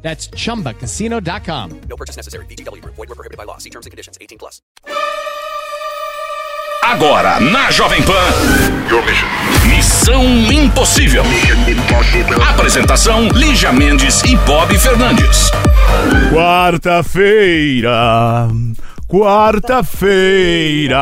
That's 0.00 0.30
chumbacasino.com. 0.30 1.80
No 1.88 1.96
purchase 1.96 2.16
necessary. 2.16 2.46
VGW 2.46 2.80
Group. 2.80 2.94
Void 2.96 3.08
were 3.10 3.14
prohibited 3.14 3.36
by 3.36 3.44
law. 3.44 3.58
See 3.58 3.70
terms 3.70 3.84
and 3.84 3.90
conditions. 3.90 4.16
18 4.20 4.38
plus. 4.38 4.62
Agora 6.82 7.38
na 7.40 7.70
Jovem 7.70 8.02
Pan. 8.02 8.32
Missão 9.66 10.24
Impossível. 10.50 11.22
Apresentação: 12.48 13.28
Lígia 13.28 13.70
Mendes 13.72 14.22
e 14.22 14.34
Bob 14.36 14.78
Fernandes. 14.78 15.50
Quarta-feira, 16.32 17.90
quarta-feira. 19.06 20.98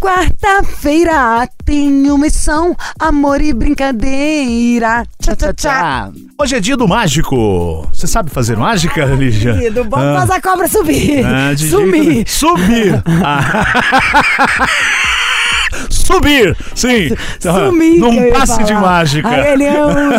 Quarta-feira 0.00 1.46
tenho 1.62 2.16
missão, 2.16 2.74
amor 2.98 3.42
e 3.42 3.52
brincadeira. 3.52 5.04
Tchá, 5.20 5.36
tchá, 5.36 5.52
tchá. 5.52 6.10
Hoje 6.38 6.56
é 6.56 6.60
dia 6.60 6.74
do 6.74 6.88
mágico. 6.88 7.86
Você 7.92 8.06
sabe 8.06 8.30
fazer 8.30 8.56
mágica, 8.56 9.04
Lígia? 9.04 9.52
Querido, 9.52 9.84
vamos 9.84 10.20
fazer 10.20 10.32
a 10.32 10.40
cobra 10.40 10.66
subir. 10.68 11.22
Ah, 11.24 11.54
jeito 11.54 11.76
Sumir. 11.76 12.24
Subir. 12.26 13.02
Ah. 13.22 14.66
Subir, 15.88 16.56
sim. 16.74 17.10
Sumir. 17.38 17.94
que 17.94 17.98
eu 17.98 18.12
Num 18.12 18.32
passe 18.32 18.64
de 18.64 18.74
mágica. 18.74 19.28
Aí 19.28 19.52
ele 19.52 19.64
é 19.64 19.86
um... 19.86 20.10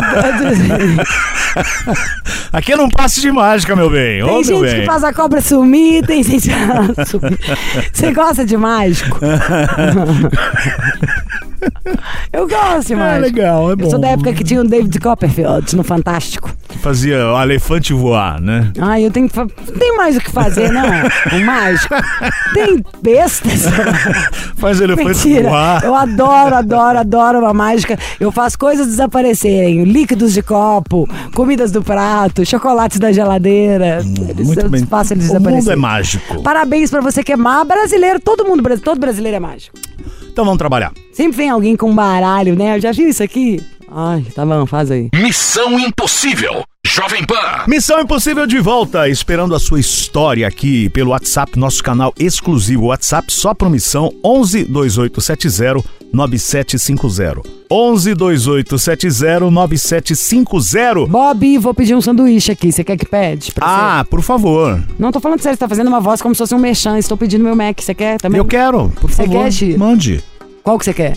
Aqui 2.52 2.72
é 2.72 2.76
num 2.76 2.88
passe 2.88 3.20
de 3.20 3.30
mágica, 3.30 3.76
meu 3.76 3.90
bem. 3.90 4.22
Tem 4.22 4.32
meu 4.32 4.44
gente 4.44 4.60
bem. 4.60 4.80
que 4.80 4.86
faz 4.86 5.04
a 5.04 5.12
cobra 5.12 5.40
sumir, 5.40 6.06
tem 6.06 6.22
gente 6.22 6.48
que 6.48 7.04
sumir. 7.06 7.38
Você 7.92 8.12
gosta 8.12 8.44
de 8.44 8.56
mágico? 8.56 9.18
Eu 12.32 12.48
gosto 12.48 12.88
de 12.88 12.92
É 12.94 12.96
mágico. 12.96 13.20
legal, 13.22 13.70
é 13.70 13.76
bom. 13.76 13.84
Eu 13.84 13.90
sou 13.90 13.98
da 14.00 14.08
época 14.08 14.32
que 14.32 14.42
tinha 14.44 14.60
o 14.60 14.64
David 14.68 14.98
Copperfield 15.00 15.76
no 15.76 15.84
Fantástico. 15.84 16.50
Fazia 16.80 17.26
o 17.32 17.40
elefante 17.42 17.92
voar, 17.92 18.40
né? 18.40 18.72
Ah, 18.80 18.98
eu 19.00 19.10
tenho 19.10 19.28
que 19.28 19.34
fa... 19.34 19.46
Tem 19.78 19.96
mais 19.96 20.16
o 20.16 20.20
que 20.20 20.30
fazer, 20.30 20.72
não? 20.72 20.82
O 21.36 21.44
mágico. 21.44 21.94
Tem 22.54 22.82
bestas. 23.02 23.64
Faz 24.56 24.80
o 24.80 24.84
elefante 24.84 25.28
Mentira. 25.28 25.48
voar. 25.48 25.84
Eu 25.84 25.94
adoro, 25.94 26.54
adoro, 26.56 26.98
adoro 26.98 27.38
uma 27.40 27.52
mágica. 27.52 27.98
Eu 28.18 28.32
faço 28.32 28.58
coisas 28.58 28.86
desaparecerem. 28.86 29.84
Líquidos 29.84 30.32
de 30.32 30.42
copo, 30.42 31.08
comidas 31.34 31.70
do 31.70 31.82
prato, 31.82 32.44
chocolates 32.44 32.98
da 32.98 33.12
geladeira. 33.12 34.02
Eles, 34.28 34.46
Muito 34.46 34.60
eu 34.60 34.70
bem. 34.70 34.86
faço 34.86 35.12
eles 35.12 35.28
o 35.30 35.40
mundo 35.40 35.70
é 35.70 35.76
mágico. 35.76 36.42
Parabéns 36.42 36.90
pra 36.90 37.00
você 37.00 37.22
que 37.22 37.32
é 37.32 37.36
má 37.36 37.62
brasileiro. 37.64 38.18
Todo 38.18 38.44
mundo, 38.44 38.62
todo 38.80 38.98
brasileiro 38.98 39.36
é 39.36 39.40
mágico. 39.40 39.76
Então 40.32 40.44
vamos 40.46 40.58
trabalhar. 40.58 40.92
Sempre 41.12 41.36
vem 41.36 41.50
alguém 41.50 41.76
com 41.76 41.94
baralho, 41.94 42.56
né? 42.56 42.76
Eu 42.76 42.80
já 42.80 42.90
vi 42.90 43.08
isso 43.08 43.22
aqui. 43.22 43.62
Ai, 43.90 44.24
tá 44.34 44.46
bom, 44.46 44.64
faz 44.66 44.90
aí. 44.90 45.10
Missão 45.14 45.78
Impossível. 45.78 46.64
Jovem 46.86 47.24
Pan. 47.24 47.64
Missão 47.68 48.00
Impossível 48.00 48.44
de 48.44 48.58
volta, 48.58 49.08
esperando 49.08 49.54
a 49.54 49.58
sua 49.60 49.78
história 49.78 50.46
aqui 50.48 50.88
pelo 50.88 51.10
WhatsApp, 51.10 51.56
nosso 51.56 51.80
canal 51.82 52.12
exclusivo 52.18 52.86
WhatsApp, 52.86 53.32
só 53.32 53.54
por 53.54 53.70
missão 53.70 54.12
11 54.22 54.64
2870 54.64 55.88
9750. 56.12 57.42
11 57.70 58.14
2870 58.14 59.50
9750. 59.50 61.06
Bob, 61.06 61.58
vou 61.58 61.72
pedir 61.72 61.94
um 61.94 62.00
sanduíche 62.00 62.50
aqui. 62.50 62.72
Você 62.72 62.82
quer 62.82 62.96
que 62.96 63.06
pede? 63.06 63.52
você? 63.52 63.60
Ah, 63.60 64.04
por 64.10 64.20
favor. 64.20 64.82
Não 64.98 65.12
tô 65.12 65.20
falando 65.20 65.40
sério, 65.40 65.56
você 65.56 65.60
tá 65.60 65.68
fazendo 65.68 65.86
uma 65.88 66.00
voz 66.00 66.20
como 66.20 66.34
se 66.34 66.38
fosse 66.40 66.54
um 66.54 66.58
merchan. 66.58 66.98
Estou 66.98 67.16
pedindo 67.16 67.44
meu 67.44 67.54
Mac. 67.54 67.80
Você 67.80 67.94
quer 67.94 68.18
também? 68.20 68.38
Eu 68.38 68.44
quero, 68.44 68.88
por 69.00 69.08
Você 69.08 69.24
favor. 69.24 69.44
quer, 69.44 69.52
Chi? 69.52 69.78
Mande. 69.78 70.22
Qual 70.64 70.76
que 70.78 70.84
você 70.84 70.92
quer? 70.92 71.16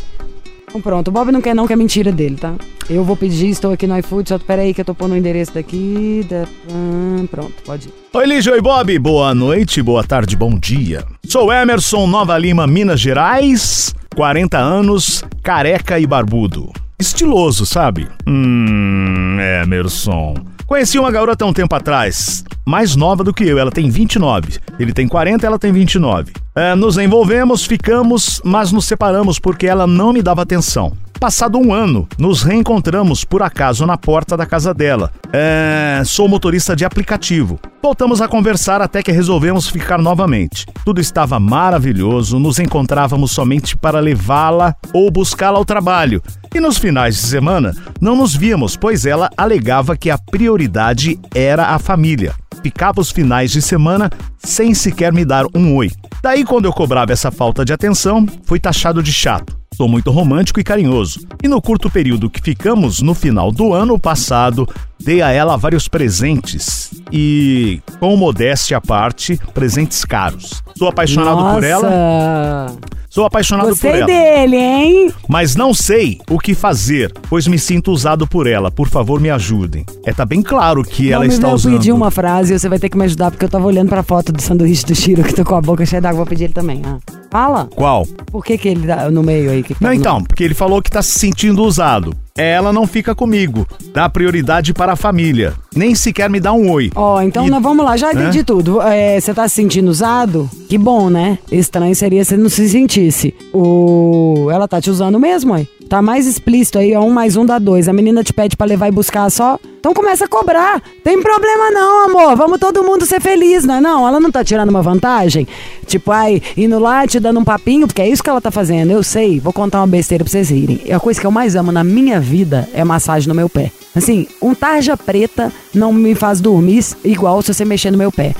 Então 0.76 0.82
pronto, 0.82 1.08
o 1.08 1.12
Bob 1.12 1.32
não 1.32 1.40
quer 1.40 1.56
não, 1.56 1.66
que 1.66 1.72
é 1.72 1.76
mentira 1.78 2.12
dele, 2.12 2.36
tá? 2.36 2.54
Eu 2.90 3.02
vou 3.02 3.16
pedir, 3.16 3.48
estou 3.48 3.72
aqui 3.72 3.88
no 3.88 3.98
iFood, 3.98 4.28
só 4.28 4.38
pera 4.38 4.62
aí 4.62 4.74
que 4.74 4.82
eu 4.82 4.86
tô 4.86 4.94
pondo 4.94 5.14
o 5.14 5.18
endereço 5.18 5.54
daqui. 5.54 6.28
Da... 6.30 6.46
hum, 6.70 7.26
pronto, 7.32 7.54
pode 7.66 7.88
ir. 7.88 7.94
Oi, 8.14 8.26
Lígia, 8.26 8.52
oi, 8.52 8.62
Bob. 8.62 9.00
Boa 9.00 9.34
noite, 9.34 9.82
boa 9.82 10.04
tarde, 10.04 10.36
bom 10.36 10.60
dia. 10.60 11.06
Sou 11.26 11.50
Emerson, 11.54 12.06
Nova 12.08 12.38
Lima, 12.38 12.68
Minas 12.68 13.00
Gerais. 13.00 13.96
40 14.18 14.58
anos, 14.58 15.24
careca 15.42 15.98
e 15.98 16.06
barbudo. 16.06 16.74
Estiloso, 17.00 17.66
sabe? 17.66 18.10
Hum, 18.28 19.38
Emerson. 19.64 20.34
Conheci 20.68 21.00
uma 21.00 21.10
garota 21.10 21.46
há 21.46 21.48
um 21.48 21.54
tempo 21.54 21.74
atrás, 21.74 22.44
mais 22.66 22.98
nova 22.98 23.24
do 23.24 23.34
que 23.34 23.46
eu, 23.46 23.58
ela 23.58 23.72
tem 23.72 23.90
29. 23.90 24.60
Ele 24.78 24.92
tem 24.92 25.08
40, 25.08 25.48
ela 25.48 25.58
tem 25.58 25.72
29. 25.72 26.34
É, 26.58 26.74
nos 26.74 26.98
envolvemos, 26.98 27.66
ficamos, 27.66 28.42
mas 28.42 28.72
nos 28.72 28.86
separamos 28.86 29.38
porque 29.38 29.68
ela 29.68 29.86
não 29.86 30.14
me 30.14 30.22
dava 30.22 30.42
atenção. 30.42 30.94
Passado 31.20 31.58
um 31.58 31.74
ano, 31.74 32.08
nos 32.18 32.44
reencontramos 32.44 33.26
por 33.26 33.44
acaso 33.44 33.86
na 33.86 33.98
porta 33.98 34.38
da 34.38 34.46
casa 34.46 34.74
dela. 34.74 35.12
É, 35.34 36.02
sou 36.06 36.30
motorista 36.30 36.74
de 36.74 36.86
aplicativo. 36.86 37.60
Voltamos 37.84 38.22
a 38.22 38.28
conversar 38.30 38.82
até 38.82 39.04
que 39.04 39.12
resolvemos 39.12 39.68
ficar 39.68 39.98
novamente. 39.98 40.66
Tudo 40.86 41.02
estava 41.02 41.42
maravilhoso, 41.42 42.40
nos 42.40 42.58
encontrávamos 42.58 43.32
somente 43.32 43.76
para 43.76 44.00
levá-la 44.00 44.76
ou 44.94 45.12
buscá-la 45.12 45.58
ao 45.58 45.66
trabalho. 45.66 46.24
E 46.54 46.62
nos 46.62 46.78
finais 46.78 47.16
de 47.16 47.22
semana 47.22 47.74
não 48.00 48.16
nos 48.16 48.34
víamos, 48.34 48.78
pois 48.78 49.06
ela 49.06 49.30
alegava 49.36 49.98
que 49.98 50.10
a 50.10 50.18
prioridade 50.18 51.20
era 51.34 51.68
a 51.68 51.80
família. 51.80 52.34
Ficava 52.62 53.02
os 53.02 53.12
finais 53.12 53.52
de 53.52 53.62
semana 53.62 54.10
sem 54.38 54.74
sequer 54.74 55.14
me 55.14 55.26
dar 55.26 55.46
um 55.56 55.76
oi. 55.76 55.92
Daí, 56.22 56.44
quando 56.44 56.66
eu 56.66 56.74
cobrava 56.74 57.14
essa 57.14 57.32
falta 57.32 57.64
de 57.64 57.72
atenção, 57.72 58.26
fui 58.44 58.60
taxado 58.60 59.04
de 59.04 59.14
chato. 59.14 59.56
Sou 59.76 59.90
muito 59.90 60.10
romântico 60.10 60.60
e 60.60 60.64
carinhoso. 60.64 61.20
E 61.44 61.50
no 61.50 61.62
curto 61.62 61.90
período 61.90 62.30
que 62.30 62.42
ficamos, 62.42 63.02
no 63.02 63.14
final 63.14 63.52
do 63.52 63.74
ano 63.74 64.00
passado, 64.00 64.68
dei 64.98 65.22
a 65.22 65.32
ela 65.32 65.58
vários 65.58 65.88
presentes. 65.90 66.92
E, 67.12 67.82
com 68.00 68.16
modéstia 68.16 68.78
à 68.78 68.82
parte, 68.82 69.38
presentes 69.54 70.06
caros. 70.06 70.64
Sou 70.78 70.88
apaixonado 70.88 71.54
por 71.54 71.64
ela. 71.64 72.68
Sou 73.16 73.26
apaixonado 73.26 73.70
Gostei 73.70 73.92
por 73.92 73.98
ela. 74.00 74.08
dele, 74.08 74.58
hein? 74.58 75.14
Mas 75.26 75.56
não 75.56 75.74
sei 75.74 76.20
o 76.30 76.38
que 76.38 76.54
fazer, 76.54 77.14
pois 77.30 77.48
me 77.48 77.58
sinto 77.58 77.90
usado 77.94 78.28
por 78.28 78.46
ela. 78.46 78.70
Por 78.70 78.90
favor, 78.90 79.22
me 79.22 79.30
ajudem. 79.30 79.86
É, 80.06 80.12
tá 80.12 80.26
bem 80.26 80.42
claro 80.42 80.84
que 80.84 81.14
ela 81.14 81.24
Não, 81.24 81.32
está 81.34 81.48
eu 81.48 81.54
usando. 81.54 81.78
pedi 81.78 81.94
uma 81.94 82.12
frase 82.12 82.54
e 82.54 82.60
você 82.60 82.68
vai 82.68 82.78
ter 82.78 82.90
que 82.90 82.98
me 82.98 83.06
ajudar, 83.06 83.32
porque 83.32 83.46
eu 83.46 83.50
tava 83.50 83.66
olhando 83.68 83.88
pra 83.88 84.04
foto 84.04 84.34
do 84.34 84.42
sanduíche 84.42 84.86
do 84.86 84.94
Chiro, 84.94 85.24
que 85.24 85.34
tô 85.34 85.46
com 85.46 85.56
a 85.56 85.62
boca 85.62 85.86
cheia 85.86 86.02
d'água, 86.02 86.18
vou 86.18 86.26
pedir 86.26 86.44
ele 86.44 86.54
também. 86.54 86.82
Ah. 86.84 87.25
Fala. 87.36 87.68
Qual? 87.76 88.06
Por 88.28 88.46
que 88.46 88.58
que 88.58 88.70
ele 88.70 88.88
tá 88.88 89.12
no 89.12 89.22
meio 89.22 89.52
aí? 89.52 89.62
Que 89.62 89.74
que 89.76 89.84
Não, 89.84 89.90
tá 89.90 89.94
no- 89.94 90.00
então, 90.00 90.24
porque 90.24 90.42
ele 90.42 90.54
falou 90.54 90.82
que 90.82 90.90
tá 90.90 91.02
se 91.02 91.20
sentindo 91.20 91.62
usado. 91.66 92.16
Ela 92.34 92.72
não 92.72 92.88
fica 92.88 93.14
comigo. 93.14 93.68
Dá 93.94 94.08
prioridade 94.08 94.74
para 94.74 94.94
a 94.94 94.96
família. 94.96 95.54
Nem 95.76 95.94
sequer 95.96 96.30
me 96.30 96.40
dá 96.40 96.54
um 96.54 96.72
oi. 96.72 96.92
Ó, 96.96 97.22
então 97.22 97.46
E- 97.46 97.50
nós 97.50 97.62
vamos 97.62 97.84
lá, 97.84 97.98
já 97.98 98.14
entendi 98.14 98.38
Né? 98.38 98.44
tudo. 98.46 98.82
É, 98.82 99.20
Você 99.20 99.34
tá 99.34 99.46
se 99.50 99.56
sentindo 99.56 99.90
usado? 99.90 100.50
Que 100.70 100.78
bom, 100.78 101.10
né? 101.10 101.38
Estranho 101.52 101.94
seria 101.94 102.24
se 102.24 102.38
não 102.38 102.48
se 102.48 102.70
sentisse. 102.70 103.34
O... 103.54 104.48
Ela 104.50 104.66
tá 104.66 104.80
te 104.80 104.90
usando 104.90 105.20
mesmo, 105.20 105.54
aí. 105.54 105.68
Tá 105.88 106.02
mais 106.02 106.26
explícito 106.26 106.80
aí, 106.80 106.96
ó, 106.96 107.02
um 107.02 107.12
mais 107.12 107.36
um 107.38 107.46
dá 107.46 107.60
dois. 107.60 107.88
A 107.88 107.94
menina 107.94 108.24
te 108.24 108.34
pede 108.34 108.58
pra 108.58 108.66
levar 108.66 108.88
e 108.88 108.92
buscar 108.92 109.30
só. 109.30 109.60
Então 109.80 109.94
começa 109.94 110.26
a 110.26 110.28
cobrar. 110.28 110.82
Tem 111.04 111.22
problema 111.22 111.70
não, 111.70 112.06
amor. 112.06 112.36
Vamos 112.36 112.60
todo 112.60 112.84
mundo 112.84 113.06
ser 113.06 113.22
feliz, 113.22 113.64
não 113.66 113.76
é 113.76 113.82
não? 113.82 114.08
Ela 114.08 114.20
não 114.20 114.32
tá 114.32 114.44
tirando 114.44 114.70
uma 114.70 114.82
vantagem? 114.82 115.48
Tipo, 115.86 116.12
ai, 116.12 116.42
indo 116.58 116.80
lá 116.80 117.06
te 117.06 117.20
dando 117.20 117.40
um 117.40 117.44
papinho, 117.44 117.86
porque 117.86 118.02
é 118.02 118.10
isso 118.10 118.24
que 118.24 118.30
ela 118.30 118.42
tá 118.42 118.50
fazendo. 118.50 118.90
Eu 118.90 119.04
sei, 119.04 119.40
vou 119.40 119.54
contar 119.54 119.80
uma 119.82 119.88
besteira 119.88 120.24
pra 120.24 120.32
vocês 120.32 120.50
rirem. 120.50 120.82
A 120.92 121.00
coisa 121.00 121.22
que 121.22 121.28
eu 121.28 121.32
mais 121.32 121.56
amo 121.56 121.72
na 121.72 121.84
minha 121.84 122.20
vida 122.20 122.68
é 122.74 122.84
massagem 122.84 123.28
no 123.28 123.36
meu 123.36 123.48
pé. 123.48 123.72
Assim, 123.96 124.28
um 124.42 124.56
tarja 124.56 124.98
preta 124.98 125.54
não 125.72 125.94
me 125.94 126.16
faz 126.16 126.42
dormir 126.42 126.84
igual 127.04 127.44
se 127.44 127.54
você 127.54 127.64
mexer 127.64 127.92
no 127.92 127.98
meu 127.98 128.12
pé. 128.12 128.34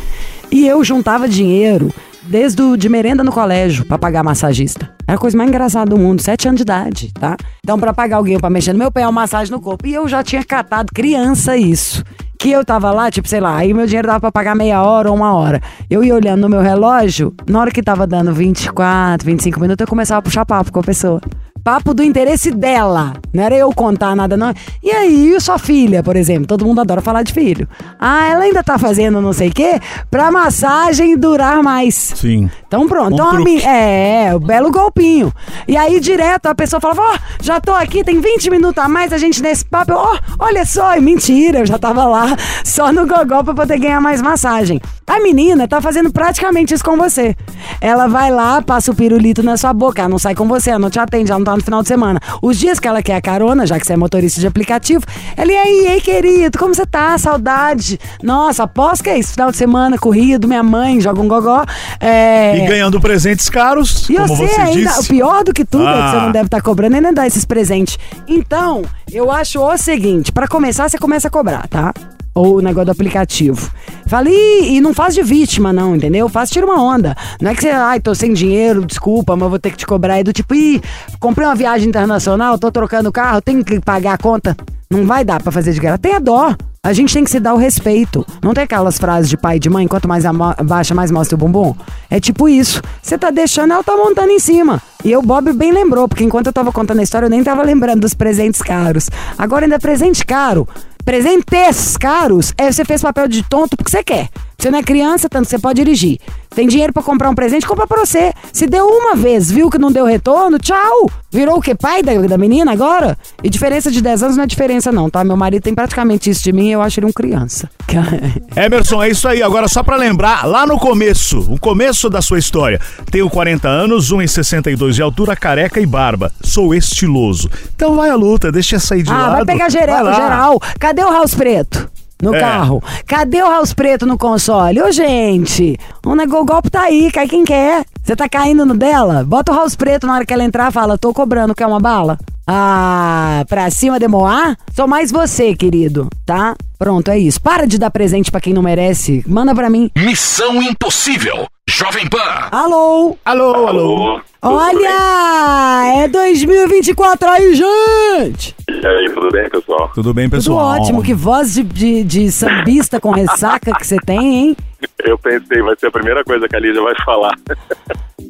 E 0.52 0.68
eu 0.68 0.84
juntava 0.84 1.28
dinheiro 1.28 1.94
desde 2.28 2.62
o, 2.62 2.76
de 2.76 2.90
merenda 2.90 3.24
no 3.24 3.32
colégio 3.32 3.86
pra 3.86 3.98
pagar 3.98 4.24
massagista. 4.24 4.90
Era 5.08 5.16
a 5.16 5.20
coisa 5.20 5.38
mais 5.38 5.50
engraçada 5.50 5.90
do 5.90 5.98
mundo, 5.98 6.22
sete 6.22 6.48
anos 6.48 6.58
de 6.58 6.64
idade, 6.64 7.12
tá? 7.14 7.38
Então, 7.64 7.80
pra 7.80 7.94
pagar 7.94 8.18
alguém 8.18 8.40
pra 8.40 8.50
mexer 8.50 8.74
no 8.74 8.80
meu 8.80 8.92
pé, 8.92 9.02
é 9.02 9.06
uma 9.06 9.22
massagem 9.22 9.52
no 9.52 9.62
corpo. 9.62 9.88
E 9.88 9.94
eu 9.94 10.08
já 10.08 10.24
tinha 10.24 10.44
catado 10.44 10.92
criança 10.94 11.56
isso. 11.56 12.04
Que 12.38 12.52
eu 12.52 12.66
tava 12.66 12.92
lá, 12.92 13.10
tipo, 13.10 13.28
sei 13.28 13.40
lá, 13.40 13.56
aí 13.56 13.74
meu 13.74 13.86
dinheiro 13.86 14.08
dava 14.08 14.20
pra 14.20 14.32
pagar 14.32 14.56
meia 14.56 14.82
hora 14.84 15.10
ou 15.10 15.16
uma 15.16 15.34
hora. 15.34 15.62
Eu 15.90 16.04
ia 16.04 16.14
olhando 16.14 16.42
no 16.42 16.50
meu 16.50 16.62
relógio, 16.62 17.34
na 17.48 17.60
hora 17.60 17.72
que 17.72 17.82
tava 17.82 18.06
dando 18.06 18.34
24, 18.34 19.26
25 19.26 19.60
minutos, 19.60 19.82
eu 19.82 19.88
começava 19.88 20.20
a 20.20 20.22
puxar 20.22 20.46
papo 20.46 20.72
com 20.72 20.80
a 20.80 20.84
pessoa. 20.84 21.22
Papo 21.66 21.96
do 21.96 22.04
interesse 22.04 22.52
dela. 22.52 23.14
Não 23.34 23.44
era 23.44 23.56
eu 23.56 23.74
contar 23.74 24.16
nada, 24.16 24.38
não. 24.38 24.54
E 24.84 24.92
aí, 24.92 25.34
e 25.34 25.42
sua 25.42 25.58
filha, 25.58 26.04
por 26.04 26.16
exemplo? 26.16 26.46
Todo 26.46 26.64
mundo 26.64 26.80
adora 26.80 27.02
falar 27.02 27.24
de 27.24 27.34
filho. 27.34 27.68
Ah, 28.00 28.28
ela 28.28 28.44
ainda 28.44 28.64
tá 28.64 28.78
fazendo 28.78 29.20
não 29.20 29.34
sei 29.34 29.50
o 29.50 29.52
quê 29.52 29.80
pra 30.12 30.32
massagem 30.32 31.18
durar 31.18 31.64
mais. 31.64 31.96
Sim. 31.96 32.52
Então 32.68 32.88
pronto. 32.88 33.14
Um 33.14 33.16
então, 33.16 33.32
truque. 33.32 33.66
é, 33.66 34.32
o 34.36 34.40
belo 34.40 34.72
golpinho. 34.72 35.34
E 35.68 35.76
aí, 35.76 36.00
direto, 36.00 36.46
a 36.46 36.54
pessoa 36.54 36.80
falava, 36.80 37.02
ó, 37.02 37.18
já 37.42 37.60
tô 37.60 37.72
aqui, 37.74 38.04
tem 38.04 38.22
20 38.22 38.52
minutos 38.52 38.84
a 38.84 38.88
mais, 38.88 39.12
a 39.12 39.18
gente 39.18 39.42
nesse 39.42 39.66
papo. 39.66 39.94
Ó, 39.94 40.20
olha 40.38 40.66
só, 40.68 40.96
e 40.96 41.02
mentira, 41.02 41.60
eu 41.60 41.66
já 41.66 41.80
tava 41.80 42.06
lá 42.06 42.28
só 42.64 42.94
no 42.94 43.08
gogó 43.08 43.42
pra 43.42 43.56
poder 43.56 43.80
ganhar 43.80 44.00
mais 44.00 44.22
massagem. 44.22 44.80
A 45.08 45.20
menina 45.20 45.68
tá 45.68 45.82
fazendo 45.82 46.12
praticamente 46.12 46.76
isso 46.76 46.84
com 46.84 46.96
você. 46.96 47.36
Ela 47.82 48.08
vai 48.08 48.32
lá, 48.32 48.62
passa 48.62 48.92
o 48.92 48.96
pirulito 48.96 49.42
na 49.42 49.58
sua 49.58 49.74
boca, 49.74 50.02
ela 50.02 50.10
não 50.10 50.20
sai 50.20 50.36
com 50.36 50.48
você, 50.48 50.70
ela 50.70 50.80
não 50.80 50.90
te 50.90 51.00
atende, 51.00 51.32
ela 51.32 51.40
não 51.40 51.46
tá 51.46 51.55
no 51.58 51.64
final 51.64 51.82
de 51.82 51.88
semana. 51.88 52.20
Os 52.42 52.58
dias 52.58 52.80
que 52.80 52.88
ela 52.88 53.02
quer 53.02 53.16
a 53.16 53.22
carona, 53.22 53.66
já 53.66 53.80
que 53.80 53.86
você 53.86 53.94
é 53.94 53.98
motorista 53.98 54.40
de 54.40 54.48
aplicativo, 54.48 55.04
ela, 55.36 55.52
e 55.52 55.56
aí, 55.56 55.88
ei, 55.94 56.02
querido, 56.02 56.58
como 56.58 56.74
você 56.74 56.86
tá? 56.86 57.18
Saudade. 57.18 58.00
Nossa, 58.24 58.64
após 58.64 59.02
que 59.02 59.10
é 59.10 59.18
isso? 59.18 59.34
Final 59.34 59.52
de 59.52 59.58
semana, 59.58 59.98
corrido, 59.98 60.48
minha 60.48 60.64
mãe 60.64 61.00
joga 61.02 61.22
um 61.22 61.28
gogó. 61.28 61.64
É... 62.00 62.58
E 62.64 62.68
ganhando 62.68 63.00
presentes 63.00 63.50
caros, 63.50 64.10
E 64.10 64.16
como 64.16 64.28
você, 64.28 64.48
você, 64.48 64.62
ainda, 64.62 64.92
o 64.92 64.98
disse. 64.98 65.08
pior 65.10 65.44
do 65.44 65.54
que 65.54 65.66
tudo 65.66 65.88
é 65.88 65.94
que 65.94 66.10
você 66.10 66.18
Ah. 66.18 66.22
não 66.26 66.32
deve 66.32 66.46
estar 66.46 66.62
cobrando 66.62 66.96
ainda 66.96 67.12
dá 67.14 67.26
esses 67.28 67.46
presentes. 67.46 67.98
Então, 68.28 68.84
eu 69.12 69.32
acho 69.32 69.60
o 69.62 69.78
seguinte, 69.78 70.32
pra 70.32 70.48
começar, 70.48 70.90
você 70.90 70.98
começa 70.98 71.28
a 71.28 71.32
cobrar, 71.32 71.68
tá? 71.68 71.94
Ou 72.36 72.58
o 72.58 72.62
negócio 72.62 72.88
do 72.88 72.92
aplicativo. 72.92 73.72
Fala, 74.08 74.30
"Ih, 74.30 74.76
e 74.76 74.82
não 74.82 74.94
faz 74.94 75.16
de 75.16 75.24
vítima, 75.24 75.72
não, 75.72 75.96
entendeu? 75.96 76.28
Faz, 76.28 76.50
tira 76.50 76.66
uma 76.66 76.84
onda. 76.84 77.16
Não 77.42 77.50
é 77.50 77.56
que 77.56 77.62
você, 77.62 77.70
ai, 77.70 78.00
tô 78.00 78.14
sem 78.14 78.34
dinheiro, 78.34 78.86
desculpa, 78.86 79.36
mas 79.38 79.50
vou 79.50 79.58
ter 79.58 79.72
que 79.72 79.78
te 79.78 79.88
cobrar. 79.88 80.20
É 80.20 80.24
do 80.24 80.34
tipo, 80.34 80.54
ih, 80.54 80.82
comprei 81.20 81.48
uma 81.48 81.56
viagem 81.56 81.88
internacional, 81.88 82.60
tô 82.60 82.70
trocando 82.70 83.12
carro, 83.12 83.42
tenho 83.42 83.64
que 83.64 83.80
pagar 83.80 84.14
a 84.14 84.18
conta. 84.18 84.56
Não 84.90 85.06
vai 85.06 85.24
dar 85.24 85.42
pra 85.42 85.52
fazer 85.52 85.72
de 85.74 85.80
graça. 85.80 85.98
Tenha 85.98 86.20
dó. 86.20 86.54
A 86.84 86.94
gente 86.94 87.12
tem 87.12 87.24
que 87.24 87.32
se 87.32 87.40
dar 87.40 87.56
o 87.56 87.58
respeito. 87.58 88.24
Não 88.44 88.54
tem 88.54 88.64
aquelas 88.64 89.00
frases 89.00 89.28
de 89.28 89.36
pai 89.36 89.56
e 89.56 89.60
de 89.60 89.72
mãe, 89.72 89.88
quanto 89.88 90.08
mais 90.08 90.24
baixa, 90.64 90.94
mais 90.94 91.10
mostra 91.10 91.36
o 91.36 91.40
bumbum? 91.40 91.74
É 92.12 92.20
tipo 92.20 92.48
isso. 92.48 92.80
Você 93.02 93.18
tá 93.18 93.32
deixando, 93.32 93.74
ela 93.74 93.84
tá 93.84 93.96
montando 93.98 94.30
em 94.30 94.38
cima. 94.38 94.80
E 95.04 95.16
o 95.16 95.22
Bob 95.24 95.52
bem 95.54 95.72
lembrou, 95.72 96.08
porque 96.08 96.24
enquanto 96.24 96.46
eu 96.48 96.54
tava 96.54 96.72
contando 96.72 97.00
a 97.00 97.04
história, 97.04 97.26
eu 97.26 97.30
nem 97.30 97.44
tava 97.44 97.64
lembrando 97.64 98.02
dos 98.02 98.14
presentes 98.14 98.62
caros. 98.62 99.10
Agora 99.36 99.66
ainda 99.66 99.80
presente 99.80 100.24
caro. 100.24 100.68
Presentes 101.06 101.96
caros, 101.98 102.52
é 102.58 102.72
você 102.72 102.84
fez 102.84 103.00
papel 103.00 103.28
de 103.28 103.44
tonto 103.44 103.78
porque 103.78 103.92
você 103.92 104.04
quer. 104.04 104.28
Você 104.58 104.72
não 104.72 104.80
é 104.80 104.84
criança, 104.84 105.30
tanto 105.30 105.48
você 105.48 105.60
pode 105.60 105.84
dirigir. 105.84 106.20
Tem 106.56 106.68
dinheiro 106.68 106.94
pra 106.94 107.04
comprar 107.04 107.30
um 107.30 107.36
presente, 107.36 107.68
compra 107.68 107.86
pra 107.86 108.06
você. 108.06 108.34
Se 108.52 108.66
deu 108.66 108.88
uma 108.88 109.16
vez, 109.16 109.52
viu 109.52 109.70
que 109.70 109.78
não 109.78 109.92
deu 109.92 110.06
retorno, 110.06 110.58
tchau. 110.58 111.12
Virou 111.30 111.58
o 111.58 111.62
quê? 111.62 111.76
Pai 111.76 112.02
da, 112.02 112.14
da 112.14 112.38
menina 112.38 112.72
agora? 112.72 113.18
E 113.44 113.50
diferença 113.50 113.92
de 113.92 114.02
10 114.02 114.24
anos 114.24 114.38
não 114.38 114.46
é 114.46 114.48
diferença 114.48 114.90
não, 114.90 115.10
tá? 115.10 115.22
Meu 115.22 115.36
marido 115.36 115.64
tem 115.64 115.76
praticamente 115.76 116.30
isso 116.30 116.42
de 116.42 116.54
mim 116.54 116.70
e 116.70 116.72
eu 116.72 116.82
acho 116.82 116.98
ele 116.98 117.08
um 117.08 117.12
criança. 117.12 117.70
Emerson, 118.56 119.04
é 119.04 119.10
isso 119.10 119.28
aí. 119.28 119.44
Agora, 119.44 119.68
só 119.68 119.84
pra 119.84 119.98
lembrar, 119.98 120.48
lá 120.48 120.66
no 120.66 120.80
começo, 120.80 121.40
o 121.52 121.60
começo 121.60 122.10
da 122.10 122.22
sua 122.22 122.40
história. 122.40 122.80
Tenho 123.12 123.30
40 123.30 123.68
anos, 123.68 124.14
1,62 124.14 124.94
de 124.94 125.02
altura, 125.02 125.36
careca 125.36 125.82
e 125.82 125.86
barba. 125.86 126.32
Sou 126.42 126.74
estiloso. 126.74 127.50
Então 127.76 127.98
vai 127.98 128.10
à 128.10 128.16
luta, 128.16 128.50
deixa 128.50 128.80
sair 128.80 129.04
de 129.04 129.12
ah, 129.12 129.18
lado. 129.18 129.32
vai 129.34 129.46
pegar 129.46 129.70
geral, 129.70 130.06
geral. 130.14 130.62
Cadê 130.80 130.95
o 131.04 131.12
House 131.12 131.36
Preto? 131.36 131.90
No 132.22 132.34
É. 132.34 132.40
carro. 132.40 132.82
Cadê 133.06 133.44
o 133.44 133.50
House 133.50 133.74
Preto 133.74 134.06
no 134.06 134.18
console? 134.18 134.82
Ô, 134.82 134.92
gente, 134.92 135.78
o 136.06 136.16
nego- 136.16 136.38
o 136.40 136.46
golpe 136.46 136.70
tá 136.70 136.84
aí, 136.84 137.12
cai 137.12 137.28
quem 137.28 137.44
quer. 137.44 137.84
Você 138.02 138.16
tá 138.16 138.30
caindo 138.30 138.66
no 138.66 138.74
dela? 138.76 139.24
Bota 139.26 139.52
o 139.52 139.56
House 139.56 139.76
Preto 139.76 140.08
na 140.08 140.14
hora 140.16 140.26
que 140.26 140.34
ela 140.34 140.44
entrar, 140.44 140.72
fala, 140.72 140.98
tô 140.98 141.14
cobrando, 141.14 141.54
quer 141.54 141.68
uma 141.68 141.80
bala? 141.80 142.18
Ah, 142.48 143.44
pra 143.50 143.70
cima 143.70 144.00
de 144.00 144.08
Moá? 144.08 144.56
Sou 144.74 144.88
mais 144.88 145.12
você, 145.12 145.54
querido, 145.56 146.08
tá? 146.26 146.56
Pronto, 146.78 147.10
é 147.10 147.18
isso. 147.18 147.42
Para 147.42 147.66
de 147.66 147.78
dar 147.78 147.90
presente 147.90 148.32
pra 148.32 148.42
quem 148.42 148.54
não 148.54 148.62
merece. 148.62 149.24
Manda 149.28 149.54
pra 149.56 149.70
mim. 149.70 149.90
Missão 149.96 150.62
Impossível. 150.62 151.46
Jovem 151.70 152.08
Pan. 152.08 152.48
Alô? 152.52 153.18
Alô, 153.26 153.68
alô. 153.68 154.22
Olha! 154.42 156.04
É 156.04 156.08
2024 156.08 157.28
aí, 157.30 157.56
gente! 157.56 158.56
E 158.70 158.86
aí, 158.86 159.12
tudo 159.12 159.32
bem, 159.32 159.50
pessoal? 159.50 159.92
Tudo 159.96 160.14
bem, 160.14 160.26
Tudo 160.30 160.38
pessoal? 160.38 160.80
ótimo. 160.80 161.02
Que 161.04 161.14
voz 161.14 161.54
de, 161.56 161.64
de, 161.64 162.04
de 162.04 162.32
sambista 162.32 163.00
com 163.00 163.10
ressaca 163.12 163.74
que 163.74 163.86
você 163.86 163.98
tem, 163.98 164.36
hein? 164.36 164.58
Eu 165.04 165.18
pensei, 165.18 165.62
vai 165.62 165.76
ser 165.80 165.88
a 165.88 165.92
primeira 165.92 166.24
coisa 166.24 166.48
que 166.48 166.56
a 166.56 166.60
Lídia 166.60 166.82
vai 166.82 166.94
falar. 167.04 167.34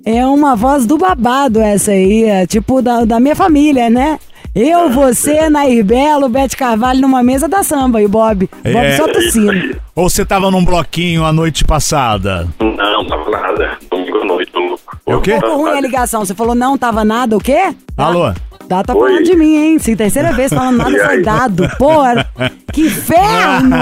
É 0.05 0.25
uma 0.25 0.55
voz 0.55 0.85
do 0.85 0.97
babado 0.97 1.59
essa 1.59 1.91
aí, 1.91 2.23
é 2.23 2.45
tipo 2.47 2.81
da, 2.81 3.03
da 3.03 3.19
minha 3.19 3.35
família, 3.35 3.89
né? 3.89 4.17
Eu, 4.55 4.89
você, 4.89 5.49
Nair 5.49 5.83
Belo, 5.83 6.29
Bete 6.29 6.55
Carvalho 6.55 7.01
numa 7.01 7.21
mesa 7.21 7.45
da 7.45 7.61
samba 7.61 8.01
e 8.01 8.05
o 8.05 8.09
Bob. 8.09 8.49
Bob 8.63 8.85
É. 8.85 8.95
só 8.95 9.05
tossindo. 9.05 9.75
Ou 9.93 10.09
você 10.09 10.23
tava 10.25 10.49
num 10.49 10.63
bloquinho 10.63 11.25
a 11.25 11.33
noite 11.33 11.65
passada? 11.65 12.47
Não, 12.61 12.73
não 12.73 13.05
tava 13.05 13.29
nada. 13.29 13.77
Domingo 13.91 14.21
à 14.21 14.25
noite, 14.25 14.51
louco. 14.55 14.97
É 15.05 15.13
o 15.13 15.19
quê? 15.19 15.33
Ficou 15.35 15.57
ruim 15.57 15.77
a 15.77 15.81
ligação. 15.81 16.23
Você 16.23 16.33
falou 16.33 16.55
não 16.55 16.77
tava 16.77 17.03
nada, 17.03 17.35
o 17.35 17.39
quê? 17.41 17.75
Alô? 17.97 18.31
Dá 18.67 18.81
tá 18.81 18.95
Oi. 18.95 19.09
falando 19.09 19.25
de 19.25 19.35
mim, 19.35 19.55
hein? 19.57 19.77
Se 19.79 19.93
terceira 19.93 20.31
vez 20.31 20.53
falando 20.53 20.77
nada 20.77 20.97
foi 21.05 21.21
dado. 21.21 21.69
Porra, 21.77 22.25
que 22.71 22.83
inferno! 22.83 23.77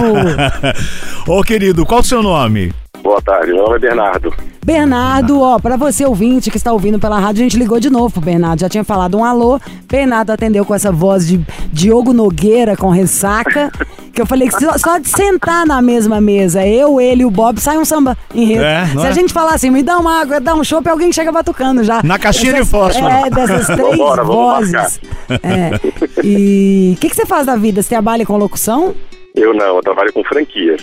Ô, 1.27 1.43
querido, 1.43 1.85
qual 1.85 2.01
o 2.01 2.03
seu 2.03 2.23
nome? 2.23 2.73
Boa 3.03 3.21
tarde, 3.21 3.51
meu 3.51 3.63
nome 3.63 3.75
é 3.75 3.79
Bernardo. 3.79 4.33
Bernardo, 4.65 5.41
ó, 5.41 5.59
pra 5.59 5.75
você 5.75 6.05
ouvinte 6.05 6.49
que 6.49 6.55
está 6.55 6.71
ouvindo 6.71 6.97
pela 6.97 7.19
rádio, 7.19 7.41
a 7.41 7.43
gente 7.43 7.57
ligou 7.57 7.77
de 7.81 7.89
novo 7.89 8.09
pro 8.13 8.21
Bernardo. 8.21 8.61
Já 8.61 8.69
tinha 8.69 8.83
falado 8.85 9.17
um 9.17 9.25
alô. 9.25 9.59
Bernardo 9.91 10.31
atendeu 10.31 10.63
com 10.63 10.73
essa 10.73 10.89
voz 10.89 11.27
de 11.27 11.45
Diogo 11.71 12.13
Nogueira 12.13 12.77
com 12.77 12.89
ressaca. 12.89 13.69
Que 14.13 14.21
eu 14.21 14.25
falei 14.25 14.47
que 14.47 14.57
só, 14.63 14.77
só 14.77 14.97
de 14.99 15.09
sentar 15.09 15.65
na 15.65 15.81
mesma 15.81 16.21
mesa, 16.21 16.65
eu, 16.65 17.01
ele 17.01 17.23
e 17.23 17.25
o 17.25 17.31
Bob, 17.31 17.59
sai 17.59 17.77
um 17.77 17.83
samba 17.83 18.17
enredo. 18.33 18.63
É, 18.63 18.85
Se 18.85 18.97
a 19.05 19.09
é? 19.09 19.13
gente 19.13 19.33
falar 19.33 19.55
assim, 19.55 19.69
me 19.69 19.83
dá 19.83 19.97
uma 19.97 20.21
água, 20.21 20.39
dá 20.39 20.53
um 20.55 20.63
chopp, 20.63 20.87
alguém 20.87 21.11
chega 21.11 21.31
batucando 21.31 21.83
já. 21.83 22.01
Na 22.03 22.17
caixinha 22.17 22.53
de 22.53 22.59
Essas- 22.59 22.69
fósforo. 22.71 23.07
É, 23.07 23.29
dessas 23.29 23.65
três 23.75 23.79
Vambora, 23.97 24.23
vozes. 24.23 25.01
É. 25.41 25.71
E 26.23 26.93
o 26.95 26.99
que, 27.01 27.09
que 27.09 27.15
você 27.15 27.25
faz 27.25 27.47
da 27.47 27.55
vida? 27.57 27.81
Você 27.81 27.89
trabalha 27.89 28.25
com 28.25 28.37
locução? 28.37 28.93
Eu 29.35 29.53
não, 29.53 29.75
eu 29.77 29.81
trabalho 29.81 30.13
com 30.13 30.23
franquias. 30.23 30.81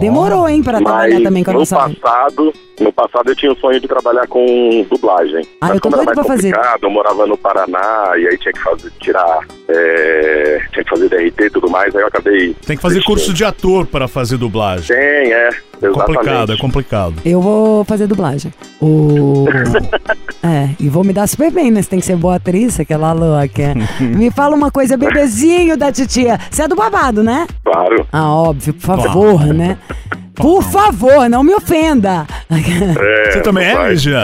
Demorou, 0.00 0.48
hein, 0.48 0.62
pra 0.62 0.78
trabalhar 0.78 1.22
também 1.22 1.44
com 1.44 1.50
a 1.50 1.52
no 1.54 1.58
nossa 1.60 1.76
passado, 1.76 2.52
no 2.80 2.92
passado 2.92 3.30
eu 3.30 3.36
tinha 3.36 3.52
o 3.52 3.56
sonho 3.56 3.80
de 3.80 3.88
trabalhar 3.88 4.26
com 4.26 4.86
dublagem. 4.90 5.42
Ah, 5.60 5.68
Mas 5.68 5.70
eu 5.70 5.80
tô 5.80 5.90
como 5.90 5.96
era 5.96 6.04
doida 6.04 6.14
mais 6.16 6.26
pra 6.26 6.36
fazer. 6.36 6.52
complicado, 6.52 6.82
eu 6.84 6.90
morava 6.90 7.26
no 7.26 7.36
Paraná 7.36 8.12
e 8.16 8.26
aí 8.28 8.38
tinha 8.38 8.52
que 8.52 8.60
fazer, 8.62 8.92
tirar, 9.00 9.38
é, 9.68 10.60
tinha 10.72 10.84
que 10.84 10.90
fazer 10.90 11.08
DRT 11.08 11.44
e 11.44 11.50
tudo 11.50 11.70
mais, 11.70 11.94
aí 11.94 12.02
eu 12.02 12.08
acabei... 12.08 12.54
Tem 12.66 12.76
que 12.76 12.82
fazer 12.82 12.94
desistindo. 12.96 13.04
curso 13.16 13.32
de 13.34 13.44
ator 13.44 13.86
para 13.86 14.06
fazer 14.08 14.36
dublagem. 14.36 14.94
Tem, 14.96 15.32
é, 15.32 15.48
É 15.82 15.88
complicado, 15.88 16.52
é 16.52 16.56
complicado. 16.56 17.14
Eu 17.24 17.40
vou 17.40 17.84
fazer 17.84 18.06
dublagem. 18.06 18.52
O... 18.80 19.46
é, 20.42 20.70
e 20.78 20.88
vou 20.88 21.02
me 21.04 21.12
dar 21.12 21.26
super 21.26 21.50
bem, 21.50 21.70
né? 21.70 21.82
Você 21.82 21.88
tem 21.90 22.00
que 22.00 22.06
ser 22.06 22.16
boa 22.16 22.36
atriz, 22.36 22.78
aquela 22.80 23.12
louca. 23.12 23.74
Me 24.00 24.30
fala 24.30 24.54
uma 24.54 24.70
coisa, 24.70 24.96
bebezinho 24.96 25.76
da 25.76 25.90
titia. 25.92 26.38
Você 26.50 26.62
é 26.62 26.68
do 26.68 26.76
babado, 26.76 27.22
né? 27.22 27.46
Claro. 27.64 28.06
Ah, 28.12 28.30
óbvio, 28.32 28.74
por 28.74 28.82
favor, 28.82 29.44
né? 29.46 29.78
Por 30.36 30.62
favor, 30.62 31.28
não 31.28 31.42
me 31.42 31.54
ofenda. 31.54 32.26
É, 32.50 33.30
Você 33.32 33.40
também 33.40 33.66
é. 33.66 33.88
Lígia? 33.88 34.18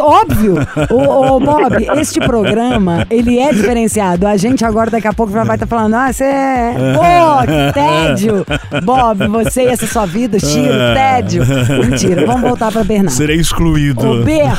Óbvio. 0.00 0.54
Ô, 0.90 1.34
ô, 1.36 1.40
Bob, 1.40 1.86
este 2.00 2.20
programa, 2.20 3.06
ele 3.10 3.38
é 3.38 3.52
diferenciado. 3.52 4.26
A 4.26 4.36
gente 4.36 4.64
agora, 4.64 4.90
daqui 4.90 5.08
a 5.08 5.12
pouco, 5.12 5.32
já 5.32 5.44
vai 5.44 5.56
estar 5.56 5.66
falando, 5.66 5.94
ah, 5.94 6.12
você 6.12 6.24
é... 6.24 6.74
Pô, 6.94 7.46
que 7.46 7.74
tédio. 7.74 8.46
Bob, 8.84 9.26
você 9.28 9.64
e 9.64 9.66
essa 9.66 9.86
sua 9.86 10.06
vida, 10.06 10.38
tiro, 10.38 10.72
tédio. 10.94 11.42
Mentira, 11.84 12.24
vamos 12.24 12.42
voltar 12.42 12.70
pra 12.72 12.84
Bernardo. 12.84 13.10
Serei 13.16 13.36
excluído. 13.38 14.08
Ô, 14.08 14.22
Ber, 14.22 14.52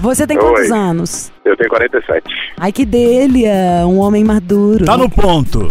você 0.00 0.26
tem 0.26 0.36
quantos 0.36 0.70
Oi. 0.70 0.76
anos? 0.78 1.32
Eu 1.44 1.56
tenho 1.58 1.68
47. 1.68 2.22
Ai, 2.58 2.72
que 2.72 2.86
delha, 2.86 3.86
um 3.86 3.98
homem 3.98 4.24
maduro. 4.24 4.86
Tá 4.86 4.96
no 4.96 5.10
ponto. 5.10 5.70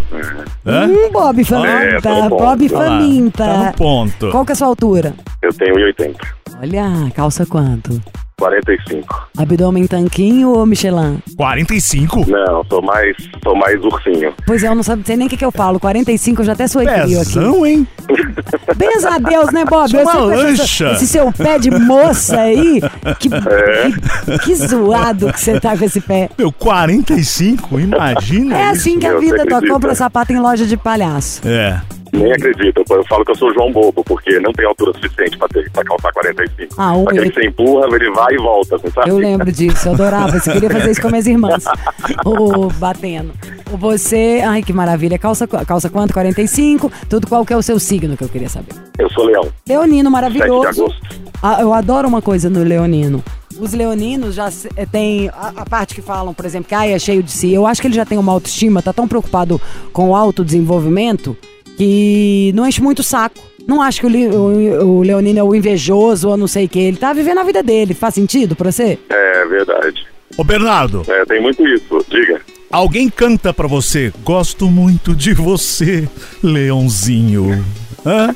Hã? 0.65 0.85
Hum, 0.85 1.09
Bob 1.11 1.43
faminta, 1.43 1.69
É, 1.69 1.99
tá. 1.99 2.29
Bob 2.29 2.69
faminta. 2.69 3.43
Tá 3.43 3.57
no 3.65 3.73
ponto. 3.73 4.29
Qual 4.43 4.47
que 4.47 4.51
é 4.51 4.55
a 4.55 4.57
sua 4.57 4.67
altura? 4.67 5.13
Eu 5.41 5.53
tenho 5.53 5.73
1,80. 5.75 6.15
Olha, 6.61 7.09
calça 7.15 7.45
quanto? 7.45 8.01
45. 8.37 9.29
Abdômen 9.37 9.87
tanquinho 9.87 10.49
ou 10.49 10.65
Michelin? 10.65 11.19
45? 11.37 12.29
Não, 12.29 12.61
sou 12.69 12.81
mais, 12.81 13.15
sou 13.41 13.55
mais 13.55 13.81
ursinho. 13.81 14.33
Pois 14.45 14.61
é, 14.61 14.67
eu 14.67 14.75
não 14.75 14.83
sabe- 14.83 15.03
sei 15.05 15.15
nem 15.15 15.27
o 15.27 15.29
que, 15.29 15.37
que 15.37 15.45
eu 15.45 15.51
falo. 15.51 15.79
45 15.79 16.41
eu 16.41 16.45
já 16.45 16.51
até 16.51 16.67
suei 16.67 16.85
frio 16.85 17.03
aqui. 17.03 17.15
Pezão, 17.15 17.65
hein? 17.65 17.87
Benza 18.75 19.11
a 19.15 19.17
Deus, 19.17 19.49
né, 19.53 19.63
Bob? 19.63 19.93
Eu 19.95 20.01
uma 20.01 20.13
lancha. 20.15 20.91
Esse 20.91 21.07
seu 21.07 21.31
pé 21.31 21.57
de 21.57 21.71
moça 21.71 22.37
aí. 22.41 22.81
Que, 23.19 23.29
É. 23.33 23.91
que, 24.39 24.39
que 24.39 24.55
zoado 24.55 25.31
que 25.31 25.39
você 25.39 25.57
tá 25.57 25.77
com 25.77 25.85
esse 25.85 26.01
pé. 26.01 26.29
Meu, 26.37 26.51
45? 26.51 27.79
Imagina 27.79 28.57
É 28.59 28.63
isso. 28.63 28.71
assim 28.73 28.99
que 28.99 29.05
a 29.07 29.11
meu, 29.11 29.21
vida 29.21 29.45
toca. 29.45 29.67
Compra 29.69 29.95
sapato 29.95 30.33
em 30.33 30.39
loja 30.39 30.65
de 30.65 30.75
palhaço. 30.75 31.39
É. 31.47 31.79
Nem 32.13 32.31
acredito. 32.31 32.83
Eu, 32.89 32.97
eu 32.97 33.05
falo 33.07 33.25
que 33.25 33.31
eu 33.31 33.35
sou 33.35 33.49
o 33.49 33.53
João 33.53 33.71
Bobo, 33.71 34.03
porque 34.03 34.39
não 34.39 34.53
tem 34.53 34.65
altura 34.65 34.93
suficiente 34.93 35.37
pra, 35.37 35.47
ter, 35.47 35.69
pra 35.71 35.83
calçar 35.83 36.13
45. 36.13 36.75
Ah, 36.77 36.95
o- 36.95 37.09
Aquele 37.09 37.29
que 37.31 37.41
você 37.41 37.47
empurra, 37.47 37.87
ele 37.95 38.11
vai 38.11 38.33
e 38.33 38.37
volta, 38.37 38.75
assim, 38.75 38.89
sabe? 38.91 39.09
Eu 39.09 39.17
lembro 39.17 39.51
disso, 39.51 39.87
eu 39.87 39.93
adorava. 39.93 40.39
Você 40.39 40.51
queria 40.53 40.69
fazer 40.69 40.91
isso 40.91 41.01
com 41.01 41.09
minhas 41.09 41.27
irmãs. 41.27 41.63
Ô, 42.25 42.67
batendo. 42.77 43.31
Você. 43.77 44.41
Ai, 44.45 44.61
que 44.61 44.71
maravilha. 44.71 45.17
Calça, 45.17 45.47
calça 45.47 45.89
quanto? 45.89 46.13
45. 46.13 46.91
Tudo 47.09 47.27
qual 47.27 47.43
que 47.45 47.51
é 47.53 47.57
o 47.57 47.61
seu 47.63 47.79
signo 47.79 48.15
que 48.15 48.23
eu 48.23 48.29
queria 48.29 48.49
saber. 48.49 48.73
Eu 48.99 49.09
sou 49.09 49.25
leão. 49.25 49.47
Leonino, 49.67 49.95
7 49.95 50.03
de 50.03 50.09
maravilhoso. 50.11 50.67
agosto. 50.83 51.01
Ah, 51.41 51.57
eu 51.61 51.73
adoro 51.73 52.07
uma 52.07 52.21
coisa 52.21 52.49
no 52.49 52.63
leonino. 52.63 53.23
Os 53.59 53.73
leoninos 53.73 54.35
já 54.35 54.49
eh, 54.77 54.85
tem 54.85 55.29
a, 55.29 55.53
a 55.57 55.65
parte 55.65 55.93
que 55.93 56.01
falam, 56.01 56.33
por 56.33 56.43
exemplo, 56.45 56.67
que 56.69 56.73
ai, 56.75 56.93
é 56.93 56.97
cheio 56.99 57.21
de 57.21 57.31
si. 57.31 57.53
Eu 57.53 57.67
acho 57.67 57.81
que 57.81 57.87
ele 57.87 57.93
já 57.95 58.05
tem 58.05 58.17
uma 58.17 58.31
autoestima, 58.31 58.81
tá 58.81 58.91
tão 58.93 59.07
preocupado 59.07 59.59
com 59.91 60.09
o 60.09 60.15
autodesenvolvimento 60.15 61.35
que 61.77 62.51
não 62.55 62.67
enche 62.67 62.81
muito 62.81 62.99
o 62.99 63.03
saco. 63.03 63.39
Não 63.67 63.81
acho 63.81 64.01
que 64.01 64.07
o, 64.07 64.09
o- 64.09 64.97
o 64.99 65.03
leonino 65.03 65.39
é 65.39 65.43
o 65.43 65.55
invejoso 65.55 66.29
ou 66.29 66.35
não 66.37 66.47
sei 66.47 66.65
o 66.65 66.69
que. 66.69 66.79
Ele 66.79 66.97
tá 66.97 67.13
vivendo 67.13 67.37
a 67.39 67.43
vida 67.43 67.63
dele. 67.63 67.93
Faz 67.93 68.13
sentido 68.15 68.55
pra 68.55 68.71
você? 68.71 68.99
É 69.09 69.45
verdade. 69.45 70.05
Ô, 70.37 70.43
Bernardo, 70.43 71.03
É, 71.07 71.23
tem 71.25 71.41
muito 71.41 71.65
isso. 71.67 72.05
Diga. 72.09 72.41
alguém 72.71 73.09
canta 73.09 73.53
pra 73.53 73.67
você, 73.67 74.11
gosto 74.23 74.65
muito 74.67 75.15
de 75.15 75.33
você, 75.33 76.07
leãozinho. 76.41 77.63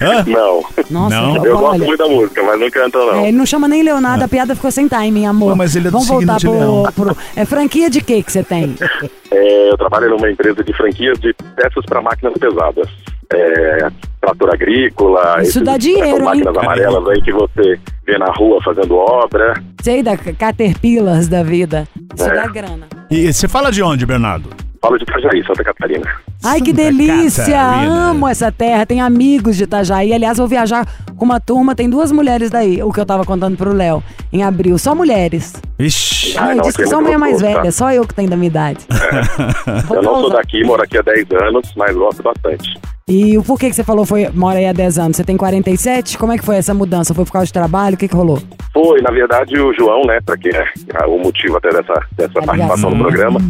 Hã? 0.00 0.24
Não. 0.28 0.62
Nossa, 0.90 1.20
Não. 1.20 1.40
que- 1.40 1.48
Eu 1.48 1.58
gosto 1.58 1.64
olha. 1.74 1.84
muito 1.86 1.98
da 1.98 2.08
música, 2.08 2.42
mas 2.44 2.60
não 2.60 2.70
canto, 2.70 2.98
não. 2.98 3.14
É, 3.16 3.28
ele 3.28 3.36
não 3.36 3.44
chama 3.44 3.66
nem 3.66 3.82
Leonardo, 3.82 4.22
a 4.24 4.28
piada 4.28 4.54
ficou 4.54 4.70
sem 4.70 4.86
timing, 4.86 5.26
amor. 5.26 5.50
Ué, 5.50 5.54
mas 5.56 5.74
ele 5.74 5.88
é 5.88 5.90
do 5.90 5.98
Vamos 5.98 6.06
signo 6.06 6.20
voltar 6.24 6.38
de 6.38 6.48
leão. 6.48 6.84
pro, 6.94 7.06
pro- 7.06 7.16
É 7.34 7.44
franquia 7.44 7.90
de 7.90 8.00
quê 8.00 8.22
que 8.22 8.30
você 8.32 8.42
tem? 8.44 8.76
É, 9.30 9.70
eu 9.70 9.76
trabalho 9.76 10.08
numa 10.08 10.30
empresa 10.30 10.64
de 10.64 10.72
franquias 10.72 11.18
de 11.20 11.34
peças 11.54 11.84
para 11.84 12.00
máquinas 12.00 12.32
pesadas. 12.40 12.88
É, 13.30 13.88
trator 14.22 14.54
agrícola. 14.54 15.42
Isso 15.42 15.50
esses- 15.50 15.62
dá 15.62 15.76
dinheiro, 15.76 16.06
essas 16.06 16.18
hein? 16.20 16.24
máquinas 16.24 16.56
amarelas 16.56 17.08
aí 17.08 17.20
que 17.20 17.30
você 17.32 17.78
vê 18.06 18.16
na 18.16 18.32
rua 18.32 18.58
fazendo 18.64 18.96
obra. 18.96 19.62
Sei 19.82 20.02
da 20.02 20.16
Caterpillars 20.16 21.28
da 21.28 21.42
vida. 21.42 21.86
Isso 22.16 22.24
É. 22.24 22.34
dá 22.36 22.46
grana. 22.46 22.86
E 23.10 23.30
você 23.30 23.46
fala 23.46 23.70
de 23.70 23.82
onde, 23.82 24.06
Bernardo? 24.06 24.48
Falo 24.80 24.96
de 24.96 25.02
Itajaí, 25.02 25.44
Santa 25.44 25.64
Catarina. 25.64 26.06
Ai, 26.44 26.60
que 26.60 26.72
delícia! 26.72 27.44
Catarina. 27.44 28.10
Amo 28.10 28.28
essa 28.28 28.52
terra. 28.52 28.86
Tem 28.86 29.00
amigos 29.00 29.56
de 29.56 29.64
Itajaí. 29.64 30.12
Aliás, 30.12 30.38
vou 30.38 30.46
viajar 30.46 30.86
com 31.16 31.24
uma 31.24 31.40
turma. 31.40 31.74
Tem 31.74 31.90
duas 31.90 32.12
mulheres 32.12 32.48
daí, 32.50 32.80
o 32.82 32.92
que 32.92 33.00
eu 33.00 33.06
tava 33.06 33.24
contando 33.24 33.56
pro 33.56 33.72
Léo, 33.72 34.02
em 34.32 34.42
abril. 34.42 34.78
Só 34.78 34.94
mulheres. 34.94 35.54
Ixi. 35.78 36.38
Ah, 36.38 36.54
Não, 36.54 36.62
disse 36.62 36.76
que 36.76 36.84
é 36.84 36.86
são 36.86 37.00
meio 37.00 37.18
mais 37.18 37.40
tá? 37.40 37.46
velhas. 37.48 37.74
Só 37.74 37.92
eu 37.92 38.06
que 38.06 38.14
tenho 38.14 38.30
da 38.30 38.36
minha 38.36 38.48
idade. 38.48 38.86
Vou 39.86 39.96
eu 39.98 40.02
não 40.02 40.20
sou 40.20 40.30
daqui, 40.30 40.64
moro 40.64 40.82
aqui 40.82 40.96
há 40.98 41.02
10 41.02 41.26
anos, 41.42 41.72
mas 41.76 41.96
gosto 41.96 42.22
bastante. 42.22 42.78
E 43.08 43.38
o 43.38 43.42
porquê 43.42 43.70
que 43.70 43.74
você 43.74 43.82
falou 43.82 44.04
foi 44.04 44.28
mora 44.34 44.58
aí 44.58 44.66
há 44.66 44.72
10 44.72 44.98
anos? 44.98 45.16
Você 45.16 45.24
tem 45.24 45.36
47? 45.36 46.18
Como 46.18 46.30
é 46.32 46.38
que 46.38 46.44
foi 46.44 46.56
essa 46.56 46.74
mudança? 46.74 47.14
Foi 47.14 47.24
por 47.24 47.32
causa 47.32 47.46
de 47.46 47.52
trabalho? 47.52 47.94
O 47.94 47.98
que 47.98 48.06
que 48.06 48.14
rolou? 48.14 48.38
Foi, 48.72 49.00
na 49.00 49.10
verdade, 49.10 49.58
o 49.58 49.72
João, 49.72 50.02
né, 50.04 50.20
para 50.24 50.36
que 50.36 50.50
é 50.50 51.06
o 51.06 51.18
motivo 51.18 51.56
até 51.56 51.70
dessa, 51.70 51.94
dessa 52.12 52.42
participação 52.42 52.90
no 52.90 53.08
ligado. 53.08 53.32
programa, 53.32 53.40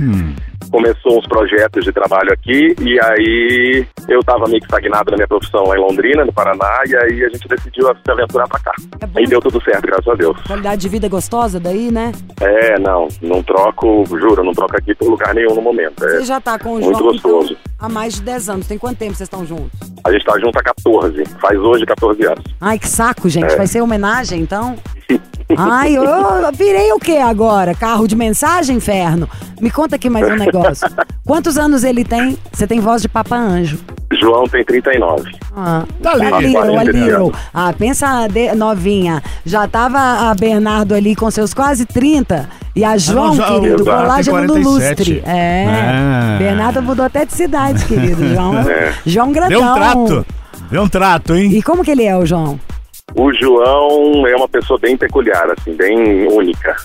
começou 0.70 1.18
uns 1.18 1.26
projetos 1.26 1.84
de 1.84 1.92
trabalho 1.92 2.32
aqui 2.32 2.74
e 2.80 3.00
aí 3.00 3.86
eu 4.08 4.20
tava 4.22 4.46
meio 4.46 4.60
que 4.60 4.66
estagnado 4.66 5.10
na 5.10 5.16
minha 5.16 5.28
profissão 5.28 5.64
lá 5.64 5.76
em 5.76 5.80
Londrina, 5.80 6.24
no 6.24 6.32
Paraná, 6.32 6.80
e 6.86 6.96
aí 6.96 7.24
a 7.24 7.28
gente 7.28 7.46
decidiu 7.48 7.86
se 7.86 8.10
aventurar 8.10 8.46
pra 8.48 8.58
cá. 8.60 8.72
É. 9.14 9.22
E 9.22 9.26
deu 9.26 9.40
tudo 9.40 9.62
certo, 9.62 9.82
graças 9.86 10.08
a 10.08 10.14
Deus. 10.14 10.36
Qualidade 10.46 10.80
de 10.82 10.88
vida 10.88 11.08
gostosa 11.08 11.58
daí, 11.60 11.90
né? 11.90 12.12
É, 12.40 12.78
não, 12.78 13.08
não 13.22 13.42
troco, 13.42 14.04
juro, 14.08 14.42
não 14.44 14.52
troco 14.52 14.76
aqui 14.76 14.94
por 14.94 15.08
lugar 15.10 15.34
nenhum 15.34 15.54
no 15.54 15.62
momento. 15.62 16.04
É, 16.04 16.08
Você 16.18 16.24
já 16.24 16.40
tá 16.40 16.58
com 16.58 16.70
o 16.76 16.80
muito 16.80 16.98
João 16.98 17.12
gostoso. 17.12 17.52
então, 17.52 17.72
há 17.78 17.88
mais 17.88 18.14
de 18.14 18.22
10 18.22 18.48
anos. 18.50 18.66
Tem 18.66 18.78
quanto 18.78 18.98
tempo 18.98 19.14
vocês 19.14 19.26
estão 19.26 19.44
juntos? 19.44 19.78
A 20.04 20.12
gente 20.12 20.24
tá 20.24 20.38
junto 20.38 20.58
há 20.58 20.62
14, 20.62 21.24
faz 21.40 21.58
hoje 21.58 21.84
14 21.86 22.26
anos. 22.26 22.44
Ai, 22.60 22.78
que 22.78 22.88
saco, 22.88 23.26
É. 23.26 23.30
gente. 23.30 23.56
Vai 23.56 23.66
ser 23.66 23.80
homenagem, 23.80 24.40
então? 24.40 24.76
Ai, 25.56 25.96
eu, 25.96 26.04
eu 26.04 26.52
virei 26.52 26.92
o 26.92 26.98
que 26.98 27.16
agora? 27.16 27.74
Carro 27.74 28.06
de 28.06 28.14
mensagem, 28.14 28.76
inferno? 28.76 29.28
Me 29.60 29.70
conta 29.70 29.96
aqui 29.96 30.10
mais 30.10 30.28
um 30.28 30.36
negócio. 30.36 30.86
Quantos 31.26 31.56
anos 31.56 31.84
ele 31.84 32.04
tem? 32.04 32.36
Você 32.52 32.66
tem 32.66 32.80
voz 32.80 33.00
de 33.02 33.08
Papa 33.08 33.36
Anjo. 33.36 33.78
João 34.20 34.46
tem 34.46 34.64
39. 34.64 35.30
Ah, 35.56 35.84
Tá 36.02 36.12
ali. 36.12 36.26
a 36.26 36.40
little, 36.40 36.78
a 36.78 36.84
little. 36.84 37.32
Ah, 37.52 37.72
pensa 37.76 38.26
de- 38.28 38.54
novinha. 38.54 39.22
Já 39.44 39.66
tava 39.66 39.98
a 40.30 40.34
Bernardo 40.34 40.94
ali 40.94 41.14
com 41.16 41.30
seus 41.30 41.52
quase 41.54 41.84
30. 41.86 42.48
E 42.76 42.84
a 42.84 42.96
João, 42.96 43.28
não, 43.28 43.34
já- 43.36 43.46
querido, 43.48 43.82
exato, 43.82 44.02
colágeno 44.02 44.36
47. 44.38 44.64
lustre. 44.68 45.22
É. 45.26 45.64
É. 45.64 46.38
Bernardo 46.38 46.82
mudou 46.82 47.04
até 47.06 47.24
de 47.24 47.32
cidade, 47.34 47.84
querido. 47.86 48.28
João, 48.34 48.58
É. 48.68 48.92
João 49.04 49.32
Grandão. 49.32 49.58
Deu 49.60 49.62
um 49.62 49.74
trato. 49.74 50.26
Deu 50.70 50.82
um 50.82 50.88
trato, 50.88 51.34
hein? 51.34 51.50
E 51.54 51.62
como 51.62 51.82
que 51.82 51.90
ele 51.90 52.04
é, 52.04 52.16
o 52.16 52.24
João? 52.26 52.58
O 53.18 53.32
João 53.32 54.24
é 54.28 54.36
uma 54.36 54.48
pessoa 54.48 54.78
bem 54.78 54.96
peculiar, 54.96 55.50
assim, 55.50 55.74
bem 55.74 56.28
única. 56.28 56.76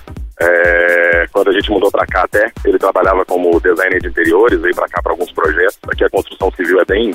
É, 0.41 1.27
quando 1.31 1.49
a 1.49 1.53
gente 1.53 1.69
mudou 1.69 1.91
pra 1.91 2.07
cá 2.07 2.23
até, 2.23 2.51
ele 2.65 2.79
trabalhava 2.79 3.23
como 3.23 3.61
designer 3.61 4.01
de 4.01 4.07
interiores, 4.07 4.59
veio 4.59 4.73
pra 4.73 4.87
cá 4.87 4.99
pra 4.99 5.11
alguns 5.11 5.31
projetos. 5.31 5.77
Aqui 5.87 6.03
a 6.03 6.09
construção 6.09 6.51
civil 6.53 6.81
é 6.81 6.85
bem 6.85 7.13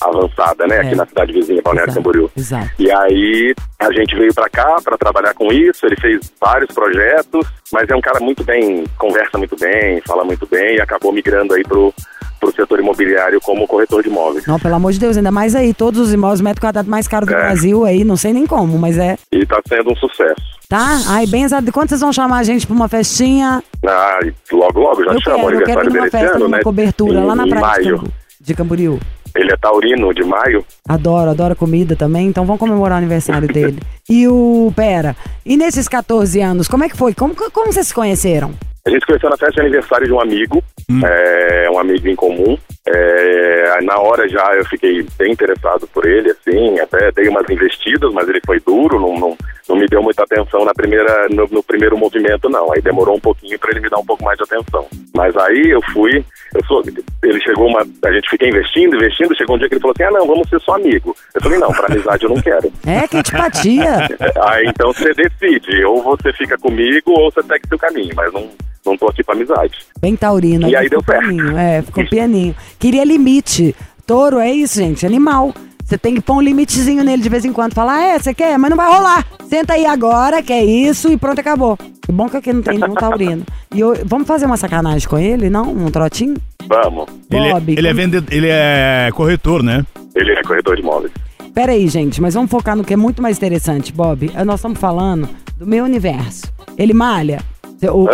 avançada, 0.00 0.68
né? 0.68 0.76
É. 0.76 0.80
Aqui 0.82 0.94
na 0.94 1.04
cidade 1.04 1.32
vizinha, 1.32 1.60
Balneário 1.60 1.92
Camboriú. 1.92 2.30
exato. 2.36 2.70
E 2.78 2.88
aí 2.92 3.54
a 3.76 3.92
gente 3.92 4.14
veio 4.14 4.32
pra 4.32 4.48
cá 4.48 4.76
pra 4.84 4.96
trabalhar 4.96 5.34
com 5.34 5.52
isso, 5.52 5.84
ele 5.84 5.96
fez 5.96 6.32
vários 6.40 6.72
projetos, 6.72 7.44
mas 7.72 7.90
é 7.90 7.96
um 7.96 8.00
cara 8.00 8.20
muito 8.20 8.44
bem, 8.44 8.84
conversa 8.96 9.36
muito 9.36 9.56
bem, 9.58 10.00
fala 10.06 10.22
muito 10.22 10.46
bem 10.46 10.76
e 10.76 10.80
acabou 10.80 11.12
migrando 11.12 11.54
aí 11.54 11.64
pro, 11.64 11.92
pro 12.40 12.50
setor 12.52 12.80
imobiliário 12.80 13.40
como 13.40 13.66
corretor 13.68 14.02
de 14.02 14.08
imóveis. 14.08 14.46
Não, 14.46 14.58
pelo 14.58 14.74
amor 14.74 14.92
de 14.92 14.98
Deus, 14.98 15.16
ainda 15.16 15.30
mais 15.30 15.54
aí, 15.54 15.72
todos 15.74 16.00
os 16.00 16.12
imóveis 16.12 16.40
metro 16.40 16.60
quadrado 16.60 16.90
mais 16.90 17.06
caro 17.06 17.26
do 17.26 17.32
É. 17.34 17.36
Brasil 17.36 17.84
aí, 17.84 18.02
não 18.02 18.16
sei 18.16 18.32
nem 18.32 18.46
como, 18.46 18.78
mas 18.78 18.96
é. 18.98 19.16
E 19.30 19.44
tá 19.46 19.60
sendo 19.68 19.92
um 19.92 19.96
sucesso. 19.96 20.40
Tá? 20.68 21.00
Ai, 21.08 21.26
bem 21.26 21.42
exato. 21.44 21.70
Quando 21.72 21.88
vocês 21.88 22.00
vão 22.00 22.12
chamar 22.12 22.38
a 22.38 22.42
gente 22.42 22.66
pra 22.66 22.74
uma 22.74 22.88
festinha? 22.88 23.62
Ah, 23.86 24.18
logo, 24.52 24.80
logo 24.80 25.04
já 25.04 25.12
eu 25.12 25.20
chama 25.20 25.44
o 25.44 25.46
quero, 25.48 25.60
eu 25.60 25.64
quero 25.66 25.80
ir 25.80 25.86
aniversário 25.88 25.98
numa 25.98 26.10
festa, 26.10 26.36
ano, 26.36 26.44
numa 26.44 26.56
né? 26.56 26.62
cobertura, 26.62 27.18
Em- 27.20 27.24
lá 27.26 27.34
na 27.34 27.46
praia 27.46 27.60
de, 27.82 27.84
maio. 27.84 27.96
Cambu- 27.98 28.12
de 28.40 28.54
Camboriú. 28.54 29.00
Ele 29.34 29.52
é 29.52 29.56
taurino 29.56 30.12
de 30.14 30.24
maio. 30.24 30.64
Adoro, 30.88 31.30
adoro 31.30 31.54
comida 31.54 31.94
também, 31.94 32.26
então 32.26 32.44
vamos 32.44 32.58
comemorar 32.58 32.96
o 32.96 32.98
aniversário 32.98 33.46
dele. 33.52 33.78
E 34.08 34.26
o, 34.28 34.72
pera, 34.74 35.14
e 35.46 35.56
nesses 35.56 35.86
14 35.88 36.40
anos, 36.40 36.66
como 36.68 36.82
é 36.84 36.88
que 36.88 36.96
foi? 36.96 37.14
Como, 37.14 37.34
como 37.52 37.72
vocês 37.72 37.88
se 37.88 37.94
conheceram? 37.94 38.52
A 38.86 38.90
gente 38.90 39.00
se 39.00 39.06
conheceu 39.06 39.28
na 39.28 39.36
festa 39.36 39.54
de 39.54 39.60
aniversário 39.60 40.06
de 40.06 40.12
um 40.12 40.20
amigo, 40.20 40.62
é, 41.04 41.70
um 41.70 41.78
amigo 41.78 42.08
em 42.08 42.16
comum. 42.16 42.56
É, 42.86 43.80
na 43.82 43.98
hora 43.98 44.26
já 44.26 44.54
eu 44.54 44.64
fiquei 44.64 45.06
bem 45.18 45.32
interessado 45.32 45.86
por 45.88 46.06
ele, 46.06 46.30
assim, 46.30 46.80
até 46.80 47.12
dei 47.12 47.28
umas 47.28 47.48
investidas, 47.50 48.12
mas 48.12 48.26
ele 48.28 48.40
foi 48.44 48.58
duro, 48.60 48.98
não, 48.98 49.18
não, 49.18 49.36
não 49.68 49.76
me 49.76 49.86
deu 49.86 50.02
muita 50.02 50.24
atenção 50.24 50.64
na 50.64 50.72
primeira, 50.72 51.28
no, 51.28 51.46
no 51.50 51.62
primeiro 51.62 51.96
movimento, 51.98 52.48
não. 52.48 52.72
Aí 52.72 52.80
demorou 52.80 53.16
um 53.16 53.20
pouquinho 53.20 53.58
para 53.58 53.70
ele 53.70 53.80
me 53.80 53.90
dar 53.90 53.98
um 53.98 54.04
pouco 54.04 54.24
mais 54.24 54.38
de 54.38 54.44
atenção. 54.44 54.86
Mas 55.14 55.36
aí 55.36 55.68
eu 55.68 55.82
fui, 55.92 56.24
eu 56.54 56.64
sou, 56.64 56.82
ele 57.22 57.40
chegou 57.42 57.68
uma, 57.68 57.86
a 58.04 58.12
gente 58.12 58.30
fica 58.30 58.48
investindo, 58.48 58.96
investindo, 58.96 59.36
chegou 59.36 59.56
um 59.56 59.58
dia 59.58 59.68
que 59.68 59.74
ele 59.74 59.80
falou 59.82 59.94
assim, 59.94 60.04
ah 60.04 60.18
não, 60.18 60.26
vamos 60.26 60.48
ser 60.48 60.60
só 60.60 60.76
amigo. 60.76 61.14
Eu 61.34 61.42
falei, 61.42 61.58
não, 61.58 61.70
para 61.70 61.86
amizade 61.86 62.24
eu 62.24 62.30
não 62.30 62.40
quero. 62.40 62.72
É, 62.86 63.06
que 63.06 63.18
antipatia. 63.18 64.08
Aí 64.48 64.66
então 64.66 64.90
você 64.92 65.12
decide, 65.12 65.84
ou 65.84 66.02
você 66.02 66.32
fica 66.32 66.56
comigo 66.56 67.12
ou 67.12 67.30
você 67.30 67.42
segue 67.42 67.68
seu 67.68 67.78
caminho, 67.78 68.14
mas 68.16 68.32
não, 68.32 68.48
não 68.84 68.96
tô 68.96 69.08
aqui 69.08 69.22
pra 69.22 69.34
amizade. 69.34 69.78
Bem 70.00 70.16
taurino. 70.16 70.68
E 70.68 70.74
aí 70.76 70.84
ficou 70.88 71.02
deu 71.02 71.14
certo. 71.14 71.26
pianinho, 71.28 71.58
É, 71.58 71.82
ficou 71.82 72.06
pianinho. 72.08 72.54
Queria 72.78 73.04
limite. 73.04 73.74
Touro 74.06 74.38
é 74.38 74.50
isso, 74.50 74.78
gente, 74.78 75.06
animal. 75.06 75.54
Você 75.84 75.98
tem 75.98 76.14
que 76.14 76.20
pôr 76.20 76.34
um 76.34 76.40
limitezinho 76.40 77.02
nele 77.02 77.20
de 77.22 77.28
vez 77.28 77.44
em 77.44 77.52
quando. 77.52 77.74
Falar, 77.74 78.00
é, 78.00 78.18
você 78.18 78.32
quer? 78.32 78.56
Mas 78.58 78.70
não 78.70 78.76
vai 78.76 78.88
rolar. 78.92 79.26
Senta 79.48 79.72
aí 79.74 79.84
agora, 79.86 80.40
que 80.42 80.52
é 80.52 80.64
isso, 80.64 81.10
e 81.10 81.16
pronto, 81.16 81.40
acabou. 81.40 81.76
Que 81.76 82.12
bom 82.12 82.28
que 82.28 82.36
aqui 82.36 82.52
não 82.52 82.62
tem 82.62 82.78
nenhum 82.78 82.94
taurino. 82.94 83.44
E 83.72 83.78
eu- 83.78 83.94
vamos 84.04 84.26
fazer 84.26 84.46
uma 84.46 84.56
sacanagem 84.56 85.08
com 85.08 85.16
ele, 85.16 85.48
não? 85.48 85.62
Um 85.70 85.92
trotinho? 85.92 86.34
Vamos. 86.66 87.06
Ele, 87.30 87.46
é- 87.46 87.52
Bob, 87.52 87.72
ele 87.78 87.86
é 87.86 87.90
como- 87.94 88.02
vende- 88.02 88.34
ele 88.34 88.48
é 88.50 89.08
corretor, 89.14 89.62
né? 89.62 89.84
Ele 90.16 90.32
é 90.32 90.42
corretor 90.42 90.74
de 90.74 90.82
imóveis. 90.82 91.12
Pera 91.54 91.72
aí, 91.72 91.88
gente, 91.88 92.20
mas 92.22 92.34
vamos 92.34 92.50
focar 92.50 92.76
no 92.76 92.84
que 92.84 92.94
é 92.94 92.96
muito 92.96 93.20
mais 93.20 93.36
interessante, 93.36 93.92
Bob. 93.92 94.30
Eh, 94.34 94.44
Nós 94.44 94.56
estamos 94.60 94.78
falando 94.78 95.28
do 95.56 95.66
meu 95.66 95.84
universo. 95.84 96.42
Ele 96.78 96.92
malha? 96.94 97.40
O, 97.82 98.06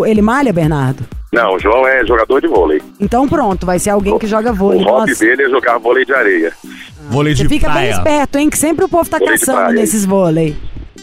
o- 0.00 0.06
ele 0.06 0.20
malha, 0.22 0.52
Bernardo? 0.52 1.04
Não, 1.32 1.54
o 1.54 1.58
João 1.58 1.86
é 1.86 2.04
jogador 2.04 2.40
de 2.40 2.46
vôlei. 2.48 2.82
Então 3.00 3.26
pronto, 3.28 3.64
vai 3.64 3.78
ser 3.78 3.90
alguém 3.90 4.18
que 4.18 4.26
joga 4.26 4.52
O 4.52 4.54
vôlei. 4.54 4.82
hobby 4.84 5.10
Nossa, 5.10 5.24
dele 5.24 5.44
é 5.44 5.48
jogar 5.48 5.78
vôlei 5.78 6.04
de 6.04 6.12
areia. 6.12 6.52
Vôlei 7.08 7.32
de 7.34 7.42
você 7.42 7.48
fica 7.48 7.66
bem 7.68 7.74
praia. 7.74 7.90
esperto, 7.92 8.38
hein? 8.38 8.50
Que 8.50 8.58
sempre 8.58 8.84
o 8.84 8.88
povo 8.88 9.08
tá 9.08 9.18
Vôlei 9.18 9.38
caçando 9.38 9.72
nesses 9.72 10.04
vôlei. 10.04 10.54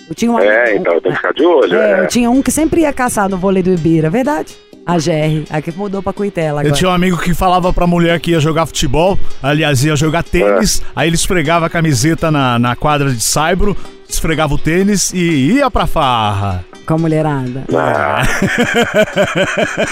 Eu 0.07 0.15
tinha 0.15 0.31
um 0.31 0.39
É, 0.39 0.75
então 0.75 0.93
eu 0.93 1.01
tenho 1.01 1.13
que 1.15 1.21
ficar 1.21 1.33
de 1.33 1.43
olho. 1.45 1.75
É, 1.75 1.91
É, 1.91 2.03
eu 2.03 2.07
tinha 2.07 2.29
um 2.29 2.41
que 2.41 2.51
sempre 2.51 2.81
ia 2.81 2.93
caçar 2.93 3.27
no 3.29 3.37
vôlei 3.37 3.63
do 3.63 3.71
Ibira, 3.71 4.09
verdade? 4.09 4.55
A 4.93 4.97
GR, 4.97 5.45
aqui 5.49 5.71
mudou 5.75 6.01
pra 6.01 6.11
Cuitela 6.13 6.57
Eu 6.57 6.67
agora. 6.67 6.73
tinha 6.75 6.89
um 6.89 6.93
amigo 6.93 7.17
que 7.17 7.33
falava 7.33 7.71
pra 7.73 7.85
mulher 7.85 8.19
que 8.19 8.31
ia 8.31 8.39
jogar 8.39 8.65
futebol, 8.65 9.17
aliás, 9.41 9.83
ia 9.83 9.95
jogar 9.95 10.23
tênis, 10.23 10.81
aí 10.95 11.07
ele 11.09 11.15
esfregava 11.15 11.65
a 11.65 11.69
camiseta 11.69 12.31
na, 12.31 12.57
na 12.57 12.75
quadra 12.75 13.11
de 13.11 13.21
saibro, 13.21 13.75
esfregava 14.07 14.53
o 14.53 14.57
tênis 14.57 15.11
e 15.13 15.51
ia 15.57 15.69
pra 15.69 15.85
farra. 15.85 16.65
com 16.85 16.93
a 16.95 16.97
mulherada. 16.97 17.63
Ah, 17.75 18.23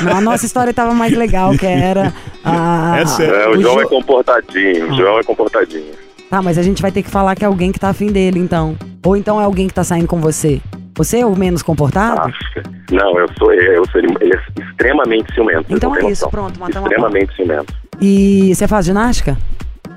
Não, 0.03 0.17
a 0.17 0.21
nossa 0.21 0.45
história 0.45 0.73
tava 0.73 0.93
mais 0.93 1.13
legal, 1.15 1.51
que 1.57 1.65
era 1.65 2.13
a... 2.43 2.97
É 2.99 3.05
sério. 3.05 3.35
é, 3.35 3.47
o, 3.47 3.51
o 3.57 3.61
João 3.61 3.75
Jo- 3.75 3.81
é 3.81 3.85
comportadinho, 3.85 4.91
o 4.91 4.95
João 4.95 5.19
é 5.19 5.23
comportadinho. 5.23 5.93
Tá, 6.29 6.41
mas 6.41 6.57
a 6.57 6.63
gente 6.63 6.81
vai 6.81 6.91
ter 6.91 7.03
que 7.03 7.09
falar 7.09 7.35
que 7.35 7.43
é 7.43 7.47
alguém 7.47 7.71
que 7.71 7.79
tá 7.79 7.89
afim 7.89 8.07
dele, 8.07 8.39
então. 8.39 8.75
Ou 9.05 9.15
então 9.15 9.39
é 9.39 9.45
alguém 9.45 9.67
que 9.67 9.73
tá 9.73 9.83
saindo 9.83 10.07
com 10.07 10.19
você. 10.19 10.59
Você 10.97 11.19
é 11.19 11.25
o 11.25 11.35
menos 11.35 11.61
comportado? 11.61 12.33
Não, 12.91 13.19
eu 13.19 13.27
sou 13.37 13.53
eu, 13.53 13.85
sou 13.91 14.01
ele, 14.01 14.13
ele 14.19 14.33
é 14.33 14.61
extremamente 14.61 15.31
ciumento. 15.33 15.65
Então 15.69 15.95
é 15.95 15.99
isso, 15.99 16.25
noção. 16.25 16.29
pronto, 16.29 16.59
matamos 16.59 16.89
Extremamente 16.91 17.35
ciumento. 17.35 17.73
E 18.01 18.53
você 18.53 18.67
faz 18.67 18.85
ginástica? 18.87 19.37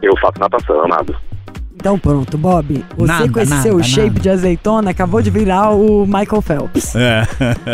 Eu 0.03 0.13
faço 0.19 0.39
natação, 0.39 0.85
amado. 0.85 1.17
Então 1.75 1.99
pronto, 1.99 2.37
Bob. 2.37 2.85
Você 2.97 3.07
Nada, 3.13 3.33
com 3.33 3.41
esse 3.41 3.51
nada, 3.51 3.63
seu 3.63 3.73
nada. 3.73 3.85
shape 3.85 4.21
de 4.21 4.29
azeitona 4.29 4.91
acabou 4.91 5.23
de 5.23 5.31
virar 5.31 5.71
o 5.71 6.05
Michael 6.05 6.43
Phelps. 6.43 6.95
É. 6.95 7.23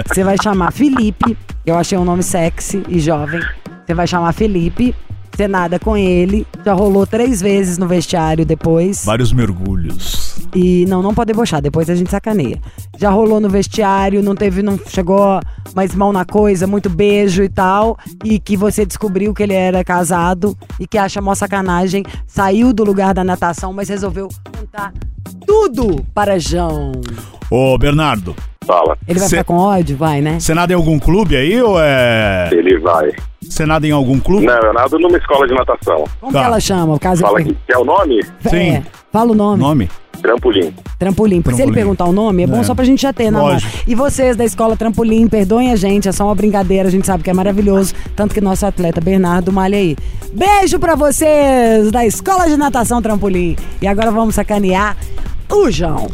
Você 0.06 0.22
vai 0.22 0.36
chamar 0.40 0.72
Felipe. 0.72 1.36
Eu 1.64 1.76
achei 1.76 1.98
um 1.98 2.04
nome 2.04 2.22
sexy 2.22 2.84
e 2.88 3.00
jovem. 3.00 3.40
Você 3.84 3.94
vai 3.94 4.06
chamar 4.06 4.32
Felipe. 4.32 4.94
Você 5.34 5.46
nada 5.48 5.78
com 5.78 5.96
ele. 5.96 6.46
Já 6.64 6.72
rolou 6.72 7.06
três 7.06 7.40
vezes 7.40 7.78
no 7.78 7.86
vestiário 7.86 8.44
depois. 8.44 9.04
Vários 9.04 9.32
mergulhos. 9.32 10.36
E 10.54 10.86
não, 10.86 11.02
não 11.02 11.14
pode 11.14 11.32
debochar, 11.32 11.60
depois 11.60 11.90
a 11.90 11.94
gente 11.94 12.10
sacaneia. 12.10 12.60
Já 12.98 13.10
rolou 13.10 13.40
no 13.40 13.48
vestiário, 13.48 14.22
não 14.22 14.34
teve, 14.34 14.62
não 14.62 14.78
chegou 14.88 15.40
mais 15.74 15.94
mão 15.94 16.12
na 16.12 16.24
coisa, 16.24 16.66
muito 16.66 16.88
beijo 16.88 17.42
e 17.42 17.48
tal. 17.48 17.98
E 18.24 18.38
que 18.38 18.56
você 18.56 18.86
descobriu 18.86 19.34
que 19.34 19.42
ele 19.42 19.54
era 19.54 19.84
casado 19.84 20.56
e 20.80 20.86
que 20.86 20.96
acha 20.96 21.20
mó 21.20 21.34
sacanagem. 21.34 22.04
Saiu 22.26 22.72
do 22.72 22.84
lugar 22.84 23.12
da 23.12 23.22
natação, 23.22 23.72
mas 23.72 23.88
resolveu 23.88 24.28
contar 24.56 24.92
tudo 25.46 26.04
para 26.14 26.38
João. 26.38 26.92
Ô, 27.50 27.76
Bernardo, 27.78 28.34
Fala. 28.66 28.96
Ele 29.06 29.18
vai 29.20 29.28
Cê- 29.28 29.36
ficar 29.36 29.44
com 29.44 29.58
ódio? 29.58 29.96
Vai, 29.96 30.20
né? 30.20 30.40
você 30.40 30.52
nada 30.52 30.72
em 30.72 30.76
algum 30.76 30.98
clube 30.98 31.36
aí 31.36 31.60
ou 31.62 31.76
é. 31.80 32.48
Ele 32.52 32.78
vai. 32.80 33.10
Você 33.40 33.64
nada 33.64 33.86
em 33.86 33.92
algum 33.92 34.18
clube? 34.18 34.44
Não, 34.44 34.54
eu 34.58 34.72
nado 34.74 34.98
numa 34.98 35.16
escola 35.16 35.46
de 35.46 35.54
natação. 35.54 36.04
Como 36.20 36.32
Tá. 36.32 36.40
que 36.40 36.44
ela 36.46 36.58
chama? 36.60 36.98
Caso 36.98 37.22
Fala 37.22 37.40
ele 37.40 37.50
aqui. 37.50 37.58
Quer 37.66 37.78
o 37.78 37.84
nome? 37.84 38.24
per- 38.42 38.50
Sim. 38.50 38.70
É, 38.70 38.82
fala 39.12 39.30
o 39.30 39.34
nome. 39.34 39.62
Nome? 39.62 39.90
Trampolim. 40.20 40.74
Trampolim. 40.98 41.42
Porque 41.42 41.56
se 41.56 41.62
ele 41.62 41.72
perguntar 41.72 42.06
o 42.06 42.12
nome, 42.12 42.42
é 42.42 42.46
bom 42.46 42.58
É. 42.58 42.62
só 42.64 42.74
pra 42.74 42.84
gente 42.84 43.02
já 43.02 43.12
ter 43.12 43.30
na 43.30 43.38
mão. 43.38 43.48
Lógico. 43.48 43.70
E 43.86 43.94
vocês 43.94 44.34
da 44.34 44.44
escola 44.44 44.74
Trampolim, 44.76 45.28
perdoem 45.28 45.70
a 45.70 45.76
gente, 45.76 46.08
é 46.08 46.12
só 46.12 46.24
uma 46.24 46.34
brincadeira, 46.34 46.88
a 46.88 46.90
gente 46.90 47.06
sabe 47.06 47.22
que 47.22 47.30
é 47.30 47.34
maravilhoso. 47.34 47.94
Tanto 48.16 48.34
que 48.34 48.40
nosso 48.40 48.66
atleta 48.66 49.00
Bernardo 49.00 49.52
malha 49.52 49.76
aí. 49.76 49.94
Beijo 50.32 50.78
pra 50.80 50.96
vocês 50.96 51.92
da 51.92 52.04
escola 52.04 52.46
de 52.48 52.56
natação 52.56 53.00
Trampolim. 53.00 53.56
E 53.80 53.86
agora 53.86 54.10
vamos 54.10 54.34
sacanear 54.34 54.96
o 55.52 55.70
João. 55.70 56.08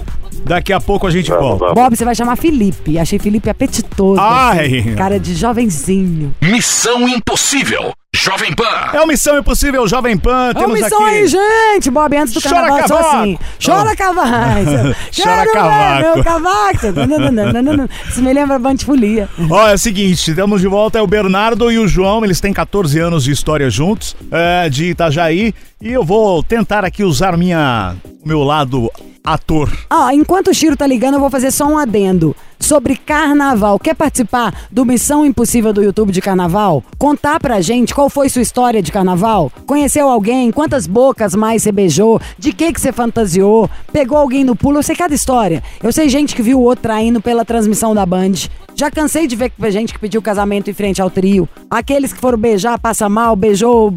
Daqui 0.45 0.73
a 0.73 0.81
pouco 0.81 1.07
a 1.07 1.11
gente 1.11 1.29
Vamos, 1.31 1.45
volta. 1.45 1.65
vamos. 1.67 1.75
Bob, 1.83 1.97
você 1.97 2.05
vai 2.05 2.15
chamar 2.15 2.37
Felipe. 2.37 2.99
Achei 2.99 3.19
Felipe 3.19 3.49
apetitoso. 3.49 4.21
Ai. 4.21 4.67
assim, 4.79 4.95
cara 4.95 5.19
de 5.21 5.35
jovenzinho. 5.35 6.35
Missão 6.41 7.09
Impossível. 7.09 7.93
Jovem 8.15 8.55
Pan. 8.55 8.91
É 8.93 9.01
o 9.01 9.07
Missão 9.07 9.39
Impossível 9.39 9.89
Jovem 9.89 10.19
Pan. 10.19 10.51
É 10.51 10.55
Temos 10.55 10.79
missão 10.79 11.03
aqui. 11.07 11.15
aí, 11.15 11.27
gente! 11.27 11.91
Bob, 11.91 12.15
antes 12.15 12.35
do 12.35 12.43
Chora 12.43 12.55
carnaval, 12.69 12.89
só 12.89 12.97
cavaco! 12.97 13.17
assim. 13.17 13.39
Chora 13.65 13.97
cavaco! 13.97 14.65
Chora 15.17 15.37
Quero 15.37 15.45
ver 15.45 15.53
cavaco. 15.53 16.01
Meu 16.03 16.25
cavaco! 16.25 16.87
Nananana. 17.09 17.89
Isso 18.07 18.23
me 18.23 18.33
lembra 18.35 18.59
Bantifolia. 18.59 19.29
Ó, 19.51 19.67
é 19.67 19.75
o 19.75 19.79
seguinte, 19.79 20.31
estamos 20.31 20.61
de 20.61 20.69
volta, 20.69 20.99
é 20.99 21.03
o 21.03 21.07
Bernardo 21.07 21.73
e 21.73 21.79
o 21.79 21.89
João, 21.89 22.23
eles 22.23 22.39
têm 22.39 22.53
14 22.53 22.99
anos 22.99 23.25
de 23.25 23.33
história 23.33 23.71
juntos, 23.71 24.15
é, 24.31 24.69
de 24.69 24.91
Itajaí, 24.91 25.55
e 25.81 25.91
eu 25.91 26.05
vou 26.05 26.43
tentar 26.43 26.85
aqui 26.85 27.03
usar 27.03 27.37
minha, 27.39 27.95
o 28.23 28.29
meu 28.29 28.43
lado 28.45 28.91
ator. 29.25 29.71
Ó, 29.91 30.11
enquanto 30.23 30.49
o 30.49 30.55
Chiro 30.55 30.77
tá 30.77 30.87
ligando, 30.87 31.15
eu 31.15 31.21
vou 31.21 31.29
fazer 31.29 31.51
só 31.51 31.67
um 31.67 31.77
adendo 31.77 32.35
sobre 32.63 32.97
carnaval. 32.97 33.79
Quer 33.79 33.95
participar 33.95 34.55
do 34.71 34.85
Missão 34.85 35.27
Impossível 35.27 35.73
do 35.73 35.83
YouTube 35.83 36.13
de 36.13 36.21
carnaval? 36.21 36.83
Contar 36.99 37.41
pra 37.41 37.61
gente 37.61 37.95
qual 37.95 38.09
foi 38.09 38.29
sua 38.29 38.43
história 38.43 38.83
de 38.83 38.93
carnaval? 38.93 39.51
Conheceu 39.67 40.09
alguém? 40.09 40.51
Quantas 40.51 40.87
bocas 40.87 41.35
mais 41.35 41.63
você 41.63 41.73
beijou? 41.73 42.21
De 42.39 42.53
que 42.53 42.73
que 42.73 42.81
você 42.81 42.93
fantasiou? 42.93 43.69
Pegou 43.93 44.17
alguém 44.17 44.45
no 44.45 44.57
pulo? 44.57 44.79
Eu 44.79 44.83
sei 44.83 44.97
cada 44.97 45.15
história. 45.15 45.63
Eu 45.83 45.93
sei 45.93 46.09
gente 46.09 46.35
que 46.35 46.43
viu 46.43 46.59
o 46.59 46.63
outro 46.63 46.83
traindo 46.83 47.21
pela 47.21 47.45
transmissão 47.45 47.95
da 47.95 48.07
Band. 48.07 48.33
Já 48.75 48.91
cansei 48.91 49.27
de 49.27 49.37
ver 49.37 49.53
gente 49.71 49.93
que 49.93 49.99
pediu 49.99 50.23
casamento 50.23 50.71
em 50.71 50.73
frente 50.73 51.01
ao 51.03 51.11
trio. 51.11 51.49
Aqueles 51.71 52.13
que 52.13 52.19
foram 52.19 52.39
beijar, 52.39 52.79
passa 52.79 53.09
mal, 53.09 53.37
beijou 53.37 53.93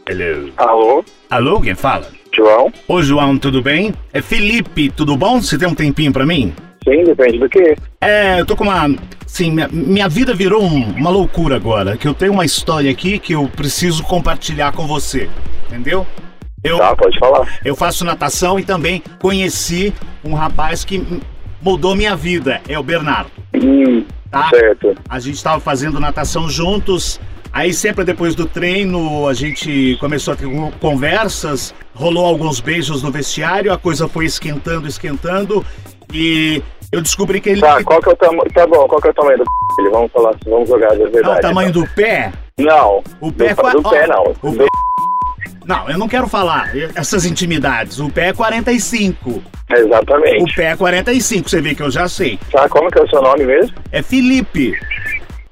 Hello. 0.07 0.51
Alô? 0.57 1.05
Alô, 1.29 1.61
quem 1.61 1.73
fala? 1.75 2.07
João? 2.35 2.71
Ô, 2.87 3.01
João, 3.01 3.37
tudo 3.37 3.61
bem? 3.61 3.93
É 4.13 4.21
Felipe, 4.21 4.89
tudo 4.89 5.15
bom? 5.17 5.41
Você 5.41 5.57
tem 5.57 5.67
um 5.67 5.73
tempinho 5.73 6.11
pra 6.11 6.25
mim? 6.25 6.53
Sim, 6.83 7.03
depende 7.03 7.39
do 7.39 7.49
quê? 7.49 7.75
É, 8.01 8.39
eu 8.39 8.45
tô 8.45 8.55
com 8.55 8.65
uma. 8.65 8.93
Sim, 9.25 9.51
minha, 9.51 9.67
minha 9.71 10.07
vida 10.07 10.33
virou 10.35 10.61
um- 10.63 10.91
uma 10.91 11.09
loucura 11.09 11.55
agora. 11.55 11.97
Que 11.97 12.07
eu 12.07 12.13
tenho 12.13 12.33
uma 12.33 12.45
história 12.45 12.91
aqui 12.91 13.17
que 13.17 13.33
eu 13.33 13.47
preciso 13.47 14.03
compartilhar 14.03 14.71
com 14.73 14.85
você. 14.85 15.27
Entendeu? 15.67 16.05
Eu, 16.65 16.77
Tá, 16.77 16.95
pode 16.95 17.17
falar. 17.19 17.47
eu 17.63 17.75
faço 17.75 18.03
natação 18.05 18.59
e 18.59 18.63
também 18.63 19.01
conheci 19.19 19.93
um 20.23 20.33
rapaz 20.33 20.83
que 20.83 21.21
mudou 21.61 21.95
minha 21.95 22.15
vida. 22.15 22.61
É 22.67 22.77
o 22.79 22.83
Bernardo. 22.83 23.29
Hum, 23.55 24.03
Tá? 24.31 24.49
certo. 24.49 24.95
A 25.07 25.19
gente 25.19 25.35
estava 25.35 25.59
fazendo 25.59 25.99
natação 25.99 26.49
juntos. 26.49 27.19
Aí 27.53 27.73
sempre 27.73 28.03
depois 28.03 28.35
do 28.35 28.45
treino 28.45 29.29
a 29.29 29.33
gente 29.33 29.95
começou 30.01 30.33
a 30.33 30.37
ter 30.37 30.45
con- 30.45 30.71
conversas, 30.81 31.73
rolou 31.93 32.25
alguns 32.25 32.59
beijos 32.59 33.01
no 33.01 33.11
vestiário, 33.11 33.71
a 33.71 33.77
coisa 33.77 34.09
foi 34.09 34.25
esquentando, 34.25 34.87
esquentando 34.89 35.65
e 36.13 36.61
eu 36.91 37.01
descobri 37.01 37.39
que 37.39 37.49
ele 37.51 37.61
Tá, 37.61 37.81
qual 37.81 38.01
que 38.01 38.09
é 38.09 38.11
o 38.11 38.15
tamanho... 38.17 38.43
Tá 38.53 38.67
bom, 38.67 38.85
qual 38.89 38.99
que 39.01 39.07
é 39.07 39.11
o 39.11 39.13
tamanho 39.13 39.37
do 39.37 39.43
p***? 39.45 39.89
Vamos 39.89 40.11
falar, 40.11 40.33
vamos 40.45 40.67
jogar 40.67 40.91
a 40.91 40.95
verdade. 40.95 41.21
Ah, 41.23 41.31
o 41.31 41.39
tamanho 41.39 41.69
então. 41.69 41.81
do 41.83 41.87
pé. 41.89 42.33
Não. 42.59 43.01
O 43.21 43.31
pé 43.31 43.49
do, 43.53 43.55
qua- 43.55 43.71
do 43.71 43.83
pé, 43.83 44.05
ó, 44.05 44.07
não. 44.07 44.23
o 44.41 44.51
Do- 44.57 44.65
Não, 45.65 45.89
eu 45.89 45.97
não 45.97 46.07
quero 46.07 46.27
falar 46.27 46.69
essas 46.95 47.25
intimidades. 47.25 47.99
O 47.99 48.09
pé 48.09 48.29
é 48.29 48.33
45. 48.33 49.29
O 49.29 49.43
Exatamente. 49.75 50.55
pé 50.55 50.71
é 50.71 50.75
45, 50.75 51.49
você 51.49 51.59
vê 51.61 51.73
que 51.73 51.81
eu 51.81 51.89
já 51.89 52.07
sei. 52.07 52.39
Tá, 52.51 52.69
como 52.69 52.89
que 52.91 52.99
é 52.99 53.03
o 53.03 53.09
seu 53.09 53.21
nome 53.21 53.45
mesmo? 53.45 53.75
É 53.91 54.01
Felipe. 54.03 54.73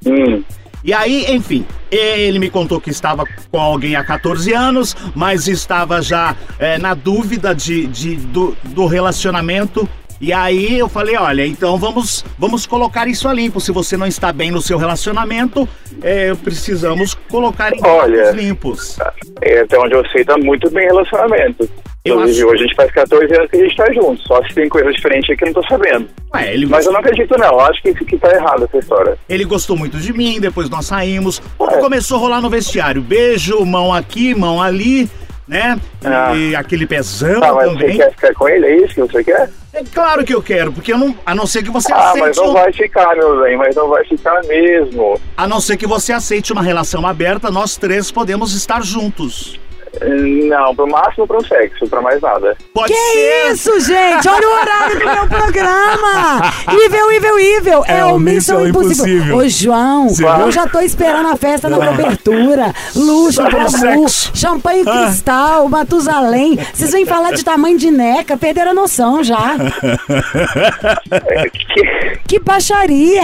Hum, 0.05 0.43
E 0.83 0.93
aí, 0.93 1.25
enfim, 1.29 1.65
ele 1.89 2.37
me 2.39 2.49
contou 2.49 2.79
que 2.81 2.89
estava 2.89 3.23
com 3.49 3.59
alguém 3.59 3.95
há 3.95 4.03
14 4.03 4.53
anos, 4.53 4.95
mas 5.15 5.47
estava 5.47 6.01
já 6.01 6.35
é, 6.59 6.77
na 6.77 6.93
dúvida 6.93 7.55
de, 7.55 7.87
de- 7.87 8.15
do, 8.17 8.55
do 8.65 8.85
relacionamento. 8.85 9.87
E 10.23 10.31
aí 10.31 10.79
eu 10.79 10.87
falei, 10.87 11.17
olha, 11.17 11.45
então 11.45 11.75
vamos, 11.75 12.23
vamos 12.39 12.65
colocar 12.65 13.09
isso 13.09 13.27
a 13.27 13.33
limpo. 13.33 13.59
Se 13.59 13.73
você 13.73 13.97
não 13.97 14.07
está 14.07 14.31
bem 14.31 14.51
no 14.51 14.61
seu 14.61 14.77
relacionamento, 14.77 15.67
é, 16.01 16.33
precisamos 16.33 17.13
colocar 17.29 17.75
em 17.75 17.85
Olha. 17.85 18.31
limpos. 18.31 18.97
é, 19.41 19.59
até 19.59 19.77
onde 19.77 19.93
eu 19.93 20.07
sei, 20.11 20.23
tá 20.23 20.37
muito 20.37 20.71
bem 20.71 20.85
relacionamento. 20.85 21.69
Eu 22.05 22.15
Inclusive, 22.15 22.45
hoje 22.45 22.63
a 22.63 22.67
gente 22.67 22.75
faz 22.75 22.91
14 22.91 23.35
anos 23.35 23.49
que 23.49 23.57
a 23.57 23.63
gente 23.65 23.75
tá 23.75 23.91
junto. 23.91 24.21
Só 24.25 24.41
se 24.45 24.53
tem 24.53 24.69
coisa 24.69 24.93
diferente 24.93 25.33
aqui, 25.33 25.43
eu 25.43 25.47
não 25.47 25.61
tô 25.61 25.67
sabendo. 25.67 26.07
Ué, 26.33 26.53
ele, 26.53 26.67
Mas 26.67 26.85
eu 26.85 26.93
não 26.93 27.01
acredito, 27.01 27.37
não. 27.37 27.47
Eu 27.47 27.59
acho 27.59 27.81
que, 27.81 27.93
que 27.93 28.17
tá 28.17 28.31
errado 28.33 28.63
essa 28.63 28.77
história. 28.77 29.17
ele 29.27 29.43
gostou 29.43 29.75
muito 29.75 29.97
de 29.97 30.13
mim, 30.13 30.39
depois 30.39 30.69
nós 30.69 30.85
saímos. 30.85 31.41
Ué. 31.59 31.79
Começou 31.81 32.15
a 32.15 32.21
rolar 32.21 32.41
no 32.41 32.49
vestiário. 32.49 33.01
Beijo, 33.01 33.65
mão 33.65 33.93
aqui, 33.93 34.33
mão 34.33 34.61
ali, 34.61 35.09
né? 35.47 35.79
Ah. 36.03 36.33
E 36.35 36.55
aquele 36.55 36.85
pezão 36.87 37.39
Tá, 37.39 37.53
mas 37.53 37.67
também. 37.71 37.91
você 37.91 37.97
quer 37.97 38.11
ficar 38.11 38.33
com 38.33 38.47
ele? 38.49 38.65
É 38.65 38.75
isso 38.85 38.93
que 38.95 39.01
você 39.01 39.23
quer? 39.23 39.49
É 39.73 39.83
claro 39.91 40.23
que 40.23 40.33
eu 40.33 40.41
quero, 40.41 40.71
porque 40.71 40.93
eu 40.93 40.97
não. 40.97 41.15
A 41.25 41.33
não 41.33 41.47
ser 41.47 41.63
que 41.63 41.71
você 41.71 41.91
Ah, 41.91 42.09
aceite. 42.11 42.19
mas 42.27 42.37
não 42.37 42.49
um- 42.49 42.53
vai 42.53 42.71
ficar, 42.71 43.15
meu 43.15 43.41
bem. 43.41 43.57
Mas 43.57 43.75
não 43.75 43.89
vai 43.89 44.05
ficar 44.05 44.39
mesmo. 44.43 45.19
A 45.35 45.47
não 45.47 45.59
ser 45.59 45.77
que 45.77 45.87
você 45.87 46.13
aceite 46.13 46.53
uma 46.53 46.61
relação 46.61 47.05
aberta, 47.07 47.49
nós 47.49 47.75
três 47.75 48.11
podemos 48.11 48.53
estar 48.53 48.83
juntos. 48.83 49.59
Não, 50.49 50.75
pro 50.75 50.87
máximo 50.89 51.27
pro 51.27 51.45
sexo, 51.45 51.87
pra 51.87 52.01
mais 52.01 52.19
nada. 52.19 52.57
Pode 52.73 52.91
Que 52.91 52.99
ser. 52.99 53.51
isso, 53.51 53.79
gente? 53.81 54.27
Olha 54.27 54.47
o 54.47 54.51
horário 54.53 54.99
do 54.99 55.05
meu 55.05 55.27
programa! 55.27 56.51
Ível, 56.85 57.11
ível, 57.13 57.39
ível! 57.39 57.83
É, 57.87 57.99
É 57.99 58.05
o 58.05 58.15
o 58.15 58.19
Missão 58.19 58.67
Impossível. 58.67 59.17
Impossível. 59.17 59.37
Ô, 59.37 59.47
João, 59.49 60.09
Sim. 60.09 60.25
eu 60.25 60.51
já 60.51 60.67
tô 60.67 60.79
esperando 60.79 61.29
a 61.29 61.35
festa 61.37 61.69
na 61.69 61.77
cobertura. 61.85 62.73
Luxo, 62.95 63.41
glamour, 63.43 63.69
Sexo. 64.09 64.31
champanhe 64.35 64.83
Ah. 64.87 65.05
cristal, 65.05 65.69
Matusalém. 65.69 66.57
Vocês 66.73 66.91
vêm 66.91 67.05
falar 67.05 67.31
de 67.31 67.43
tamanho 67.45 67.77
de 67.77 67.91
neca, 67.91 68.35
perderam 68.35 68.71
a 68.71 68.73
noção 68.73 69.23
já. 69.23 69.55
Que 71.75 72.03
Que 72.33 72.39
baixaria! 72.39 73.21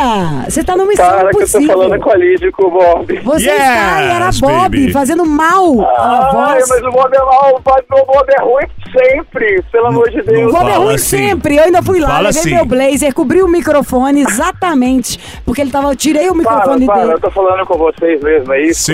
Você 0.47 0.63
tá 0.63 0.75
no 0.75 0.85
Missão 0.85 1.03
cara 1.09 1.21
que 1.21 1.27
eu 1.27 1.31
tô 1.31 1.37
Impossível. 1.39 1.67
falando 1.67 1.99
com 1.99 2.11
a 2.11 2.15
Lídia 2.15 2.47
e 2.47 2.51
com 2.51 2.65
o 2.67 2.71
Bob. 2.71 3.19
Você 3.23 3.45
Yes, 3.49 3.53
está 3.59 4.01
e 4.03 4.09
era 4.11 4.29
Bob, 4.39 4.61
baby. 4.79 4.91
fazendo 4.93 5.25
mal 5.25 5.81
à 5.81 6.58
Ai, 6.59 6.65
mas 6.69 6.83
o 6.83 6.91
Bob 6.91 7.13
é 7.15 7.19
mal, 7.19 7.55
o 7.55 7.59
Bob, 7.61 8.27
é 8.37 8.41
ruim 8.43 8.65
sempre, 8.97 9.63
pelo 9.71 9.87
amor 9.87 10.09
de 10.09 10.21
Deus. 10.21 10.51
O 10.51 10.55
Bob 10.57 10.69
é 10.69 10.75
ruim 10.75 10.95
assim. 10.95 11.17
sempre. 11.17 11.57
Eu 11.57 11.63
ainda 11.63 11.81
fui 11.81 11.99
lá, 11.99 12.07
Fala 12.07 12.21
levei 12.29 12.39
assim. 12.41 12.55
meu 12.55 12.65
blazer, 12.65 13.13
cobri 13.13 13.41
o 13.41 13.47
microfone 13.47 14.21
exatamente. 14.21 15.19
Porque 15.45 15.61
ele 15.61 15.71
tava. 15.71 15.89
Eu 15.91 15.95
tirei 15.95 16.29
o 16.29 16.33
Para, 16.35 16.37
microfone 16.55 16.85
para, 16.85 16.95
dele. 17.01 17.13
eu 17.13 17.19
tô 17.19 17.31
falando 17.31 17.65
com 17.65 17.77
vocês 17.77 18.21
mesmo, 18.21 18.53
é 18.53 18.61
isso? 18.63 18.83
Sim. 18.91 18.93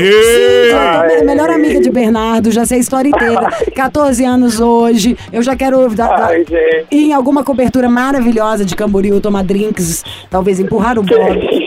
Ah, 0.74 1.02
Ai. 1.10 1.22
melhor 1.24 1.50
amiga 1.50 1.80
de 1.80 1.90
Bernardo, 1.90 2.52
já 2.52 2.66
sei 2.66 2.78
a 2.78 2.82
história 2.82 3.10
inteira. 3.10 3.50
14 3.76 4.24
anos 4.26 4.60
hoje. 4.60 5.18
Eu 5.32 5.42
já 5.42 5.56
quero 5.56 5.86
Ai, 6.00 6.40
gente. 6.40 6.86
ir 6.92 7.06
em 7.10 7.14
alguma 7.14 7.44
cobertura 7.44 7.90
maravilhosa 7.90 8.66
de 8.66 8.76
Camboriú, 8.76 9.20
tomar 9.22 9.44
drinks, 9.44 10.04
talvez 10.30 10.60
empurrar 10.60 10.98
o 11.00 11.04
Bob. 11.04 11.65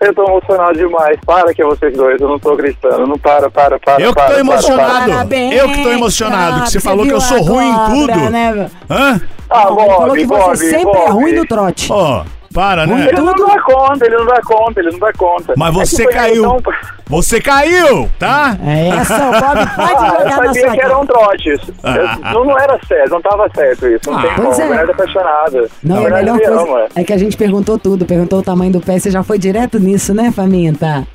Eu 0.00 0.14
tô 0.14 0.24
emocionado 0.24 0.78
demais. 0.78 1.18
Para 1.26 1.52
que 1.52 1.60
é 1.60 1.64
vocês 1.64 1.94
dois, 1.94 2.18
eu 2.20 2.28
não 2.28 2.38
tô 2.38 2.52
acreditando. 2.52 3.06
Não 3.06 3.18
para, 3.18 3.50
para, 3.50 3.78
para. 3.78 4.02
Eu 4.02 4.10
que 4.10 4.14
para, 4.14 4.26
tô 4.26 4.30
para, 4.32 4.40
emocionado. 4.40 5.10
Parabéns, 5.10 5.54
Eu 5.54 5.68
que 5.68 5.82
tô 5.82 5.90
emocionado, 5.90 6.52
cara, 6.52 6.64
que 6.64 6.70
você 6.70 6.80
falou 6.80 7.04
que 7.06 7.12
eu 7.12 7.20
sou 7.20 7.42
ruim 7.42 7.68
em 7.68 7.84
tudo. 7.86 8.30
Né? 8.30 8.70
Hã? 8.88 9.20
Ah, 9.50 9.64
Ele 9.66 9.76
falou 9.76 10.06
Bob, 10.06 10.18
que 10.18 10.26
Bob, 10.26 10.40
você 10.56 10.70
sempre 10.70 10.80
é 10.90 11.06
Bob. 11.06 11.10
ruim 11.10 11.32
no 11.32 11.46
trote. 11.46 11.92
Ó, 11.92 12.24
para, 12.52 12.86
né? 12.86 13.08
Ele 13.08 13.20
não 13.20 13.34
dá 13.34 13.60
conta, 13.62 14.06
ele 14.06 14.16
não 14.16 14.26
dá 14.26 14.40
conta, 14.42 14.80
ele 14.80 14.90
não 14.92 14.98
dá 14.98 15.12
conta. 15.12 15.54
Mas 15.56 15.68
É 15.68 15.72
você 15.72 16.02
foi 16.04 16.12
caiu. 16.12 16.42
tão- 16.42 16.60
Você 17.08 17.40
caiu, 17.40 18.08
tá? 18.18 18.56
É 18.64 18.88
essa, 18.88 19.14
o 19.16 19.30
Bob 19.32 19.66
pode 19.74 19.74
Ah, 19.78 19.90
eu 19.90 20.18
jogar 20.20 20.24
na 20.24 20.46
sabia 20.46 20.70
que 20.70 20.80
eram 20.80 21.06
trotes. 21.06 21.60
Eu- 21.68 22.32
não, 22.32 22.44
não 22.44 22.58
era 22.58 22.78
certo, 22.86 23.10
não 23.10 23.20
tava 23.22 23.48
certo 23.54 23.86
isso. 23.88 24.10
Não 24.10 24.18
Ah, 24.18 24.22
tem 24.22 24.30
pois 24.36 24.48
como. 24.56 24.62
é. 24.62 24.66
Bernardo 24.68 24.90
é 24.90 24.94
apaixonada. 24.94 25.68
Não, 25.82 25.96
a 26.06 26.10
melhor 26.10 26.36
me 26.36 26.44
coisa 26.44 26.60
ama. 26.62 26.86
é 26.94 27.04
que 27.04 27.12
a 27.12 27.18
gente 27.18 27.36
perguntou 27.36 27.78
tudo, 27.78 28.04
perguntou 28.06 28.38
o 28.38 28.42
tamanho 28.42 28.72
do 28.72 28.80
pé, 28.80 28.98
você 28.98 29.10
já 29.10 29.22
foi 29.22 29.38
direto 29.38 29.78
nisso, 29.80 30.14
né, 30.14 30.30
Faminta? 30.30 31.06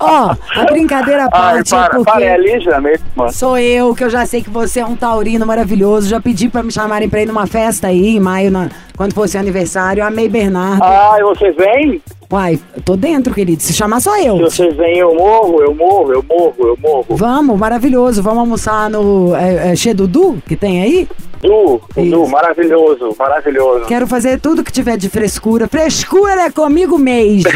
Ó, 0.00 0.34
a 0.56 0.64
brincadeira 0.70 1.24
à 1.24 1.28
Ai, 1.32 1.54
parte, 1.54 1.70
para, 1.70 1.90
porque 1.90 2.12
para, 2.12 2.24
é 2.24 2.36
Lígia 2.36 2.80
mesmo. 2.80 3.04
sou 3.32 3.58
eu, 3.58 3.94
que 3.94 4.04
eu 4.04 4.10
já 4.10 4.26
sei 4.26 4.42
que 4.42 4.50
você 4.50 4.80
é 4.80 4.86
um 4.86 4.96
taurino 4.96 5.46
maravilhoso, 5.46 6.08
já 6.08 6.20
pedi 6.20 6.48
pra 6.48 6.62
me 6.62 6.70
chamarem 6.72 7.08
pra 7.08 7.22
ir 7.22 7.26
numa 7.26 7.46
festa 7.46 7.86
aí, 7.88 8.16
em 8.16 8.20
maio, 8.20 8.50
na- 8.50 8.68
quando 8.96 9.14
fosse 9.14 9.36
aniversário, 9.38 10.04
amei 10.04 10.28
Bernardo. 10.28 10.82
Ah, 10.84 11.16
e 11.18 11.22
vocês 11.24 11.54
vêm? 11.56 12.00
Uai, 12.32 12.58
tô 12.84 12.96
dentro, 12.96 13.32
querido, 13.32 13.62
se 13.62 13.72
chamar 13.72 14.00
só 14.00 14.14
Se 14.16 14.26
eu. 14.26 14.38
vocês 14.38 14.74
vêm, 14.76 14.98
eu 14.98 15.14
morro, 15.14 15.62
eu 15.62 15.74
morro, 15.74 16.12
eu 16.12 16.24
morro, 16.28 16.54
eu 16.58 16.78
morro. 16.82 17.06
Vamos, 17.10 17.58
maravilhoso, 17.58 18.22
vamos 18.22 18.40
almoçar 18.40 18.90
no 18.90 19.34
é, 19.36 19.72
é, 19.72 19.76
Che 19.76 19.94
Dudu, 19.94 20.42
que 20.46 20.56
tem 20.56 20.82
aí? 20.82 21.08
Du, 21.44 21.78
Isso. 21.94 22.10
Du, 22.10 22.26
maravilhoso, 22.26 23.14
maravilhoso. 23.18 23.84
Quero 23.84 24.06
fazer 24.06 24.40
tudo 24.40 24.64
que 24.64 24.72
tiver 24.72 24.96
de 24.96 25.10
frescura. 25.10 25.68
Frescura 25.68 26.44
é 26.46 26.50
comigo 26.50 26.98
mesmo. 26.98 27.50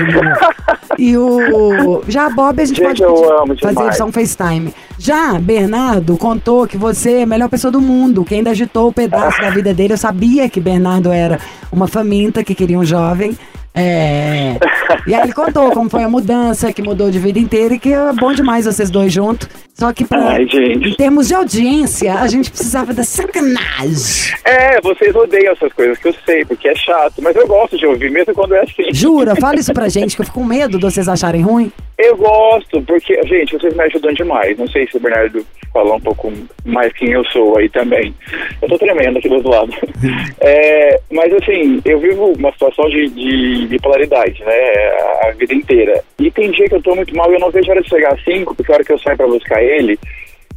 e 0.98 1.16
o. 1.16 2.02
Já 2.06 2.26
a 2.26 2.30
Bob 2.30 2.60
a 2.60 2.64
gente, 2.66 2.78
Gente, 2.78 3.02
pode 3.02 3.74
fazer 3.74 3.92
só 3.94 4.04
um 4.04 4.12
FaceTime. 4.12 4.74
Já 4.98 5.38
Bernardo 5.38 6.18
contou 6.18 6.66
que 6.66 6.76
você 6.76 7.18
é 7.18 7.22
a 7.22 7.26
melhor 7.26 7.48
pessoa 7.48 7.70
do 7.70 7.80
mundo, 7.80 8.24
que 8.24 8.34
ainda 8.34 8.50
agitou 8.50 8.88
o 8.88 8.92
pedaço 8.92 9.40
da 9.40 9.48
vida 9.48 9.72
dele. 9.72 9.94
Eu 9.94 9.98
sabia 9.98 10.50
que 10.50 10.60
Bernardo 10.60 11.10
era 11.10 11.40
uma 11.72 11.88
faminta 11.88 12.44
que 12.44 12.54
queria 12.54 12.78
um 12.78 12.84
jovem. 12.84 13.38
É. 13.74 14.58
E 15.06 15.14
aí 15.14 15.22
ele 15.22 15.32
contou 15.32 15.70
como 15.72 15.88
foi 15.88 16.02
a 16.02 16.08
mudança, 16.08 16.72
que 16.72 16.82
mudou 16.82 17.10
de 17.10 17.18
vida 17.18 17.38
inteira 17.38 17.74
e 17.74 17.78
que 17.78 17.92
é 17.92 18.12
bom 18.12 18.32
demais 18.32 18.66
vocês 18.66 18.90
dois 18.90 19.12
juntos. 19.12 19.48
Só 19.74 19.92
que 19.92 20.04
pra, 20.04 20.30
Ai, 20.30 20.42
em 20.42 20.94
termos 20.94 21.28
de 21.28 21.34
audiência, 21.34 22.14
a 22.14 22.26
gente 22.26 22.50
precisava 22.50 22.92
da 22.92 23.04
sacanagem. 23.04 24.34
É, 24.44 24.80
vocês 24.80 25.14
odeiam 25.14 25.52
essas 25.52 25.72
coisas 25.72 25.96
que 25.98 26.08
eu 26.08 26.14
sei, 26.26 26.44
porque 26.44 26.68
é 26.68 26.74
chato, 26.74 27.22
mas 27.22 27.36
eu 27.36 27.46
gosto 27.46 27.78
de 27.78 27.86
ouvir, 27.86 28.10
mesmo 28.10 28.34
quando 28.34 28.56
é 28.56 28.62
assim. 28.62 28.92
Jura, 28.92 29.36
fala 29.40 29.60
isso 29.60 29.72
pra 29.72 29.88
gente, 29.88 30.16
que 30.16 30.22
eu 30.22 30.26
fico 30.26 30.40
com 30.40 30.44
medo 30.44 30.78
de 30.78 30.84
vocês 30.84 31.08
acharem 31.08 31.42
ruim. 31.42 31.70
Eu 31.96 32.16
gosto, 32.16 32.80
porque, 32.82 33.20
gente, 33.24 33.52
vocês 33.52 33.74
me 33.74 33.82
ajudam 33.84 34.12
demais. 34.12 34.56
Não 34.56 34.68
sei 34.68 34.86
se 34.86 34.96
o 34.96 35.00
Bernardo 35.00 35.44
falou 35.72 35.96
um 35.96 36.00
pouco 36.00 36.32
mais 36.64 36.92
quem 36.92 37.10
eu 37.10 37.24
sou 37.26 37.58
aí 37.58 37.68
também. 37.68 38.14
Eu 38.62 38.68
tô 38.68 38.78
tremendo 38.78 39.18
aqui 39.18 39.28
do 39.28 39.36
outro 39.36 39.50
lado. 39.50 39.72
É, 40.40 41.00
mas, 41.10 41.32
assim, 41.32 41.80
eu 41.84 41.98
vivo 41.98 42.32
uma 42.38 42.52
situação 42.52 42.88
de, 42.88 43.08
de 43.08 43.66
bipolaridade, 43.66 44.40
né, 44.44 44.72
a 45.28 45.30
vida 45.32 45.54
inteira. 45.54 46.02
E 46.18 46.30
tem 46.30 46.50
dia 46.50 46.68
que 46.68 46.74
eu 46.74 46.82
tô 46.82 46.94
muito 46.94 47.14
mal 47.14 47.30
e 47.30 47.34
eu 47.34 47.40
não 47.40 47.50
vejo 47.50 47.68
a 47.68 47.72
hora 47.72 47.82
de 47.82 47.88
chegar 47.88 48.14
às 48.14 48.24
5, 48.24 48.54
porque 48.54 48.72
a 48.72 48.74
hora 48.76 48.84
que 48.84 48.92
eu 48.92 48.98
saio 48.98 49.16
pra 49.16 49.26
buscar 49.26 49.62
ele, 49.62 49.98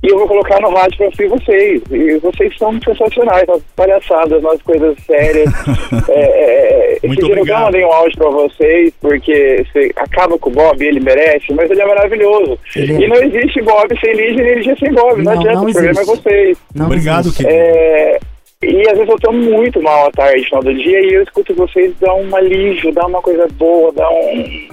e 0.03 0.07
eu 0.07 0.17
vou 0.17 0.27
colocar 0.27 0.59
no 0.59 0.73
rádio 0.73 0.97
pra 0.97 1.05
ouvir 1.05 1.27
vocês. 1.27 1.81
E 1.91 2.17
vocês 2.17 2.57
são 2.57 2.73
sensacionais, 2.81 3.45
nas 3.47 3.61
palhaçadas, 3.75 4.41
nas 4.41 4.59
coisas 4.63 4.97
sérias. 5.05 5.47
é, 6.09 6.21
é, 6.21 6.93
esse 6.93 7.07
Muito 7.07 7.19
dia 7.19 7.33
eu 7.33 7.35
não 7.35 7.41
obrigado. 7.43 7.65
mandei 7.65 7.85
um 7.85 7.91
áudio 7.91 8.17
pra 8.17 8.29
vocês, 8.29 8.93
porque 8.99 9.63
você 9.71 9.91
acaba 9.95 10.39
com 10.39 10.49
o 10.49 10.53
Bob, 10.53 10.83
ele 10.83 10.99
merece, 10.99 11.53
mas 11.53 11.69
ele 11.69 11.81
é 11.81 11.85
maravilhoso. 11.85 12.57
Ele 12.75 12.93
é. 12.93 13.05
E 13.05 13.07
não 13.07 13.17
existe 13.17 13.61
Bob 13.61 13.99
sem 13.99 14.13
Lígia, 14.15 14.43
nem 14.43 14.55
Lígia 14.55 14.75
sem 14.79 14.91
Bob. 14.91 15.17
Não, 15.17 15.23
Não, 15.23 15.39
adianta, 15.39 15.53
não 15.53 15.69
o 15.69 15.71
problema 15.71 16.01
é 16.01 16.05
vocês. 16.05 16.57
Não 16.73 16.85
Obrigado, 16.87 17.31
querido. 17.31 17.53
É, 17.53 18.19
e 18.63 18.81
às 18.89 18.97
vezes 18.97 19.09
eu 19.09 19.19
tô 19.19 19.31
muito 19.31 19.81
mal 19.81 20.07
à 20.07 20.11
tarde, 20.11 20.43
final 20.45 20.63
do 20.63 20.73
dia, 20.73 20.99
e 21.01 21.13
eu 21.13 21.23
escuto 21.23 21.53
vocês 21.55 21.93
dar 21.99 22.13
um 22.13 22.35
alívio, 22.35 22.91
dar 22.93 23.07
uma 23.07 23.21
coisa 23.21 23.47
boa, 23.53 23.91
dar 23.93 24.09
um, 24.09 24.69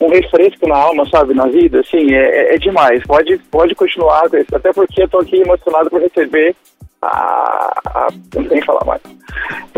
um 0.00 0.08
refresco 0.08 0.66
na 0.68 0.76
alma, 0.76 1.06
sabe, 1.08 1.34
na 1.34 1.46
vida, 1.46 1.80
assim, 1.80 2.14
é, 2.14 2.18
é- 2.18 2.54
é 2.54 2.58
demais. 2.58 3.02
Pode, 3.06 3.38
pode 3.50 3.74
continuar 3.74 4.24
até 4.26 4.72
porque 4.72 5.02
eu 5.02 5.08
tô 5.08 5.18
aqui 5.18 5.40
emocionado 5.40 5.90
por 5.90 6.00
receber 6.00 6.54
a... 7.06 7.72
a 7.86 8.08
eu 8.34 8.42
não 8.42 8.48
que 8.48 8.64
falar 8.64 8.84
mais. 8.84 9.00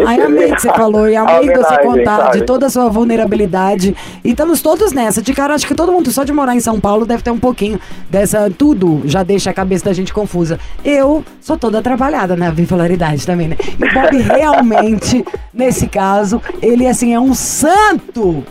Ai, 0.06 0.20
amei 0.20 0.52
que 0.52 0.62
você 0.62 0.68
falou 0.68 1.08
e 1.08 1.16
amei 1.16 1.52
você 1.54 1.78
contar 1.78 2.16
sabe? 2.16 2.38
de 2.38 2.44
toda 2.44 2.66
a 2.66 2.70
sua 2.70 2.88
vulnerabilidade. 2.88 3.96
E 4.24 4.30
estamos 4.30 4.62
todos 4.62 4.92
nessa. 4.92 5.20
De 5.20 5.32
cara, 5.32 5.54
acho 5.54 5.66
que 5.66 5.74
todo 5.74 5.92
mundo, 5.92 6.10
só 6.10 6.24
de 6.24 6.32
morar 6.32 6.54
em 6.54 6.60
São 6.60 6.78
Paulo, 6.78 7.04
deve 7.04 7.22
ter 7.22 7.30
um 7.30 7.38
pouquinho 7.38 7.80
dessa. 8.08 8.50
Tudo 8.50 9.02
já 9.04 9.22
deixa 9.22 9.50
a 9.50 9.54
cabeça 9.54 9.86
da 9.86 9.92
gente 9.92 10.12
confusa. 10.12 10.58
Eu 10.84 11.24
sou 11.40 11.56
toda 11.56 11.82
trabalhada 11.82 12.36
na 12.36 12.50
bipolaridade 12.50 13.26
também, 13.26 13.48
né? 13.48 13.56
E 13.60 13.84
o 13.84 13.94
Bob 13.94 14.16
realmente, 14.22 15.24
nesse 15.52 15.88
caso, 15.88 16.40
ele 16.62 16.86
assim 16.86 17.14
é 17.14 17.20
um 17.20 17.34
santo 17.34 18.44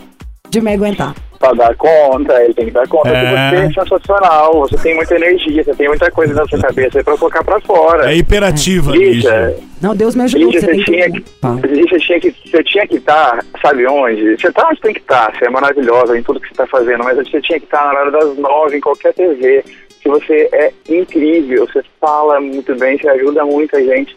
de 0.50 0.60
me 0.60 0.72
aguentar. 0.72 1.14
Pra 1.38 1.52
dar 1.52 1.76
conta, 1.76 2.42
ele 2.42 2.52
tem 2.52 2.66
que 2.66 2.72
dar 2.72 2.88
conta. 2.88 3.10
É. 3.10 3.50
Você 3.50 3.56
é 3.56 3.84
sensacional, 3.84 4.52
você 4.54 4.76
tem 4.78 4.96
muita 4.96 5.14
energia, 5.14 5.62
você 5.62 5.74
tem 5.74 5.88
muita 5.88 6.10
coisa 6.10 6.34
na 6.34 6.44
sua 6.46 6.58
cabeça 6.58 6.98
aí 6.98 7.04
pra 7.04 7.16
colocar 7.16 7.44
pra 7.44 7.60
fora. 7.60 8.10
É 8.12 8.16
hiperativa, 8.16 8.90
Lígia. 8.90 9.56
Não, 9.80 9.94
Deus 9.94 10.16
me 10.16 10.24
ajudou. 10.24 10.46
Lígia, 10.50 10.60
Você 10.60 10.74
você 10.74 10.84
tinha 10.84 11.10
que. 11.12 11.24
Lígia, 11.68 11.98
tinha 11.98 12.20
que, 12.20 12.34
você 12.44 12.64
tinha 12.64 12.86
que 12.88 12.96
estar, 12.96 13.44
sabe 13.62 13.86
onde? 13.86 14.36
Você 14.36 14.50
tá 14.50 14.66
onde 14.68 14.80
tem 14.80 14.94
que 14.94 15.00
estar, 15.00 15.32
você 15.32 15.46
é 15.46 15.50
maravilhosa 15.50 16.18
em 16.18 16.22
tudo 16.24 16.40
que 16.40 16.48
você 16.48 16.54
tá 16.54 16.66
fazendo, 16.66 17.04
mas 17.04 17.16
você 17.16 17.40
tinha 17.40 17.60
que 17.60 17.66
estar 17.66 17.92
na 17.92 18.00
hora 18.00 18.10
das 18.10 18.36
nove 18.36 18.76
em 18.76 18.80
qualquer 18.80 19.14
TV, 19.14 19.64
que 20.00 20.08
você 20.08 20.48
é 20.52 20.72
incrível, 20.88 21.66
você 21.66 21.82
fala 22.00 22.40
muito 22.40 22.74
bem, 22.76 22.98
você 22.98 23.08
ajuda 23.08 23.44
muita 23.44 23.80
gente. 23.82 24.16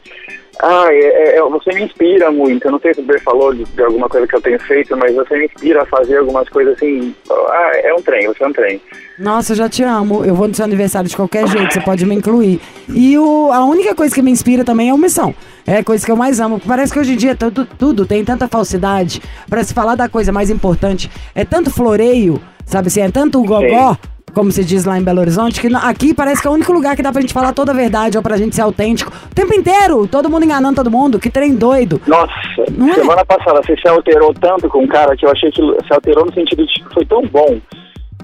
Ah, 0.63 0.85
é, 0.89 1.37
é- 1.37 1.41
você 1.41 1.73
me 1.73 1.83
inspira 1.83 2.31
muito. 2.31 2.65
Eu 2.65 2.71
não 2.71 2.79
sei 2.79 2.93
se 2.93 3.01
o 3.01 3.03
Ber 3.03 3.19
falou 3.21 3.53
de, 3.53 3.63
de 3.65 3.83
alguma 3.83 4.07
coisa 4.07 4.27
que 4.27 4.35
eu 4.35 4.41
tenho 4.41 4.59
feito, 4.59 4.95
mas 4.95 5.13
você 5.15 5.37
me 5.37 5.45
inspira 5.45 5.81
a 5.81 5.85
fazer 5.85 6.17
algumas 6.17 6.47
coisas 6.49 6.75
assim. 6.75 7.13
Ah, 7.29 7.71
é 7.83 7.93
um 7.93 8.01
trem, 8.01 8.27
você 8.27 8.43
é 8.43 8.47
um 8.47 8.53
trem. 8.53 8.81
Nossa, 9.17 9.51
eu 9.53 9.57
já 9.57 9.67
te 9.69 9.83
amo. 9.83 10.23
Eu 10.23 10.35
vou 10.35 10.47
no 10.47 10.53
seu 10.53 10.63
aniversário 10.65 11.09
de 11.09 11.15
qualquer 11.15 11.47
jeito, 11.47 11.73
você 11.73 11.81
pode 11.81 12.05
me 12.05 12.15
incluir. 12.15 12.61
E 12.89 13.17
o, 13.17 13.51
a 13.51 13.65
única 13.65 13.93
coisa 13.95 14.13
que 14.13 14.21
me 14.21 14.31
inspira 14.31 14.63
também 14.63 14.87
é 14.89 14.91
a 14.91 14.95
omissão. 14.95 15.33
É 15.65 15.77
a 15.77 15.83
coisa 15.83 16.05
que 16.05 16.11
eu 16.11 16.15
mais 16.15 16.39
amo. 16.39 16.59
Parece 16.59 16.93
que 16.93 16.99
hoje 16.99 17.13
em 17.13 17.17
dia 17.17 17.35
tudo, 17.35 17.65
tudo 17.77 18.05
tem 18.05 18.23
tanta 18.23 18.47
falsidade. 18.47 19.21
Pra 19.49 19.63
se 19.63 19.73
falar 19.73 19.95
da 19.95 20.07
coisa 20.09 20.31
mais 20.31 20.49
importante, 20.49 21.09
é 21.35 21.43
tanto 21.43 21.69
floreio, 21.71 22.41
sabe 22.65 22.87
assim? 22.87 23.01
É 23.01 23.11
tanto 23.11 23.43
gogó, 23.43 23.97
como 24.33 24.51
se 24.51 24.63
diz 24.63 24.85
lá 24.85 24.97
em 24.97 25.03
Belo 25.03 25.19
Horizonte, 25.21 25.59
que 25.59 25.67
aqui 25.75 26.13
parece 26.13 26.41
que 26.41 26.47
é 26.47 26.51
o 26.51 26.53
único 26.53 26.71
lugar 26.71 26.95
que 26.95 27.01
dá 27.03 27.11
pra 27.11 27.21
gente 27.21 27.33
falar 27.33 27.53
toda 27.53 27.71
a 27.71 27.75
verdade 27.75 28.17
ou 28.17 28.23
pra 28.23 28.37
gente 28.37 28.55
ser 28.55 28.61
autêntico. 28.61 29.11
O 29.31 29.35
tempo 29.35 29.53
inteiro, 29.53 30.07
todo 30.07 30.29
mundo 30.29 30.43
enganando 30.45 30.75
todo 30.75 30.89
mundo, 30.91 31.19
que 31.19 31.29
trem 31.29 31.55
doido. 31.55 32.01
Nossa, 32.07 32.31
Não 32.71 32.89
é? 32.89 32.93
semana 32.95 33.25
passada 33.25 33.61
você 33.61 33.75
se 33.77 33.87
alterou 33.87 34.33
tanto 34.33 34.67
com 34.69 34.83
um 34.83 34.87
cara 34.87 35.15
que 35.15 35.25
eu 35.25 35.31
achei 35.31 35.51
que 35.51 35.61
se 35.61 35.93
alterou 35.93 36.25
no 36.25 36.33
sentido 36.33 36.65
de 36.65 36.73
que 36.73 36.93
foi 36.93 37.05
tão 37.05 37.23
bom. 37.27 37.59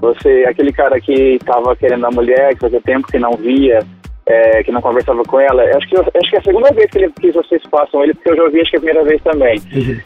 Você, 0.00 0.44
aquele 0.48 0.72
cara 0.72 1.00
que 1.00 1.38
tava 1.44 1.74
querendo 1.74 2.06
a 2.06 2.10
mulher, 2.10 2.54
que 2.54 2.60
fazia 2.60 2.80
tempo 2.80 3.08
que 3.08 3.18
não 3.18 3.32
via, 3.32 3.80
é, 4.28 4.62
que 4.62 4.70
não 4.70 4.80
conversava 4.80 5.22
com 5.24 5.40
ela. 5.40 5.62
Acho 5.76 5.88
que, 5.88 5.96
acho 5.96 6.30
que 6.30 6.36
é 6.36 6.38
a 6.38 6.42
segunda 6.42 6.70
vez 6.72 6.90
que, 6.90 6.98
ele, 6.98 7.12
que 7.20 7.30
vocês 7.32 7.62
passam 7.70 8.02
ele, 8.04 8.14
porque 8.14 8.30
eu 8.30 8.36
já 8.36 8.42
ouvi 8.44 8.60
acho 8.60 8.70
que 8.70 8.76
é 8.76 8.78
a 8.78 8.82
primeira 8.82 9.04
vez 9.08 9.22
também. 9.22 9.60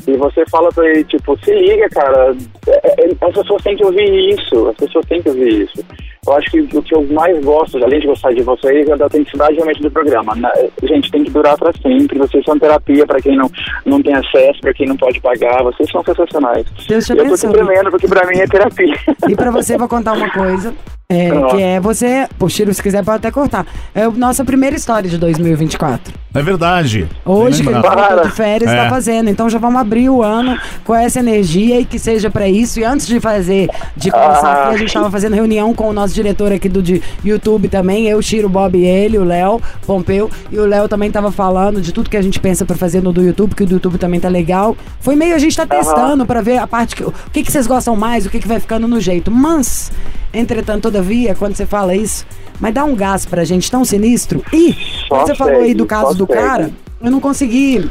E 0.06 0.16
você 0.16 0.44
fala 0.50 0.68
pra 0.72 0.88
ele, 0.88 1.04
tipo, 1.04 1.36
se 1.44 1.52
liga, 1.52 1.88
cara, 1.90 2.34
é, 2.68 3.04
é, 3.04 3.08
as 3.20 3.34
pessoas 3.34 3.62
têm 3.62 3.76
que 3.76 3.84
ouvir 3.84 4.30
isso, 4.30 4.68
as 4.68 4.76
pessoas 4.76 5.04
têm 5.06 5.20
que 5.22 5.28
ouvir 5.28 5.62
isso. 5.64 5.84
Eu 6.24 6.34
acho 6.34 6.50
que 6.52 6.60
o 6.60 6.82
que 6.82 6.94
eu 6.94 7.02
mais 7.10 7.44
gosto, 7.44 7.82
além 7.82 7.98
de 7.98 8.06
gostar 8.06 8.32
de 8.32 8.42
vocês, 8.42 8.88
é 8.88 8.96
da 8.96 9.06
autenticidade 9.06 9.54
realmente 9.54 9.82
do 9.82 9.90
programa. 9.90 10.32
Na- 10.36 10.52
gente, 10.84 11.10
tem 11.10 11.24
que 11.24 11.30
durar 11.32 11.58
pra 11.58 11.72
sempre. 11.82 12.16
Vocês 12.16 12.44
são 12.44 12.56
terapia 12.56 13.04
pra 13.04 13.20
quem 13.20 13.36
não, 13.36 13.50
não 13.84 14.00
tem 14.00 14.14
acesso, 14.14 14.60
pra 14.60 14.72
quem 14.72 14.86
não 14.86 14.96
pode 14.96 15.20
pagar. 15.20 15.64
Vocês 15.64 15.90
são 15.90 16.00
sensacionais. 16.04 16.64
Deus 16.88 17.04
te 17.06 17.10
eu 17.10 17.16
tô 17.16 17.22
abençoe. 17.24 17.52
tremendo, 17.52 17.90
porque 17.90 18.06
pra 18.06 18.24
mim 18.28 18.38
é 18.38 18.46
terapia. 18.46 18.94
E 19.28 19.34
pra 19.34 19.50
você, 19.50 19.76
vou 19.76 19.88
contar 19.88 20.12
uma 20.12 20.30
coisa. 20.30 20.72
É, 21.12 21.30
que 21.50 21.62
é 21.62 21.80
você, 21.80 22.26
pô, 22.38 22.48
Chiro, 22.48 22.72
se 22.72 22.82
quiser 22.82 23.04
pode 23.04 23.18
até 23.18 23.30
cortar. 23.30 23.66
É 23.94 24.04
a 24.04 24.10
nossa 24.10 24.44
primeira 24.44 24.74
história 24.76 25.08
de 25.10 25.18
2024. 25.18 26.14
É 26.34 26.42
verdade. 26.42 27.06
Hoje, 27.26 27.62
que 27.62 27.68
voltou 27.70 28.22
de 28.24 28.30
férias, 28.30 28.70
É. 28.70 28.84
tá 28.84 28.88
fazendo. 28.88 29.28
Então 29.28 29.50
já 29.50 29.58
vamos 29.58 29.78
abrir 29.80 30.08
o 30.08 30.22
ano 30.22 30.56
com 30.84 30.94
essa 30.94 31.18
energia 31.18 31.78
e 31.80 31.84
que 31.84 31.98
seja 31.98 32.30
pra 32.30 32.48
isso. 32.48 32.80
E 32.80 32.84
antes 32.84 33.06
de 33.06 33.20
fazer, 33.20 33.68
de 33.94 34.10
começar 34.10 34.48
Ah. 34.48 34.64
aqui, 34.64 34.74
a 34.74 34.78
gente 34.78 34.94
tava 34.94 35.10
fazendo 35.10 35.34
reunião 35.34 35.74
com 35.74 35.88
o 35.90 35.92
nosso 35.92 36.14
diretor 36.14 36.50
aqui 36.52 36.68
do 36.70 36.82
de 36.82 37.02
YouTube 37.22 37.68
também. 37.68 38.06
Eu, 38.08 38.22
Chiro, 38.22 38.48
Bob 38.48 38.78
e 38.78 38.84
ele, 38.86 39.18
o 39.18 39.24
Léo 39.24 39.60
Pompeu. 39.86 40.30
E 40.50 40.58
o 40.58 40.64
Léo 40.64 40.88
também 40.88 41.10
tava 41.10 41.30
falando 41.30 41.82
de 41.82 41.92
tudo 41.92 42.08
que 42.08 42.16
a 42.16 42.22
gente 42.22 42.40
pensa 42.40 42.64
pra 42.64 42.76
fazer 42.76 43.02
no 43.02 43.12
do 43.12 43.22
YouTube, 43.22 43.54
que 43.54 43.64
o 43.64 43.66
do 43.66 43.74
YouTube 43.74 43.98
também 43.98 44.18
tá 44.18 44.28
legal. 44.28 44.74
Foi 45.00 45.14
meio 45.14 45.34
a 45.34 45.38
gente 45.38 45.54
tá 45.56 45.66
testando 45.66 46.24
pra 46.24 46.40
ver 46.40 46.56
a 46.56 46.66
parte 46.66 46.96
que. 46.96 47.04
O 47.04 47.12
que, 47.30 47.42
que 47.42 47.52
vocês 47.52 47.66
gostam 47.66 47.94
mais, 47.94 48.24
o 48.24 48.30
que, 48.30 48.38
que 48.40 48.48
vai 48.48 48.58
ficando 48.58 48.88
no 48.88 48.98
jeito. 49.00 49.30
Mas, 49.30 49.92
entretanto, 50.32 50.82
todavia, 50.82 51.34
quando 51.34 51.54
você 51.56 51.66
fala 51.66 51.94
isso, 51.94 52.26
mas 52.60 52.72
dá 52.74 52.84
um 52.84 52.94
gás 52.94 53.26
pra 53.26 53.44
gente 53.44 53.70
tão 53.70 53.84
sinistro. 53.84 54.44
E, 54.52 54.74
quando 55.08 55.26
você 55.26 55.34
falou 55.34 55.60
aí 55.60 55.74
do 55.74 55.82
segue, 55.84 55.88
caso 55.88 56.14
do 56.16 56.26
segue. 56.26 56.38
cara, 56.40 56.70
eu 57.00 57.10
não 57.10 57.20
consegui 57.20 57.88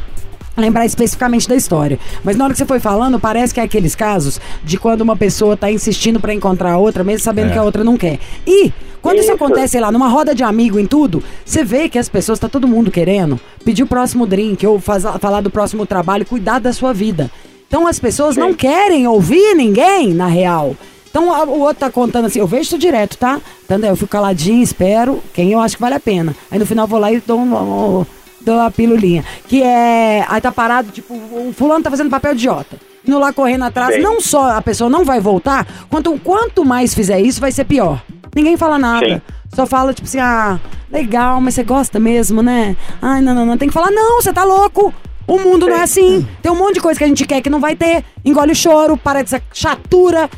lembrar 0.56 0.84
especificamente 0.84 1.48
da 1.48 1.54
história. 1.56 1.98
Mas 2.22 2.36
na 2.36 2.44
hora 2.44 2.52
que 2.52 2.58
você 2.58 2.66
foi 2.66 2.78
falando, 2.80 3.18
parece 3.18 3.54
que 3.54 3.60
é 3.60 3.62
aqueles 3.62 3.94
casos 3.94 4.40
de 4.62 4.76
quando 4.78 5.00
uma 5.00 5.16
pessoa 5.16 5.56
tá 5.56 5.70
insistindo 5.70 6.20
pra 6.20 6.34
encontrar 6.34 6.72
a 6.72 6.78
outra, 6.78 7.02
mesmo 7.02 7.24
sabendo 7.24 7.48
É. 7.50 7.52
que 7.52 7.58
a 7.58 7.62
outra 7.62 7.82
não 7.82 7.96
quer. 7.96 8.18
E 8.46 8.70
quando 9.00 9.16
isso 9.16 9.32
Isso. 9.32 9.34
acontece, 9.34 9.68
sei 9.72 9.80
lá, 9.80 9.90
numa 9.90 10.08
roda 10.08 10.34
de 10.34 10.42
amigo 10.44 10.78
em 10.78 10.86
tudo, 10.86 11.22
você 11.44 11.64
vê 11.64 11.88
que 11.88 11.98
as 11.98 12.08
pessoas, 12.08 12.38
tá 12.38 12.48
todo 12.48 12.68
mundo 12.68 12.90
querendo 12.90 13.40
pedir 13.64 13.82
o 13.82 13.86
próximo 13.86 14.26
drink 14.26 14.66
ou 14.66 14.78
faz- 14.78 15.04
falar 15.20 15.40
do 15.40 15.50
próximo 15.50 15.86
trabalho, 15.86 16.26
cuidar 16.26 16.58
da 16.58 16.72
sua 16.72 16.92
vida. 16.92 17.30
Então 17.66 17.86
as 17.86 17.98
pessoas 17.98 18.36
não 18.36 18.52
querem 18.52 19.06
ouvir 19.06 19.54
ninguém, 19.54 20.12
na 20.12 20.26
real. 20.26 20.76
Então 21.12 21.30
a- 21.32 21.44
o 21.44 21.60
outro 21.60 21.76
tá 21.80 21.90
contando 21.90 22.24
assim, 22.24 22.38
eu 22.38 22.46
vejo 22.46 22.62
isso 22.62 22.78
direto, 22.78 23.18
tá? 23.18 23.38
Entendeu? 23.64 23.90
Eu 23.90 23.96
fico 23.96 24.10
caladinho, 24.10 24.62
espero 24.62 25.22
quem 25.34 25.52
eu 25.52 25.60
acho 25.60 25.76
que 25.76 25.82
vale 25.82 25.94
a 25.94 26.00
pena. 26.00 26.34
Aí 26.50 26.58
no 26.58 26.64
final 26.64 26.84
eu 26.84 26.88
vou 26.88 26.98
lá 26.98 27.12
e 27.12 27.20
dou 27.20 27.38
um, 27.38 27.54
um- 28.00 28.06
dou 28.40 28.56
uma 28.56 28.70
pilulinha. 28.70 29.22
Que 29.46 29.62
é. 29.62 30.24
Aí 30.26 30.40
tá 30.40 30.50
parado, 30.50 30.90
tipo, 30.90 31.12
o 31.12 31.52
fulano 31.54 31.84
tá 31.84 31.90
fazendo 31.90 32.08
papel 32.08 32.32
de 32.34 32.38
idiota. 32.40 32.78
Indo 33.06 33.18
lá 33.18 33.30
correndo 33.32 33.64
atrás, 33.64 33.96
Sim. 33.96 34.00
não 34.00 34.20
só 34.22 34.56
a 34.56 34.62
pessoa 34.62 34.88
não 34.88 35.04
vai 35.04 35.20
voltar, 35.20 35.66
quanto 35.90 36.18
quanto 36.20 36.64
mais 36.64 36.94
fizer 36.94 37.20
isso, 37.20 37.40
vai 37.40 37.52
ser 37.52 37.64
pior. 37.64 38.02
Ninguém 38.34 38.56
fala 38.56 38.78
nada. 38.78 39.06
Sim. 39.16 39.20
Só 39.54 39.66
fala, 39.66 39.92
tipo 39.92 40.08
assim, 40.08 40.18
ah, 40.18 40.58
legal, 40.90 41.38
mas 41.42 41.52
você 41.54 41.62
gosta 41.62 42.00
mesmo, 42.00 42.42
né? 42.42 42.74
Ai, 43.02 43.20
não, 43.20 43.34
não, 43.34 43.44
não. 43.44 43.58
Tem 43.58 43.68
que 43.68 43.74
falar, 43.74 43.90
não, 43.90 44.22
você 44.22 44.32
tá 44.32 44.44
louco. 44.44 44.94
O 45.26 45.38
mundo 45.38 45.68
não 45.68 45.76
é 45.76 45.82
assim. 45.82 46.26
Tem 46.40 46.50
um 46.50 46.56
monte 46.56 46.74
de 46.74 46.80
coisa 46.80 46.96
que 46.98 47.04
a 47.04 47.08
gente 47.08 47.26
quer 47.26 47.40
que 47.42 47.50
não 47.50 47.60
vai 47.60 47.76
ter. 47.76 48.02
Engole 48.24 48.52
o 48.52 48.56
choro, 48.56 48.96
para 48.96 49.20
dessa 49.22 49.42
chatura. 49.52 50.28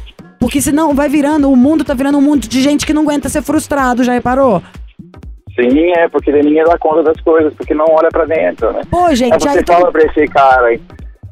Porque 0.44 0.60
senão 0.60 0.94
vai 0.94 1.08
virando, 1.08 1.50
o 1.50 1.56
mundo 1.56 1.86
tá 1.86 1.94
virando 1.94 2.18
um 2.18 2.20
mundo 2.20 2.46
de 2.46 2.60
gente 2.60 2.84
que 2.84 2.92
não 2.92 3.00
aguenta 3.00 3.30
ser 3.30 3.40
frustrado, 3.40 4.04
já 4.04 4.12
reparou? 4.12 4.62
Sim, 5.58 5.90
é, 5.96 6.06
porque 6.06 6.30
ninguém 6.30 6.62
dá 6.62 6.76
conta 6.76 7.02
das 7.02 7.18
coisas, 7.22 7.54
porque 7.54 7.72
não 7.72 7.86
olha 7.88 8.10
pra 8.10 8.26
dentro, 8.26 8.70
né? 8.70 8.82
Pô, 8.90 9.08
gente, 9.14 9.32
Aí 9.32 9.40
você 9.40 9.48
aí 9.48 9.64
fala 9.66 9.80
todo... 9.86 9.92
pra 9.92 10.02
esse 10.02 10.26
cara, 10.26 10.66
aí, 10.66 10.78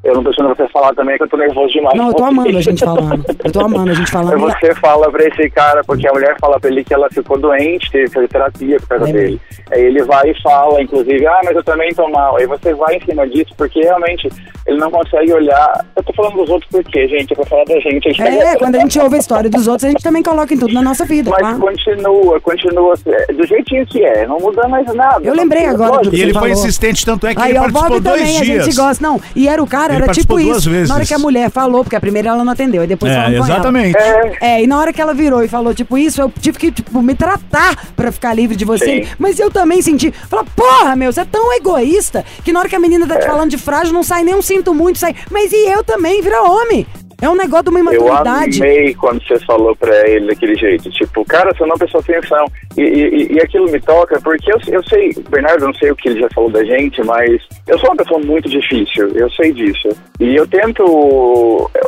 eu 0.05 0.15
não 0.15 0.23
tô 0.23 0.31
deixando 0.31 0.55
você 0.57 0.69
falar 0.69 0.95
também, 0.95 1.17
que 1.17 1.23
eu 1.25 1.29
tô 1.29 1.37
nervoso 1.37 1.73
demais. 1.73 1.97
Não, 1.97 2.09
eu 2.09 2.15
tô 2.15 2.25
amando 2.25 2.59
a 2.59 2.61
gente 2.61 2.83
falando. 2.85 3.25
Eu 3.45 3.53
tô 3.53 3.61
amando 3.61 3.91
a 3.91 3.95
gente 3.95 4.11
falando. 4.11 4.39
você 4.41 4.75
fala 4.77 5.11
pra 5.11 5.25
esse 5.27 5.51
cara, 5.51 5.83
porque 5.85 6.07
a 6.09 6.13
mulher 6.13 6.37
fala 6.41 6.59
pra 6.59 6.71
ele 6.71 6.85
que 6.85 6.93
ela 6.95 7.09
ficou 7.11 7.39
doente, 7.39 7.91
teve 7.91 8.07
que 8.09 8.15
fazer 8.15 8.29
terapia 8.29 8.77
por 8.81 8.89
causa 8.89 9.05
Lembrei. 9.05 9.25
dele. 9.25 9.41
Aí 9.73 9.83
ele 9.85 10.03
vai 10.05 10.31
e 10.31 10.43
fala, 10.43 10.83
inclusive, 10.83 11.27
ah, 11.27 11.41
mas 11.45 11.57
eu 11.57 11.65
também 11.65 11.93
tô 11.95 12.09
mal. 12.09 12.37
Aí 12.37 12.47
você 12.47 12.75
vai 12.75 12.97
em 12.97 13.01
cima 13.05 13.27
disso, 13.29 13.53
porque 13.57 13.81
realmente 13.81 14.29
ele 14.67 14.79
não 14.79 14.91
consegue 14.91 15.33
olhar. 15.33 15.85
Eu 15.97 16.03
tô 16.03 16.13
falando 16.13 16.37
dos 16.37 16.51
outros 16.51 16.71
por 16.71 16.85
quê, 16.85 17.07
gente? 17.09 17.33
É 17.33 17.37
pra 17.37 17.47
falar 17.47 17.65
da 17.65 17.79
gente. 17.81 18.21
É, 18.23 18.57
quando 18.57 18.77
a 18.77 18.81
gente 18.81 18.99
ouve 18.99 19.17
a 19.17 19.19
história 19.19 19.49
dos 19.51 19.67
outros, 19.67 19.85
a 19.85 19.89
gente 19.91 20.03
também 20.03 20.23
coloca 20.23 20.53
em 20.53 20.59
tudo 20.59 20.73
na 20.75 20.83
nossa 20.83 21.05
vida, 21.05 21.31
Mas 21.31 21.41
claro. 21.41 21.59
continua, 21.59 22.41
continua 22.41 22.95
é, 23.07 23.33
do 23.33 23.47
jeitinho 23.47 23.87
que 23.87 24.05
é, 24.05 24.27
não 24.27 24.39
muda 24.39 24.67
mais 24.69 24.87
nada. 24.95 25.21
Eu 25.25 25.35
lembrei 25.35 25.67
agora 25.67 26.03
do 26.03 26.15
E 26.15 26.17
Você 26.19 26.23
ele 26.25 26.33
foi 26.33 26.41
falou. 26.51 26.55
insistente, 26.65 27.05
tanto 27.05 27.27
é 27.27 27.35
que 27.35 27.41
Aí, 27.41 27.51
ele 27.51 27.59
participou 27.61 27.91
Bob 27.91 28.01
dois 28.01 28.21
também, 28.21 28.39
a 28.39 28.43
dias. 28.45 28.65
gente 28.65 28.77
gosta. 28.77 29.03
Não, 29.07 29.21
e 29.35 29.49
era 29.49 29.63
o 29.63 29.67
cara, 29.67 29.92
Ele 29.95 30.05
era 30.05 30.13
tipo 30.13 30.39
isso. 30.39 30.49
duas 30.51 30.65
vezes. 30.65 30.89
Na 30.89 30.95
hora 30.97 31.07
que 31.07 31.15
a 31.15 31.19
mulher 31.19 31.51
falou, 31.51 31.83
porque 31.85 31.97
a 31.97 32.01
primeira 32.01 32.31
ela 32.31 32.45
não 32.45 32.53
atendeu, 32.53 32.83
aí 32.83 32.87
depois 32.87 33.13
É, 33.13 33.17
falando 33.17 33.31
com 33.39 33.45
ela. 33.45 33.55
exatamente. 33.55 33.97
É, 33.99 34.37
É, 34.41 34.63
e 34.63 34.67
na 34.67 34.79
hora 34.79 34.93
que 34.93 35.01
ela 35.01 35.15
virou 35.15 35.43
e 35.43 35.49
falou, 35.49 35.75
tipo, 35.75 35.97
isso, 35.99 36.21
eu 36.21 36.33
tive 36.41 36.59
que, 36.59 36.71
tipo, 36.73 37.03
me 37.03 37.15
tratar 37.15 37.77
pra 37.97 38.11
ficar 38.13 38.35
livre 38.35 38.57
de 38.57 38.65
você. 38.65 39.03
Sim. 39.05 39.09
Mas 39.19 39.39
eu 39.39 39.51
também 39.51 39.81
senti. 39.83 40.11
Fala, 40.29 40.45
porra, 40.57 40.97
meu, 40.97 41.13
você 41.13 41.21
é 41.21 41.25
tão 41.25 41.53
egoísta 41.55 42.25
que 42.45 42.53
na 42.53 42.61
hora 42.61 42.69
que 42.69 42.77
a 42.77 42.81
menina 42.81 43.07
tá 43.07 43.19
te 43.19 43.27
falando 43.27 43.51
de 43.51 43.59
frágil, 43.59 43.93
não 43.93 44.03
sai 44.03 44.23
nem 44.25 44.35
um 44.35 44.43
sinto 44.43 44.75
muito, 44.75 44.99
sai. 44.99 45.15
Mas 45.31 45.53
e 45.53 45.57
eu 45.71 45.83
também, 45.85 46.21
vira 46.23 46.43
homem. 46.43 46.87
É 47.23 47.29
um 47.31 47.37
negócio 47.37 47.67
de 47.67 47.71
uma 47.71 47.95
Eu 47.95 48.03
imaturidade. 48.03 48.61
amei 48.61 48.95
quando 48.95 49.23
você 49.25 49.39
falou 49.47 49.77
pra 49.77 50.09
ele 50.09 50.27
daquele 50.27 50.57
jeito. 50.57 50.91
Tipo, 50.91 51.25
cara, 51.25 51.55
você 51.55 51.65
não 51.65 51.77
prestou 51.77 52.01
atenção. 52.01 52.45
E, 52.77 52.83
e, 52.83 53.33
e 53.35 53.41
aquilo 53.41 53.71
me 53.71 53.81
toca, 53.81 54.21
porque 54.21 54.53
eu, 54.53 54.59
eu 54.67 54.83
sei, 54.89 55.13
Bernardo, 55.31 55.63
eu 55.63 55.69
não 55.69 55.75
sei 55.75 55.93
o 55.93 55.95
que 55.97 56.09
ele 56.09 56.21
já 56.21 56.29
falou 56.35 56.51
da 56.51 56.65
gente, 56.65 57.01
mas 57.05 57.41
eu 57.69 57.79
sou 57.79 57.91
uma 57.91 57.97
pessoa 57.97 58.19
muito 58.19 58.49
difícil, 58.49 59.09
eu 59.15 59.31
sei 59.31 59.53
disso. 59.53 59.89
E 60.19 60.35
eu 60.35 60.47
tento 60.49 60.83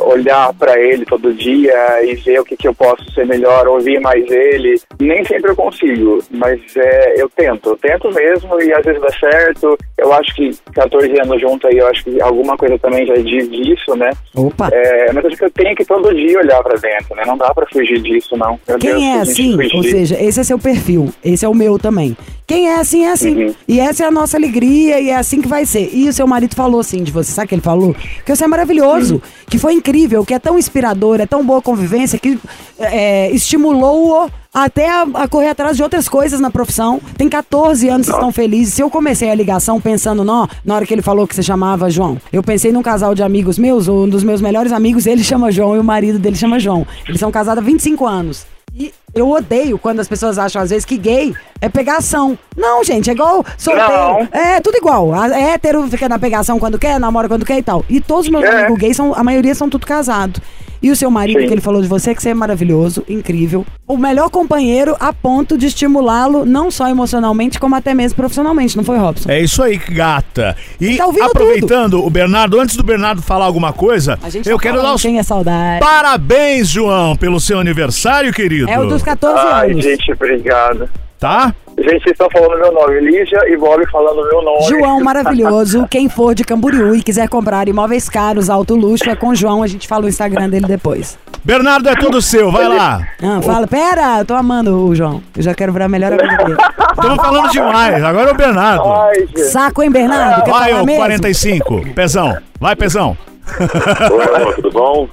olhar 0.03 0.53
pra 0.53 0.79
ele 0.79 1.05
todo 1.05 1.33
dia 1.33 1.75
e 2.05 2.15
ver 2.15 2.39
o 2.39 2.45
que, 2.45 2.55
que 2.55 2.67
eu 2.67 2.73
posso 2.73 3.03
ser 3.11 3.25
melhor, 3.25 3.67
ouvir 3.67 3.99
mais 3.99 4.23
ele. 4.31 4.79
Nem 5.01 5.25
sempre 5.25 5.51
eu 5.51 5.55
consigo, 5.55 6.19
mas 6.31 6.61
é, 6.77 7.21
eu 7.21 7.29
tento, 7.35 7.71
eu 7.71 7.77
tento 7.77 8.09
mesmo 8.13 8.61
e 8.61 8.71
às 8.73 8.85
vezes 8.85 9.01
dá 9.01 9.09
certo. 9.19 9.77
Eu 9.97 10.13
acho 10.13 10.33
que 10.33 10.51
14 10.73 11.11
anos 11.21 11.41
junto 11.41 11.67
aí, 11.67 11.77
eu 11.77 11.87
acho 11.87 12.05
que 12.05 12.21
alguma 12.21 12.55
coisa 12.55 12.79
também 12.79 13.05
já 13.05 13.15
diz 13.15 13.49
disso, 13.49 13.95
né? 13.97 14.11
Opa. 14.33 14.69
É, 14.71 15.11
mas 15.11 15.24
que 15.33 15.43
eu 15.45 15.49
tenho 15.51 15.75
que 15.75 15.85
todo 15.85 16.13
dia 16.13 16.37
olhar 16.39 16.61
pra 16.61 16.75
dentro, 16.75 17.15
né? 17.15 17.23
Não 17.25 17.37
dá 17.37 17.53
pra 17.53 17.65
fugir 17.71 18.01
disso, 18.01 18.35
não. 18.37 18.59
Meu 18.67 18.77
Deus, 18.77 18.93
Quem 18.95 18.99
se 18.99 19.05
é 19.05 19.19
assim, 19.21 19.55
fugir- 19.55 19.75
ou 19.75 19.83
seja, 19.83 20.21
esse 20.21 20.39
é 20.39 20.43
seu 20.43 20.59
perfil, 20.59 21.09
esse 21.23 21.45
é 21.45 21.49
o 21.49 21.53
meu 21.53 21.79
também. 21.79 22.15
Quem 22.47 22.67
é 22.69 22.75
assim, 22.75 23.05
é 23.05 23.11
assim. 23.11 23.45
Uhum. 23.45 23.55
E 23.67 23.79
essa 23.79 24.03
é 24.03 24.07
a 24.07 24.11
nossa 24.11 24.37
alegria 24.37 24.99
e 24.99 25.09
é 25.09 25.15
assim 25.15 25.41
que 25.41 25.47
vai 25.47 25.65
ser. 25.65 25.89
E 25.91 26.07
o 26.07 26.13
seu 26.13 26.27
marido 26.27 26.55
falou 26.55 26.79
assim 26.79 27.01
de 27.03 27.11
você, 27.11 27.31
sabe 27.31 27.45
o 27.45 27.49
que 27.49 27.55
ele 27.55 27.61
falou? 27.61 27.95
Que 28.23 28.35
você 28.35 28.43
é 28.43 28.47
maravilhoso, 28.47 29.21
que 29.49 29.57
foi 29.57 29.73
incrível, 29.73 30.23
que 30.23 30.33
é 30.33 30.37
tão 30.39 30.57
inspirador, 30.59 31.19
é 31.19 31.25
tão 31.25 31.43
boa 31.43 31.61
convivência, 31.61 32.19
que 32.19 32.37
é, 32.79 33.31
estimulou-o 33.31 34.29
até 34.55 34.89
a, 34.89 35.05
a 35.15 35.27
correr 35.27 35.49
atrás 35.49 35.75
de 35.75 35.83
outras 35.83 36.07
coisas 36.07 36.39
na 36.39 36.49
profissão. 36.49 37.01
Tem 37.17 37.27
14 37.27 37.89
anos, 37.89 38.07
vocês 38.07 38.15
estão 38.17 38.31
felizes. 38.31 38.73
Se 38.73 38.81
eu 38.81 38.89
comecei 38.89 39.29
a 39.29 39.35
ligação 39.35 39.81
pensando, 39.81 40.23
nó, 40.23 40.47
na 40.63 40.75
hora 40.75 40.85
que 40.85 40.93
ele 40.93 41.01
falou 41.01 41.27
que 41.27 41.35
você 41.35 41.43
chamava 41.43 41.89
João, 41.89 42.17
eu 42.31 42.41
pensei 42.41 42.71
num 42.71 42.81
casal 42.81 43.13
de 43.13 43.21
amigos 43.21 43.59
meus, 43.59 43.89
um 43.89 44.07
dos 44.07 44.23
meus 44.23 44.39
melhores 44.39 44.71
amigos, 44.71 45.05
ele 45.05 45.23
chama 45.23 45.51
João 45.51 45.75
e 45.75 45.79
o 45.79 45.83
marido 45.83 46.17
dele 46.17 46.37
chama 46.37 46.57
João. 46.59 46.87
Eles 47.07 47.19
são 47.19 47.29
casados 47.31 47.61
há 47.61 47.65
25 47.65 48.05
anos. 48.07 48.45
E 48.77 48.93
eu 49.13 49.29
odeio 49.29 49.77
quando 49.77 50.01
as 50.01 50.07
pessoas 50.07 50.37
acham, 50.37 50.61
às 50.61 50.69
vezes, 50.69 50.83
que 50.83 50.97
gay 50.97 51.33
é 51.61 51.69
pegação. 51.69 52.37
Não, 52.57 52.83
gente, 52.83 53.09
é 53.09 53.13
igual 53.13 53.45
solteiro. 53.57 53.89
Não. 53.89 54.27
É 54.33 54.59
tudo 54.59 54.77
igual. 54.77 55.13
É 55.33 55.53
hétero 55.53 55.87
fica 55.87 56.09
na 56.09 56.19
pegação 56.19 56.59
quando 56.59 56.77
quer, 56.77 56.99
namora 56.99 57.27
quando 57.29 57.45
quer 57.45 57.57
e 57.57 57.63
tal. 57.63 57.85
E 57.89 58.01
todos 58.01 58.25
os 58.25 58.31
meus 58.31 58.43
É. 58.43 58.49
amigos 58.59 58.77
gays, 58.77 58.97
são, 58.97 59.13
a 59.15 59.23
maioria 59.23 59.55
são 59.55 59.69
tudo 59.69 59.85
casados. 59.85 60.41
E 60.85 60.91
o 60.91 60.95
seu 60.95 61.09
marido, 61.09 61.39
Sim. 61.41 61.47
que 61.47 61.53
ele 61.55 61.61
falou 61.61 61.81
de 61.81 61.87
você, 61.87 62.13
que 62.13 62.21
você 62.21 62.29
é 62.29 62.33
maravilhoso, 62.35 63.03
incrível. 63.09 63.65
O 63.87 63.97
melhor 63.97 64.29
companheiro 64.29 64.95
a 64.99 65.11
ponto 65.11 65.57
de 65.57 65.65
estimulá-lo, 65.65 66.45
não 66.45 66.69
só 66.69 66.87
emocionalmente, 66.87 67.59
como 67.59 67.73
até 67.73 67.91
mesmo 67.95 68.15
profissionalmente, 68.17 68.77
não 68.77 68.83
foi, 68.83 68.95
Robson? 68.99 69.27
É 69.27 69.41
isso 69.41 69.63
aí, 69.63 69.77
gata. 69.77 70.55
E 70.79 70.95
Tá 70.97 71.05
aproveitando 71.25 72.05
o 72.05 72.09
Bernardo, 72.11 72.59
antes 72.59 72.77
do 72.77 72.83
Bernardo 72.83 73.19
falar 73.23 73.45
alguma 73.45 73.73
coisa, 73.73 74.19
A 74.21 74.29
gente 74.29 74.47
eu 74.47 74.57
tá 74.57 74.61
quero 74.61 74.79
dar 74.83 74.93
os 74.93 75.01
quem 75.01 75.17
é 75.17 75.23
saudade. 75.23 75.79
parabéns, 75.79 76.67
João, 76.69 77.15
pelo 77.15 77.39
seu 77.39 77.57
aniversário, 77.59 78.31
querido. 78.31 78.69
É 78.69 78.79
o 78.79 78.85
dos 78.85 79.01
14 79.01 79.39
Ai, 79.39 79.71
anos. 79.71 79.83
gente, 79.83 80.11
obrigado. 80.13 80.87
Tá? 81.19 81.53
Gente, 81.77 82.03
vocês 82.03 82.11
estão 82.11 82.29
falando 82.31 82.59
meu 82.59 82.71
nome. 82.71 82.99
Lígia 83.01 83.39
e 83.47 83.57
Bob 83.57 83.85
falando 83.91 84.27
meu 84.27 84.41
nome. 84.41 84.67
João 84.67 84.99
maravilhoso. 85.03 85.87
Quem 85.89 86.07
for 86.07 86.33
de 86.33 86.43
Camboriú 86.43 86.95
e 86.95 87.03
quiser 87.03 87.27
comprar 87.27 87.67
imóveis 87.67 88.09
caros, 88.09 88.49
alto 88.49 88.75
luxo, 88.75 89.09
é 89.09 89.15
com 89.15 89.29
o 89.29 89.35
João. 89.35 89.61
A 89.63 89.67
gente 89.67 89.87
fala 89.87 90.05
o 90.05 90.09
Instagram 90.09 90.49
dele 90.49 90.67
depois. 90.67 91.17
Bernardo 91.43 91.87
é 91.87 91.95
todo 91.95 92.21
seu, 92.21 92.51
vai 92.51 92.67
lá. 92.67 93.07
Ah, 93.21 93.39
fala, 93.41 93.67
pera, 93.67 94.19
eu 94.19 94.25
tô 94.25 94.33
amando 94.33 94.87
o 94.87 94.95
João. 94.95 95.21
Eu 95.35 95.43
já 95.43 95.53
quero 95.53 95.71
virar 95.71 95.85
a 95.85 95.89
melhor 95.89 96.13
amiga 96.13 96.43
dele. 96.43 96.57
Estamos 96.91 97.17
falando 97.17 97.51
demais, 97.51 98.03
agora 98.03 98.29
é 98.29 98.33
o 98.33 98.35
Bernardo. 98.35 98.91
Ai. 98.91 99.27
Saco, 99.51 99.83
hein, 99.83 99.91
Bernardo? 99.91 100.43
Quer 100.43 100.51
Vai, 100.51 100.73
ô 100.73 100.83
mesmo? 100.83 101.01
45, 101.01 101.93
pezão. 101.93 102.35
Vai, 102.59 102.75
pezão. 102.75 103.15
Oi, 103.59 104.35
amor, 104.41 104.55
tudo 104.55 104.71
bom? 104.71 105.07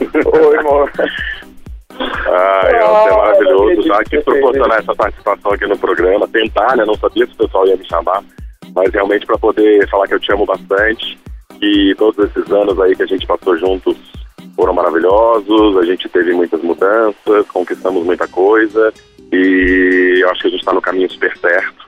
Oi, 0.00 0.58
amor. 0.58 0.90
Ah, 1.98 2.60
é, 2.64 2.76
Ah, 2.76 3.06
é 3.08 3.16
maravilhoso. 3.16 3.82
Já 3.82 3.94
eu 3.98 4.04
quis 4.04 4.24
proporcionar 4.24 4.78
essa 4.78 4.94
participação 4.94 5.52
aqui 5.52 5.66
no 5.66 5.78
programa, 5.78 6.28
tentar, 6.28 6.76
né? 6.76 6.84
Não 6.84 6.94
sabia 6.94 7.26
se 7.26 7.32
o 7.32 7.36
pessoal 7.36 7.66
ia 7.66 7.76
me 7.76 7.86
chamar, 7.86 8.22
mas 8.74 8.92
realmente 8.92 9.26
para 9.26 9.38
poder 9.38 9.88
falar 9.88 10.06
que 10.06 10.14
eu 10.14 10.20
te 10.20 10.32
amo 10.32 10.44
bastante, 10.44 11.18
que 11.58 11.94
todos 11.96 12.24
esses 12.26 12.50
anos 12.52 12.78
aí 12.80 12.94
que 12.94 13.02
a 13.02 13.06
gente 13.06 13.26
passou 13.26 13.56
juntos 13.56 13.96
foram 14.54 14.72
maravilhosos, 14.72 15.76
a 15.78 15.84
gente 15.84 16.08
teve 16.08 16.32
muitas 16.32 16.62
mudanças, 16.62 17.46
conquistamos 17.52 18.04
muita 18.04 18.26
coisa 18.26 18.92
e 19.32 20.20
eu 20.22 20.30
acho 20.30 20.42
que 20.42 20.48
a 20.48 20.50
gente 20.50 20.60
está 20.60 20.72
no 20.72 20.80
caminho 20.80 21.10
super 21.10 21.36
certo. 21.36 21.86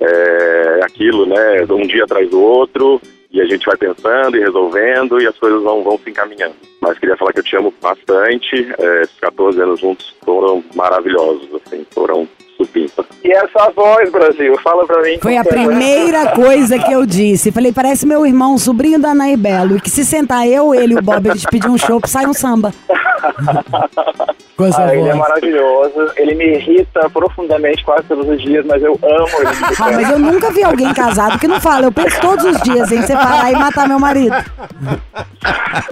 É 0.00 0.80
aquilo, 0.82 1.26
né? 1.26 1.64
Um 1.70 1.86
dia 1.86 2.04
atrás 2.04 2.28
do 2.28 2.40
outro 2.40 3.00
e 3.30 3.40
a 3.40 3.44
gente 3.44 3.66
vai 3.66 3.76
pensando 3.76 4.36
e 4.36 4.40
resolvendo 4.40 5.20
e 5.20 5.26
as 5.26 5.36
coisas 5.38 5.62
vão, 5.62 5.82
vão 5.82 5.98
se 5.98 6.10
encaminhando. 6.10 6.54
Mas 6.80 6.98
queria 6.98 7.16
falar 7.16 7.32
que 7.32 7.40
eu 7.40 7.44
te 7.44 7.56
amo 7.56 7.72
bastante. 7.80 8.74
É, 8.78 9.02
esses 9.02 9.18
14 9.20 9.60
anos 9.60 9.80
juntos 9.80 10.14
foram 10.24 10.62
maravilhosos, 10.74 11.48
assim, 11.54 11.86
foram 11.92 12.28
supimpa. 12.56 13.04
E 13.24 13.32
essa 13.32 13.70
voz, 13.74 14.10
Brasil, 14.10 14.56
fala 14.62 14.86
pra 14.86 15.02
mim. 15.02 15.18
Foi 15.20 15.36
a 15.36 15.40
é. 15.40 15.44
primeira 15.44 16.32
coisa 16.32 16.78
que 16.78 16.92
eu 16.92 17.04
disse. 17.04 17.52
Falei, 17.52 17.72
parece 17.72 18.06
meu 18.06 18.26
irmão, 18.26 18.56
sobrinho 18.58 18.98
da 18.98 19.10
Anaí 19.10 19.36
Belo. 19.36 19.76
E 19.76 19.80
que 19.80 19.90
se 19.90 20.04
sentar 20.04 20.46
eu, 20.46 20.74
ele 20.74 20.94
e 20.94 20.98
o 20.98 21.02
Bob, 21.02 21.28
a 21.28 21.34
gente 21.34 21.46
pedir 21.48 21.68
um 21.68 21.78
show, 21.78 22.00
sai 22.06 22.26
um 22.26 22.34
samba. 22.34 22.72
Ah, 24.58 24.94
ele 24.94 25.08
é 25.08 25.14
maravilhoso, 25.14 26.12
ele 26.16 26.34
me 26.34 26.54
irrita 26.54 27.10
profundamente 27.10 27.84
quase 27.84 28.04
todos 28.04 28.26
os 28.26 28.40
dias, 28.40 28.64
mas 28.64 28.82
eu 28.82 28.98
amo 29.02 29.28
ele. 29.40 29.50
me 29.50 29.66
Ah, 29.78 29.92
mas 29.92 30.10
eu 30.10 30.18
nunca 30.18 30.50
vi 30.50 30.64
alguém 30.64 30.94
casado 30.94 31.38
que 31.38 31.46
não 31.46 31.60
fala. 31.60 31.84
Eu 31.84 31.92
penso 31.92 32.18
todos 32.22 32.44
os 32.46 32.62
dias 32.62 32.90
em 32.90 33.02
separar 33.02 33.52
e 33.52 33.56
matar 33.56 33.86
meu 33.86 33.98
marido. 33.98 34.34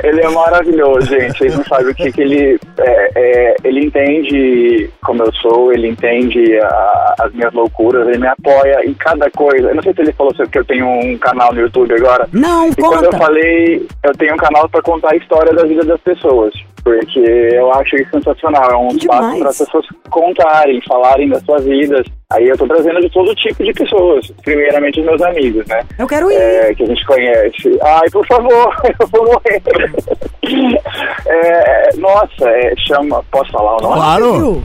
Ele 0.03 0.21
é 0.23 0.29
maravilhoso, 0.31 1.07
gente. 1.07 1.37
Vocês 1.37 1.55
não 1.55 1.65
sabem 1.65 1.89
o 1.93 1.95
que, 1.95 2.11
que 2.11 2.23
ele. 2.23 2.59
é, 2.79 3.11
é, 3.15 3.57
ele 3.65 3.85
entende 3.85 4.91
como 5.03 5.23
eu 5.23 5.33
sou, 5.35 5.73
ele 5.73 5.89
entende 5.89 6.54
a- 6.61 7.15
as 7.21 7.33
minhas 7.33 7.53
loucuras, 7.53 8.07
ele 8.09 8.19
me 8.19 8.27
apoia 8.29 8.85
em 8.85 8.95
cada 8.95 9.31
coisa. 9.31 9.69
Eu 9.69 9.75
não 9.75 9.83
sei 9.83 9.93
se 9.95 10.01
ele 10.03 10.13
falou 10.13 10.33
que 10.35 10.59
eu 10.59 10.65
tenho 10.65 10.87
um 10.87 11.17
canal 11.19 11.53
no 11.53 11.61
YouTube 11.61 11.95
agora. 11.95 12.29
Não, 12.33 12.69
E 12.69 12.75
quando 12.75 13.05
eu 13.05 13.11
conta. 13.11 13.19
falei, 13.25 13.87
eu 14.05 14.13
tenho 14.19 14.35
um 14.35 14.39
canal 14.39 14.69
para 14.69 14.83
contar 14.83 15.13
a 15.13 15.17
história 15.17 15.53
da 15.55 15.65
vida 15.65 15.85
das 15.85 16.01
pessoas. 16.01 16.53
Porque 16.85 17.19
eu 17.19 17.73
acho 17.73 17.97
isso 17.97 18.11
sensacional. 18.13 18.71
É 18.71 18.77
um 18.77 18.89
Que 18.89 18.97
espaço 18.97 19.39
para 19.39 19.49
as 19.49 19.59
pessoas 19.59 19.87
contarem, 20.11 20.83
falarem 20.87 21.31
das 21.31 21.43
suas 21.43 21.65
vidas. 21.65 22.07
Aí 22.31 22.47
eu 22.47 22.59
tô 22.59 22.67
trazendo 22.67 23.01
de 23.01 23.09
todo 23.11 23.35
tipo 23.37 23.65
de 23.65 23.73
pessoas. 23.73 24.31
Primeiramente 24.45 25.01
os 25.01 25.07
meus 25.07 25.23
amigos, 25.23 25.65
né? 25.67 25.81
Eu 25.99 26.07
quero 26.07 26.31
ir. 26.31 26.37
É, 26.37 26.75
que 26.75 26.83
a 26.83 26.87
gente 26.87 27.07
conhece. 27.07 27.79
Ai, 27.83 28.11
por 28.13 28.27
favor, 28.27 28.77
eu 29.01 29.07
vou 29.09 29.25
morrer. 29.25 29.63
É, 31.27 31.97
nossa, 31.97 32.49
é, 32.49 32.75
chama. 32.87 33.25
Posso 33.31 33.51
falar 33.51 33.77
o 33.79 33.81
nome? 33.83 33.95
Claro. 33.97 34.63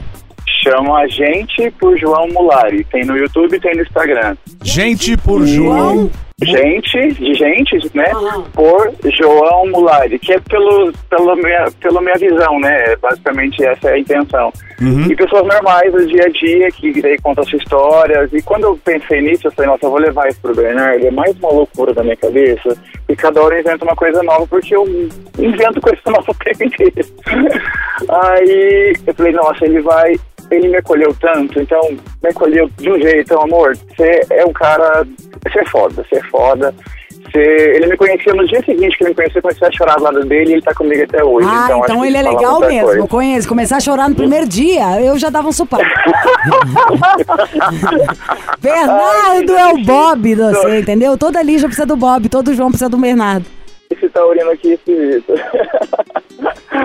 Chama 0.62 0.98
a 0.98 1.06
gente 1.06 1.70
por 1.72 1.96
João 1.98 2.28
Mulari. 2.28 2.84
Tem 2.84 3.04
no 3.04 3.16
YouTube 3.16 3.56
e 3.56 3.60
tem 3.60 3.74
no 3.74 3.82
Instagram. 3.82 4.36
Gente 4.62 5.16
por 5.16 5.46
João. 5.46 6.10
Gente, 6.42 7.12
de 7.12 7.34
gente, 7.34 7.76
né? 7.94 8.06
Por 8.54 8.90
João 9.12 9.66
Mulari, 9.68 10.18
que 10.18 10.32
é 10.32 10.40
pelo, 10.40 10.90
pela, 11.10 11.36
minha, 11.36 11.66
pela 11.80 12.00
minha 12.00 12.14
visão, 12.14 12.58
né? 12.58 12.96
Basicamente 12.96 13.62
essa 13.62 13.90
é 13.90 13.94
a 13.94 13.98
intenção. 13.98 14.50
E 14.80 15.14
pessoas 15.14 15.46
normais 15.46 15.92
do 15.92 16.06
dia 16.06 16.24
a 16.24 16.28
dia 16.30 16.70
que 16.70 17.02
daí 17.02 17.18
contam 17.18 17.44
suas 17.44 17.62
histórias. 17.62 18.32
E 18.32 18.40
quando 18.40 18.64
eu 18.64 18.80
pensei 18.82 19.20
nisso, 19.20 19.48
eu 19.48 19.52
falei, 19.52 19.70
nossa, 19.70 19.84
eu 19.84 19.90
vou 19.90 20.00
levar 20.00 20.28
isso 20.28 20.40
pro 20.40 20.54
Bernardo. 20.54 21.06
É 21.06 21.10
mais 21.10 21.36
uma 21.38 21.52
loucura 21.52 21.92
da 21.92 22.02
minha 22.02 22.16
cabeça. 22.16 22.74
E 23.06 23.14
cada 23.14 23.42
hora 23.42 23.56
eu 23.56 23.60
invento 23.60 23.84
uma 23.84 23.94
coisa 23.94 24.22
nova, 24.22 24.46
porque 24.46 24.74
eu 24.74 24.86
invento 25.38 25.80
coisa 25.82 26.00
nova 26.06 26.30
o 26.30 26.34
tempo 26.42 26.64
inteiro. 26.64 27.08
Aí 28.08 28.94
eu 29.06 29.14
falei, 29.14 29.32
nossa, 29.32 29.64
ele 29.66 29.80
vai. 29.82 30.18
Ele 30.50 30.68
me 30.68 30.76
acolheu 30.76 31.14
tanto, 31.20 31.60
então 31.60 31.80
me 32.22 32.30
acolheu 32.30 32.68
de 32.76 32.90
um 32.90 33.00
jeito, 33.00 33.38
amor, 33.38 33.76
você 33.76 34.20
é 34.30 34.44
um 34.44 34.52
cara. 34.52 35.06
Você 35.48 35.60
é 35.60 35.64
foda, 35.66 36.04
você 36.04 36.16
é 36.16 36.22
foda. 36.24 36.74
Você, 37.30 37.38
ele 37.76 37.86
me 37.86 37.96
conhecia 37.96 38.34
no 38.34 38.46
dia 38.46 38.60
seguinte 38.64 38.96
que 38.96 39.04
ele 39.04 39.10
me 39.10 39.16
conheceu, 39.16 39.38
eu 39.38 39.42
comecei 39.42 39.68
a 39.68 39.70
chorar 39.70 39.96
do 39.96 40.02
lado 40.02 40.24
dele 40.24 40.50
e 40.50 40.54
ele 40.54 40.62
tá 40.62 40.74
comigo 40.74 41.02
até 41.02 41.22
hoje. 41.22 41.46
Ah, 41.48 41.66
então, 41.66 41.80
então, 41.84 42.04
ele 42.04 42.16
é 42.16 42.22
legal 42.22 42.60
mesmo. 42.60 42.86
coisa. 42.86 43.06
Conheço. 43.06 43.48
Começar 43.48 43.76
a 43.76 43.80
chorar 43.80 44.08
no 44.08 44.16
primeiro 44.16 44.48
dia, 44.48 45.00
eu 45.00 45.16
já 45.16 45.30
dava 45.30 45.48
um 45.48 45.52
supapo. 45.52 45.84
Bernardo 48.60 49.56
é 49.56 49.72
o 49.72 49.78
Bob, 49.78 50.34
você 50.34 50.80
entendeu? 50.80 51.16
Toda 51.16 51.40
Lígia 51.42 51.68
precisa 51.68 51.86
do 51.86 51.96
Bob, 51.96 52.28
todo 52.28 52.52
João 52.54 52.70
precisa 52.70 52.90
do 52.90 52.98
Bernardo. 52.98 53.46
Esse 53.90 54.08
taurino 54.08 54.50
aqui 54.50 54.72
é 54.72 54.74
esquisito. 54.74 55.32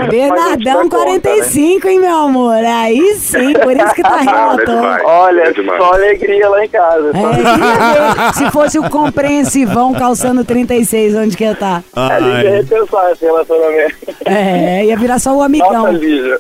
Bernardão 0.10 0.90
45, 0.90 1.88
hein, 1.88 2.00
meu 2.00 2.16
amor? 2.16 2.56
Aí 2.56 3.16
sim, 3.16 3.54
por 3.54 3.72
isso 3.76 3.94
que 3.94 4.02
tá 4.02 4.20
Ah, 4.28 4.56
é 4.60 4.66
demais. 4.66 5.02
Olha, 5.06 5.42
É 5.44 5.52
demais. 5.52 5.80
só 5.82 5.94
alegria 5.94 6.50
lá 6.50 6.66
em 6.66 6.70
casa. 6.70 7.12
É, 7.12 8.34
Só 8.34 8.34
se 8.46 8.52
fosse 8.52 8.80
o 8.80 8.90
compreensivão 8.90 9.94
calçando 9.94 10.44
36, 10.44 11.16
onde 11.16 11.38
que 11.38 11.44
ia 11.44 11.52
estar? 11.52 11.84
a 11.96 12.20
gente 12.20 12.44
ia 12.44 12.52
repensar 12.62 13.12
esse 13.12 13.26
relacionamento. 13.26 13.96
É, 14.26 14.86
ia 14.86 14.98
virar 14.98 15.20
só 15.20 15.32
o 15.32 15.34
Nossa, 15.36 15.46
amigão. 15.46 15.92
Lígia. 15.94 16.40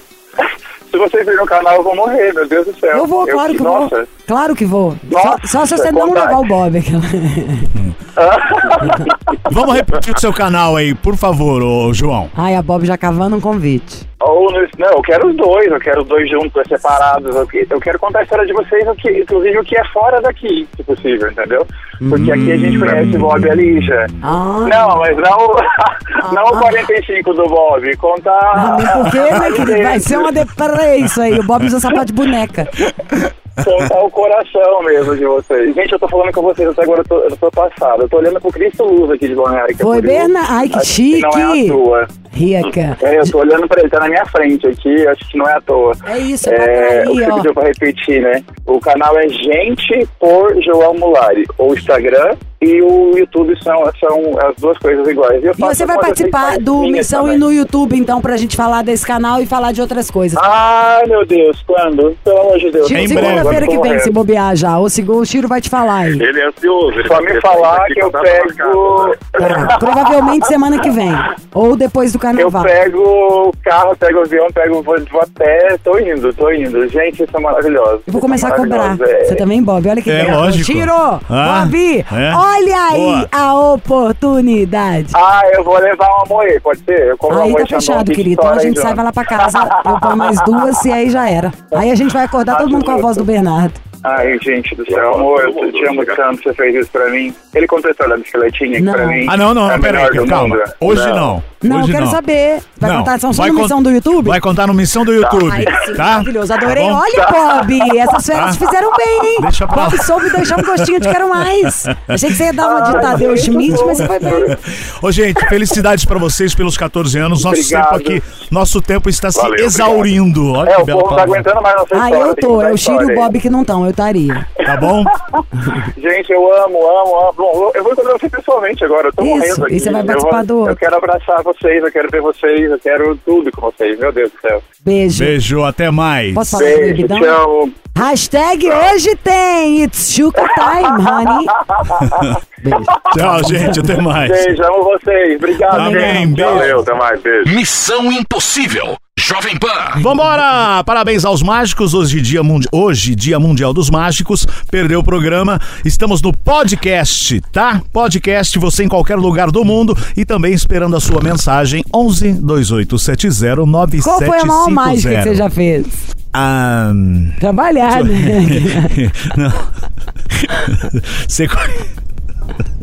Se 0.92 0.98
você 0.98 1.24
vir 1.24 1.36
no 1.36 1.46
canal, 1.46 1.76
eu 1.76 1.84
vou 1.84 1.96
morrer, 1.96 2.34
meu 2.34 2.48
Deus 2.48 2.66
do 2.66 2.80
céu. 2.80 2.98
Eu 2.98 3.06
vou, 3.06 3.28
claro 3.28 3.52
que 3.54 3.62
vou. 3.62 3.82
nossa. 3.82 4.08
Claro 4.26 4.56
que 4.56 4.66
vou. 4.66 4.96
Só, 5.12 5.24
Nossa, 5.24 5.48
só 5.48 5.66
se 5.66 5.78
você 5.78 5.92
não 5.92 6.06
levar 6.14 6.40
o 6.40 6.46
Bob. 6.46 6.82
Vamos 9.52 9.76
repetir 9.76 10.14
o 10.16 10.20
seu 10.20 10.34
canal 10.34 10.76
aí, 10.76 10.94
por 10.96 11.16
favor, 11.16 11.62
ô 11.62 11.94
João. 11.94 12.30
Ai, 12.36 12.56
a 12.56 12.62
Bob 12.62 12.86
já 12.86 12.98
cavando 12.98 13.36
um 13.36 13.42
convite. 13.42 14.08
Ou 14.22 14.52
no- 14.52 14.68
não, 14.80 14.92
eu 14.94 15.02
quero 15.02 15.28
os 15.28 15.36
dois, 15.36 15.68
eu 15.68 15.80
quero 15.80 16.02
os 16.02 16.08
dois 16.08 16.30
juntos, 16.30 16.64
separados. 16.68 17.36
Eu, 17.36 17.48
eu 17.70 17.80
quero 17.80 18.00
contar 18.00 18.20
a 18.20 18.24
história 18.24 18.46
de 18.46 18.54
vocês, 18.54 18.88
o 18.88 18.96
que, 18.96 19.12
inclusive 19.12 19.60
o 19.60 19.64
que 19.64 19.78
é 19.78 19.84
fora 19.94 20.20
daqui, 20.22 20.68
se 20.76 20.84
possível, 20.84 21.30
entendeu? 21.30 21.66
Porque 22.10 22.32
aqui 22.32 22.52
a 22.52 22.58
gente 22.58 22.80
conhece 22.80 23.16
o 23.16 23.20
Bob 23.20 23.46
e 23.46 23.50
a 23.50 23.56
Lígia. 23.56 24.06
Ah, 24.24 24.66
Não, 24.68 24.98
mas 24.98 25.16
não, 25.18 25.56
não 26.34 26.44
o 26.46 26.60
45 26.60 27.34
do 27.34 27.44
Bob, 27.48 27.90
ah, 27.92 27.98
contar. 27.98 28.78
nem 28.78 28.88
porque, 29.04 29.20
né, 29.20 29.52
querido? 29.52 29.84
Vai 29.84 30.00
ser 30.00 30.18
uma 30.18 30.32
deprê 30.32 30.96
isso 30.98 31.22
aí. 31.22 31.40
O 31.40 31.44
Bob 31.44 31.66
usa 31.66 31.80
sapato 31.80 32.06
de 32.08 32.14
boneca. 32.14 32.68
contar 33.64 34.04
o 34.04 34.10
coração 34.10 34.84
mesmo 34.84 35.16
de 35.16 35.26
vocês. 35.26 35.74
Gente, 35.76 35.94
eu 35.94 36.00
tô 36.00 36.08
falando 36.08 36.34
com 36.34 36.42
vocês 36.42 36.68
até 36.70 36.84
agora, 36.84 37.02
eu 37.02 37.06
tô, 37.06 37.16
eu 37.20 37.38
tô 37.38 37.52
passado. 37.52 38.02
Eu 38.04 38.10
tô 38.10 38.18
olhando 38.18 38.40
pro 38.42 38.52
Cristo 38.52 38.84
Luz 38.84 39.12
aqui 39.12 39.28
de 39.28 39.36
Balneário. 39.36 39.74
é 39.74 39.82
Foi 39.82 39.98
isso. 39.98 40.08
Bernardo. 40.08 40.48
Ai, 40.52 40.70
que 40.70 40.86
chique. 40.86 41.22
não 41.22 41.30
é 41.40 41.44
à 41.44 41.68
toa. 41.68 42.08
Rica. 42.36 42.98
É, 43.02 43.20
eu 43.20 43.32
tô 43.32 43.40
olhando 43.40 43.68
pra 43.68 43.80
ele, 43.80 43.90
tá 43.90 44.00
na 44.02 44.10
minha 44.10 44.26
frente 44.26 44.68
aqui, 44.68 45.08
acho 45.08 45.30
que 45.30 45.38
não 45.38 45.48
é 45.48 45.54
à 45.54 45.62
toa. 45.62 45.94
É 46.06 46.18
isso, 46.18 46.50
É, 46.50 47.04
é, 47.04 47.10
o 47.10 47.14
que 47.14 47.20
aí, 47.24 47.26
você 47.26 47.32
ó. 47.32 47.36
pediu 47.38 47.54
pra 47.54 47.64
repetir, 47.64 48.22
né? 48.22 48.44
O 48.66 48.80
canal 48.80 49.18
é 49.18 49.28
Gente 49.30 50.08
por 50.20 50.56
João 50.62 50.94
Mulari. 50.96 51.46
O 51.58 51.74
Instagram 51.74 52.36
e 52.62 52.82
o 52.82 53.12
YouTube 53.16 53.54
são, 53.64 53.76
são 54.00 54.40
as 54.48 54.56
duas 54.58 54.78
coisas 54.80 55.08
iguais. 55.08 55.44
eu 55.44 55.52
E 55.52 55.56
faço 55.56 55.76
você 55.76 55.86
vai 55.86 55.98
participar 56.00 56.58
do 56.58 56.82
Missão 56.84 57.22
também. 57.22 57.36
e 57.36 57.40
no 57.40 57.52
YouTube, 57.54 57.96
então, 57.98 58.20
pra 58.22 58.38
gente 58.38 58.56
falar 58.56 58.84
desse 58.84 59.06
canal 59.06 59.40
e 59.42 59.46
falar 59.46 59.72
de 59.72 59.82
outras 59.82 60.10
coisas. 60.10 60.38
Ai, 60.42 61.06
meu 61.06 61.26
Deus, 61.26 61.64
quando? 61.68 62.16
Pelo 62.24 62.40
amor 62.42 62.58
de 62.60 62.72
Deus. 62.72 62.88
Segunda-feira 62.88 63.68
que 63.68 63.78
vem, 63.80 64.00
se 64.00 64.10
bobear 64.10 64.56
já. 64.56 64.78
O, 64.80 64.90
Sigo- 64.90 65.18
o 65.20 65.26
Chiro 65.26 65.48
vai 65.48 65.62
te 65.62 65.70
falar 65.70 66.00
aí. 66.06 66.12
Ele 66.14 66.40
é 66.40 66.48
ansioso. 66.48 66.92
Ele 67.00 67.08
Só 67.08 67.16
tá 67.16 67.22
me 67.22 67.42
falar 67.42 67.86
que 67.86 68.02
eu 68.04 68.12
pego... 68.12 69.16
marcada, 69.40 69.60
né? 69.62 69.68
Tá, 69.68 69.78
provavelmente 69.78 70.48
semana 70.48 70.80
que 70.80 70.90
vem. 70.90 71.12
Ou 71.54 71.76
depois 71.76 72.12
do 72.14 72.20
Eu 72.32 72.52
carnaval. 72.52 72.64
pego 72.64 73.00
o 73.00 73.52
carro, 73.64 73.96
pego 73.96 74.20
o 74.20 74.22
avião, 74.22 74.48
pego 74.54 74.82
vou, 74.84 74.96
vou 75.12 75.22
até. 75.22 75.78
Tô 75.84 75.98
indo, 76.00 76.34
tô 76.34 76.52
indo. 76.52 76.88
Gente, 76.90 77.24
isso 77.24 77.36
é 77.36 77.40
maravilhoso. 77.40 78.02
Eu 78.08 78.14
vou 78.14 78.22
começar 78.22 78.50
a 78.50 78.52
cobrar. 78.54 78.98
É. 79.02 79.24
Você 79.26 79.36
também, 79.36 79.62
Bob? 79.64 79.88
Olha 79.88 80.02
que 80.02 80.10
É, 80.12 80.24
legal. 80.24 80.42
lógico. 80.42 80.66
Tiro! 80.66 80.92
Ah, 81.30 81.64
Bob! 81.66 82.06
é. 82.12 82.34
Olha 82.36 82.84
aí 82.92 83.02
Boa. 83.02 83.30
a 83.32 83.54
oportunidade. 83.74 85.08
Ah, 85.14 85.42
eu 85.54 85.64
vou 85.64 85.78
levar 85.80 86.08
uma 86.08 86.26
moe, 86.28 86.60
pode 86.60 86.80
ser? 86.80 87.08
Eu 87.10 87.18
compro 87.18 87.42
Aí 87.42 87.50
uma 87.52 87.60
tá 87.60 87.66
fechado, 87.68 88.06
que 88.12 88.16
querido. 88.16 88.42
Então 88.42 88.54
a 88.54 88.60
gente 88.60 88.80
sai, 88.80 88.94
vai 88.94 89.06
lá 89.06 89.12
pra 89.14 89.26
casa. 89.26 89.60
Eu 89.86 90.00
ponho 90.00 90.18
mais 90.18 90.42
duas 90.44 90.84
e 90.86 90.92
aí 90.92 91.10
já 91.10 91.30
era. 91.30 91.52
Aí 91.74 91.92
a 91.92 91.96
gente 91.96 92.12
vai 92.14 92.26
acordar 92.26 92.58
todo 92.58 92.70
mundo 92.70 92.86
com 92.86 92.92
a 92.92 92.98
voz 92.98 93.18
do 93.18 93.24
Bernardo. 93.24 93.74
Ai, 94.08 94.38
gente 94.40 94.76
do 94.76 94.86
céu, 94.86 95.16
amor, 95.16 95.42
eu 95.42 95.72
te 95.72 95.86
amo 95.88 96.06
tanto, 96.06 96.44
você 96.44 96.54
fez 96.54 96.76
isso 96.76 96.90
pra 96.92 97.10
mim. 97.10 97.34
Ele 97.56 97.66
contou 97.68 97.88
a 97.90 97.92
história 97.92 98.16
da 98.16 98.22
bicicletinha 98.22 98.80
Não. 98.82 98.94
pra 98.94 99.08
mim. 99.08 99.26
Ah, 99.30 99.36
não, 99.38 99.54
não, 99.54 99.72
É 99.72 99.76
a 99.76 99.80
peraí, 99.80 100.28
calma. 100.28 100.56
mundo. 100.56 100.64
Hoje 100.80 101.08
não. 101.08 101.44
Não, 101.64 101.78
Hoje 101.78 101.88
eu 101.88 101.94
quero 101.94 102.06
não. 102.06 102.12
saber. 102.12 102.60
Vai 102.78 102.92
Não, 102.92 102.98
contar 103.00 103.20
só 103.20 103.34
só 103.34 103.42
vai 103.42 103.50
na 103.50 103.56
con- 103.56 103.62
missão 103.64 103.82
do 103.82 103.90
YouTube? 103.90 104.28
Vai 104.28 104.40
contar 104.40 104.68
no 104.68 104.74
missão 104.76 105.04
do 105.04 105.12
YouTube, 105.12 105.50
Ai, 105.52 105.66
sim, 105.86 105.94
tá? 105.96 106.04
maravilhoso. 106.04 106.54
Adorei. 106.54 106.88
Tá? 106.88 106.94
Olha, 107.02 107.28
Bob, 107.64 108.00
essas 108.00 108.26
férias 108.28 108.58
Tá. 108.58 108.66
fizeram 108.66 108.92
bem, 108.96 109.20
hein? 109.32 109.38
Deixa 109.42 109.66
pra 109.68 109.76
lá. 109.78 109.90
Bob 109.90 110.04
soube 110.04 110.30
deixar 110.30 110.60
um 110.60 110.64
gostinho 110.64 111.00
de 111.00 111.10
quero 111.10 111.28
mais. 111.30 111.86
Achei 112.08 112.30
que 112.30 112.36
você 112.36 112.44
ia 112.44 112.54
dar 112.54 112.68
uma 112.68 112.82
de 112.82 112.92
Tadeu 113.02 113.36
Schmidt, 113.38 113.84
mas 113.84 113.98
você 113.98 114.06
foi 114.06 114.20
bem. 114.20 114.58
Ô, 115.02 115.12
gente, 115.12 115.44
felicidades 115.50 116.06
pra 116.06 116.20
vocês 116.20 116.54
pelos 116.54 116.78
14 116.78 117.18
anos. 117.18 117.44
Nosso 117.44 117.60
Obrigado. 117.62 117.84
tempo 117.84 117.96
aqui, 117.96 118.24
nosso 118.52 118.80
tempo 118.82 119.10
está 119.10 119.32
se 119.32 119.42
Valeu, 119.42 119.66
exaurindo. 119.66 120.52
Olha 120.54 120.70
É, 120.70 120.76
que 120.76 120.82
o 120.82 120.86
bela 120.86 121.02
povo 121.02 121.16
tá 121.16 121.24
aguentando 121.24 121.62
mais 121.64 121.76
nossa 121.78 121.88
Ah, 121.96 122.10
história. 122.12 122.30
eu 122.30 122.36
tô. 122.36 122.62
É 122.62 122.72
o 122.72 122.78
Chiro 122.78 123.10
e 123.10 123.14
o. 123.14 123.16
Bob 123.16 123.40
que 123.40 123.50
não 123.50 123.62
estão, 123.62 123.86
eu 123.88 123.94
estaria. 123.96 124.48
Tá 124.66 124.78
bom? 124.78 125.04
Gente, 125.98 126.32
eu 126.32 126.54
amo, 126.64 126.78
amo, 126.86 127.16
amo. 127.22 127.34
Bom, 127.36 127.72
eu 127.74 127.84
vou 127.84 127.94
encontrar 127.94 128.14
você 128.14 128.30
pessoalmente 128.30 128.84
agora, 128.86 129.08
eu 129.08 129.14
tô 129.14 129.24
Isso, 129.24 129.36
morrendo 129.36 129.66
aqui. 129.66 129.76
e 129.76 129.80
você 129.80 129.92
vai 129.92 130.02
Eu 130.02 130.06
participar 130.06 130.38
vou- 130.38 130.46
do 130.46 130.58
outro. 130.58 130.72
Eu 130.74 130.78
quero 130.78 130.96
abraçar 130.98 131.44
você 131.44 131.56
vocês, 131.56 131.84
eu 131.84 131.92
quero 131.92 132.10
ver 132.12 132.22
vocês, 132.22 132.70
eu 132.70 132.80
quero 132.80 133.16
tudo 133.26 133.50
com 133.52 133.62
vocês, 133.62 133.98
meu 133.98 134.12
Deus 134.12 134.30
do 134.32 134.40
céu. 134.42 134.62
Beijo. 134.84 135.24
Beijo, 135.24 135.64
até 135.64 135.90
mais. 135.90 136.34
Posso 136.34 136.52
falar 136.52 136.64
Beijo, 136.66 137.08
bebidão? 137.08 137.62
amo. 137.62 137.74
Hashtag 137.98 138.70
hoje 138.70 139.16
tem. 139.16 139.84
It's 139.84 140.12
Chuca 140.14 140.44
Time, 140.54 141.02
honey. 141.02 141.46
Beijo. 142.62 142.84
Tchau, 143.18 143.44
gente, 143.48 143.80
até 143.80 144.02
mais. 144.02 144.30
Beijo, 144.30 144.64
amo 144.64 144.84
vocês. 144.84 145.36
Obrigado. 145.38 145.78
Também 145.78 146.28
beijo. 146.34 146.52
Valeu, 146.54 146.80
até 146.82 146.94
mais, 146.94 147.22
beijo. 147.22 147.56
Missão 147.56 148.12
Impossível. 148.12 148.98
Jovem 149.20 149.58
Pan. 149.58 150.02
Vambora! 150.02 150.84
Parabéns 150.84 151.24
aos 151.24 151.42
mágicos. 151.42 151.94
Hoje 151.94 152.20
dia, 152.20 152.44
mundi... 152.44 152.68
Hoje, 152.70 153.16
dia 153.16 153.40
Mundial 153.40 153.74
dos 153.74 153.90
Mágicos. 153.90 154.46
Perdeu 154.70 155.00
o 155.00 155.04
programa. 155.04 155.60
Estamos 155.86 156.22
no 156.22 156.34
podcast, 156.34 157.40
tá? 157.52 157.82
Podcast, 157.94 158.60
você 158.60 158.84
em 158.84 158.90
qualquer 158.90 159.16
lugar 159.16 159.50
do 159.52 159.64
mundo. 159.64 159.98
E 160.18 160.26
também 160.26 160.54
esperando 160.54 160.98
a 160.98 161.00
sua 161.00 161.24
mensagem. 161.24 161.82
11 161.94 162.34
2870 162.34 163.66
9750. 163.66 164.04
Qual 164.04 164.20
foi 164.20 164.40
a 164.40 164.46
maior 164.46 164.70
mágica 164.70 165.16
que 165.16 165.24
você 165.24 165.36
já 165.36 165.50
fez? 165.50 165.86
Ah, 166.34 166.92
Trabalhar, 167.40 168.04
né? 168.04 168.12
não. 169.38 169.52
Você... 171.26 171.48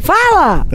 Fala! 0.01 0.66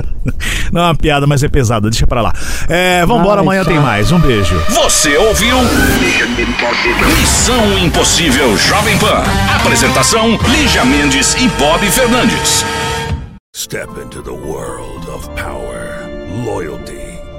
Não 0.72 0.82
é 0.82 0.86
uma 0.86 0.96
piada, 0.96 1.28
mas 1.28 1.44
é 1.44 1.48
pesada. 1.48 1.90
Deixa 1.90 2.08
pra 2.08 2.22
lá. 2.22 2.34
É, 2.70 3.06
vambora, 3.06 3.42
Ai, 3.42 3.46
amanhã 3.46 3.64
tem 3.66 3.76
chato. 3.76 3.84
mais. 3.86 4.12
Um 4.12 4.20
beijo. 4.20 4.56
Você 4.70 5.16
ouviu? 5.18 5.58
Missão 7.20 7.78
Impossível 7.80 8.56
Jovem 8.58 8.98
Pan. 8.98 9.24
Apresentação: 9.56 10.38
Lígia 10.50 10.84
Mendes 10.86 11.36
e 11.36 11.48
Bob 11.60 11.86
Fernandes. 11.90 12.66
Step 13.56 13.90
into 14.00 14.22
the 14.22 14.30
world 14.32 15.10
of 15.10 15.28
power, 15.36 16.08
loyalty, 16.46 16.97